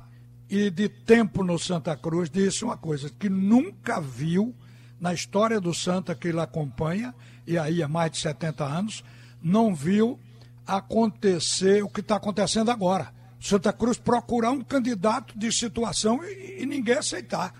e 0.49 0.71
de 0.71 0.89
tempo 0.89 1.43
no 1.43 1.59
Santa 1.59 1.97
Cruz 1.97 2.31
disse 2.31 2.65
uma 2.65 2.77
coisa 2.77 3.11
que 3.11 3.29
nunca 3.29 4.01
viu 4.01 4.55
na 5.01 5.13
história 5.13 5.61
do 5.61 5.75
Santa 5.75 6.15
que 6.15 6.29
ele 6.29 6.41
acompanha, 6.41 7.15
e 7.47 7.59
aí 7.59 7.83
há 7.83 7.89
mais 7.89 8.13
de 8.13 8.19
70 8.19 8.65
anos, 8.65 9.05
não 9.43 9.75
viu 9.75 10.19
acontecer 10.67 11.83
o 11.83 11.89
que 11.89 12.01
está 12.01 12.17
acontecendo 12.17 12.71
agora. 12.71 13.15
Santa 13.41 13.73
Cruz 13.73 13.99
procurar 13.99 14.51
um 14.51 14.63
candidato 14.63 15.39
de 15.39 15.53
situação 15.53 16.25
e, 16.25 16.63
e 16.63 16.67
ninguém 16.67 16.97
aceitar 16.97 17.55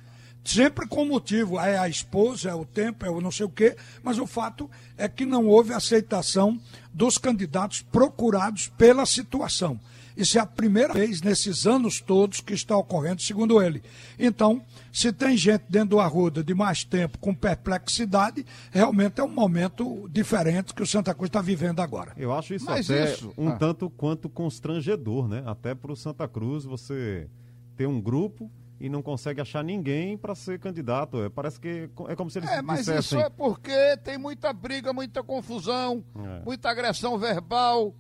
sempre 0.47 0.87
com 0.87 1.05
motivo, 1.05 1.59
é 1.59 1.77
a 1.77 1.89
esposa, 1.89 2.51
é 2.51 2.55
o 2.55 2.65
tempo, 2.65 3.05
é 3.05 3.11
o 3.11 3.21
não 3.21 3.31
sei 3.31 3.45
o 3.45 3.51
quê, 3.51 3.77
mas 4.03 4.19
o 4.19 4.27
fato 4.27 4.71
é 4.97 5.09
que 5.09 5.27
não 5.27 5.47
houve 5.47 5.75
aceitação 5.75 6.61
dos 6.93 7.19
candidatos 7.19 7.83
procurados 7.83 8.69
pela 8.79 9.05
situação. 9.05 9.79
Isso 10.17 10.39
é 10.39 10.41
a 10.41 10.47
primeira 10.47 10.95
vez 10.95 11.21
nesses 11.21 11.67
anos 11.67 12.01
todos 12.01 12.41
que 12.41 12.55
está 12.55 12.77
ocorrendo, 12.77 13.21
segundo 13.21 13.61
ele. 13.63 13.83
Então, 14.19 14.63
se 14.93 15.13
tem 15.13 15.37
gente 15.37 15.65
dentro 15.69 15.91
do 15.91 16.01
Arruda 16.01 16.43
de 16.43 16.55
mais 16.55 16.85
tempo 16.85 17.19
com 17.19 17.35
perplexidade, 17.35 18.45
realmente 18.71 19.21
é 19.21 19.25
um 19.25 19.29
momento 19.29 20.09
diferente 20.11 20.73
que 20.75 20.83
o 20.83 20.87
Santa 20.87 21.13
Cruz 21.15 21.29
está 21.29 21.43
vivendo 21.43 21.81
agora. 21.81 22.13
Eu 22.17 22.33
acho 22.33 22.55
isso 22.55 22.65
Mas 22.65 22.91
até 22.91 23.13
isso- 23.13 23.33
um 23.37 23.49
ah. 23.49 23.57
tanto 23.57 23.91
quanto 23.91 24.29
constrangedor, 24.29 25.29
né? 25.29 25.43
Até 25.47 25.75
para 25.75 25.93
o 25.93 25.97
Santa 25.97 26.27
Cruz 26.27 26.65
você 26.65 27.29
ter 27.77 27.87
um 27.87 28.01
grupo 28.01 28.51
e 28.81 28.89
não 28.89 29.03
consegue 29.03 29.41
achar 29.41 29.63
ninguém 29.65 30.17
para 30.17 30.35
ser 30.35 30.59
candidato. 30.59 31.23
É, 31.23 31.29
parece 31.29 31.59
que 31.61 31.89
é 32.09 32.15
como 32.17 32.31
se 32.31 32.39
eles 32.39 32.51
É, 32.51 32.63
mas 32.63 32.81
isso 32.81 32.93
dissessem. 32.93 33.21
é 33.21 33.29
porque 33.31 33.97
tem 34.05 34.17
muita 34.19 34.53
briga, 34.53 34.93
muita 34.93 35.23
confusão, 35.23 36.03
É. 36.19 36.43
muita 36.45 36.71
agressão 36.71 37.19
verbal. 37.19 37.95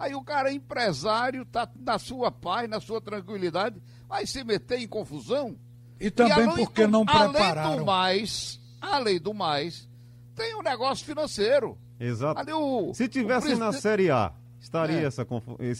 Aí 0.00 0.14
o 0.14 0.24
cara 0.24 0.48
é 0.50 0.54
empresário, 0.54 1.44
tá 1.44 1.68
na 1.78 1.98
sua 1.98 2.30
paz, 2.32 2.68
na 2.70 2.80
sua 2.80 3.02
tranquilidade, 3.02 3.80
vai 4.08 4.26
se 4.26 4.42
meter 4.42 4.80
em 4.80 4.88
confusão. 4.88 5.56
E 6.00 6.10
também 6.10 6.32
além 6.48 6.56
porque 6.56 6.86
do- 6.86 6.90
não 6.90 7.04
Além 7.06 7.32
prepararam. 7.32 7.76
do 7.76 7.84
mais, 7.84 8.58
além 8.80 9.20
do 9.20 9.34
mais, 9.34 9.86
tem 10.34 10.56
um 10.56 10.62
negócio 10.62 11.04
financeiro. 11.04 11.76
Exato. 12.00 12.40
Ali 12.40 12.50
o, 12.50 12.94
Se 12.94 13.06
tivesse 13.08 13.52
o 13.52 13.58
na 13.58 13.74
Série 13.74 14.10
A, 14.10 14.32
estaria 14.58 15.00
É. 15.00 15.04
essa, 15.04 15.26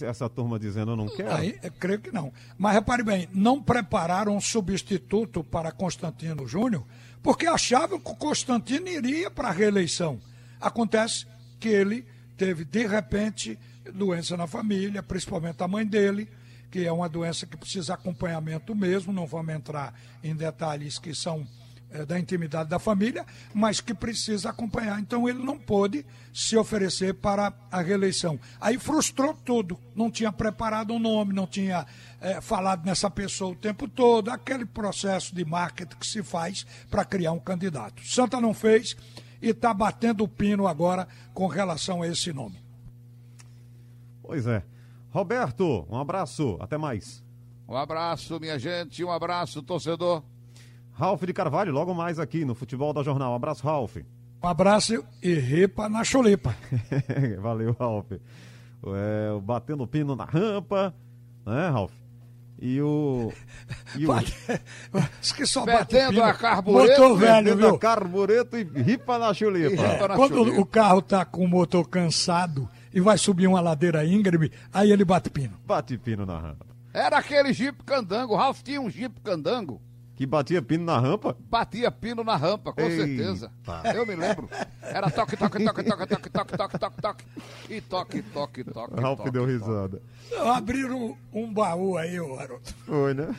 essa 0.05 0.29
turma 0.29 0.59
dizendo 0.59 0.93
eu 0.93 0.97
não 0.97 1.09
quero? 1.09 1.33
Aí, 1.35 1.59
eu 1.63 1.73
creio 1.73 1.99
que 2.01 2.13
não. 2.13 2.31
Mas 2.59 2.75
repare 2.75 3.03
bem, 3.03 3.27
não 3.33 3.63
prepararam 3.63 4.37
um 4.37 4.41
substituto 4.41 5.43
para 5.43 5.73
Constantino 5.73 6.47
Júnior, 6.47 6.85
porque 7.23 7.47
achavam 7.47 7.99
que 7.99 8.11
o 8.11 8.15
Constantino 8.17 8.87
iria 8.89 9.31
para 9.31 9.49
a 9.49 9.53
reeleição. 9.53 10.21
Acontece 10.61 11.27
que 11.59 11.69
ele 11.71 12.05
teve, 12.37 12.67
de 12.67 12.87
repente, 12.87 13.59
doença 13.93 14.37
na 14.37 14.47
família, 14.47 15.03
principalmente 15.03 15.63
a 15.63 15.69
mãe 15.69 15.87
dele, 15.87 16.29
que 16.71 16.87
é 16.87 16.93
uma 16.93 17.09
doença 17.09 17.47
que 17.47 17.57
precisa 17.57 17.95
acompanhamento 17.95 18.75
mesmo, 18.75 19.13
não 19.13 19.27
vamos 19.27 19.55
entrar 19.55 19.95
em 20.23 20.35
detalhes 20.35 20.99
que 20.99 21.15
são 21.15 21.47
eh, 21.93 22.07
da 22.07 22.19
intimidade 22.19 22.71
da 22.71 22.79
família, 22.79 23.27
mas 23.53 23.81
que 23.81 23.93
precisa 23.93 24.51
acompanhar. 24.51 25.01
Então 25.01 25.29
ele 25.29 25.43
não 25.43 25.59
pôde 25.59 26.07
se 26.33 26.57
oferecer 26.57 27.15
para 27.15 27.53
a 27.71 27.81
reeleição. 27.83 28.39
Aí 28.61 28.79
frustrou 28.79 29.35
tudo. 29.35 29.77
Não 29.97 30.09
tinha 30.09 30.31
preparado 30.31 30.95
um 30.95 31.01
nome, 31.01 31.35
não 31.35 31.49
tinha 31.49 31.85
eh, 32.21 32.41
falado 32.41 32.85
nessa 32.85 33.11
pessoa 33.11 33.53
o 33.53 33.57
tempo 33.57 33.89
todo, 33.89 34.31
aquele 34.31 34.65
processo 34.65 35.35
de 35.35 35.45
marketing 35.45 35.97
que 35.97 36.07
se 36.07 36.23
faz 36.23 36.65
para 36.89 37.05
criar 37.05 37.33
um 37.33 37.41
candidato. 37.41 38.07
Santa 38.07 38.41
não 38.41 38.55
fez 38.55 38.97
e 39.43 39.49
está 39.49 39.75
batendo 39.75 40.23
o 40.23 40.29
pino 40.29 40.69
agora 40.69 41.09
com 41.35 41.49
relação 41.49 42.03
a 42.03 42.07
esse 42.07 42.33
nome. 42.33 42.70
Pois 44.31 44.47
é. 44.47 44.63
Roberto, 45.11 45.85
um 45.91 45.99
abraço. 45.99 46.57
Até 46.61 46.79
mais. 46.79 47.21
Um 47.69 47.75
abraço, 47.77 48.39
minha 48.39 48.61
gente, 48.61 49.03
um 49.03 49.11
abraço, 49.11 49.61
torcedor. 49.61 50.23
Ralf 50.93 51.21
de 51.25 51.33
Carvalho, 51.33 51.73
logo 51.73 51.93
mais 51.93 52.21
aqui 52.21 52.45
no 52.45 52.55
Futebol 52.55 52.93
da 52.93 53.03
Jornal. 53.03 53.33
Um 53.33 53.35
abraço, 53.35 53.65
Ralf. 53.67 53.97
Um 54.41 54.47
abraço 54.47 55.05
e 55.21 55.35
ripa 55.35 55.89
na 55.89 56.05
chulipa. 56.05 56.55
Valeu, 57.43 57.75
Ralf. 57.77 58.13
É, 58.13 59.33
o 59.33 59.41
batendo 59.41 59.85
pino 59.85 60.15
na 60.15 60.27
rampa, 60.27 60.95
né, 61.45 61.71
Ralf? 61.71 61.93
E 62.63 62.81
o. 62.81 63.33
E 63.99 64.07
o 64.07 64.13
Diz 65.21 65.33
que 65.35 65.45
só 65.45 65.67
bate 65.67 65.91
Fedendo 65.91 66.13
pino. 66.13 66.23
a 66.25 66.35
carbureto, 66.35 67.03
Motor 67.03 67.19
velho, 67.19 67.57
viu? 67.57 67.75
a 67.75 67.79
carbureto 67.81 68.57
e 68.57 68.63
ripa 68.63 69.19
na 69.19 69.35
chulipa. 69.35 69.75
E 69.75 69.89
ripa 69.89 70.07
na 70.07 70.15
Quando 70.15 70.37
chulipa. 70.37 70.61
o 70.61 70.65
carro 70.65 71.03
tá 71.03 71.25
com 71.25 71.45
o 71.45 71.49
motor 71.49 71.89
cansado 71.89 72.69
e 72.93 73.01
vai 73.01 73.17
subir 73.19 73.47
uma 73.47 73.61
ladeira 73.61 74.05
íngreme, 74.05 74.51
aí 74.73 74.91
ele 74.91 75.05
bate 75.05 75.31
pino. 75.31 75.57
Bate 75.65 75.97
pino 75.99 76.25
na 76.27 76.39
rampa. 76.39 76.67
Era 76.93 77.19
aquele 77.19 77.53
Jeep 77.53 77.83
Candango. 77.85 78.35
O 78.35 78.37
Ralph 78.37 78.63
tinha 78.63 78.81
um 78.81 78.91
Jeep 78.91 79.21
Candango. 79.21 79.81
Que 80.17 80.27
batia 80.27 80.61
pino 80.61 80.85
na 80.85 80.99
rampa? 80.99 81.35
Batia 81.49 81.91
pino 81.91 82.23
na 82.23 82.37
rampa, 82.37 82.75
com 82.75 82.83
Eita. 82.83 83.07
certeza. 83.07 83.51
Eu 83.95 84.05
me 84.05 84.15
lembro. 84.15 84.51
Era 84.83 85.11
toque, 85.11 85.35
toque, 85.35 85.65
toque, 85.65 85.83
toque, 85.83 86.07
toque, 86.07 86.31
toque, 86.31 86.57
toque, 86.59 86.79
toque, 86.79 87.01
toque. 87.01 87.25
E 87.71 87.81
toque, 87.81 88.23
toque, 88.23 88.65
toque. 88.65 89.01
Ralf 89.01 89.17
toque, 89.19 89.31
deu 89.31 89.43
toque. 89.47 89.53
risada. 89.55 90.03
Abriram 90.55 91.17
um 91.33 91.51
baú 91.51 91.97
aí, 91.97 92.21
ô 92.21 92.37
garoto. 92.37 92.75
Foi, 92.85 93.15
né? 93.15 93.35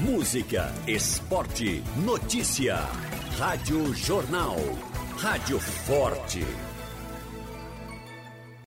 Música, 0.00 0.72
esporte, 0.86 1.82
notícia. 2.02 2.76
Rádio 3.38 3.92
Jornal. 3.94 4.56
Rádio 5.20 5.58
Forte. 5.58 6.67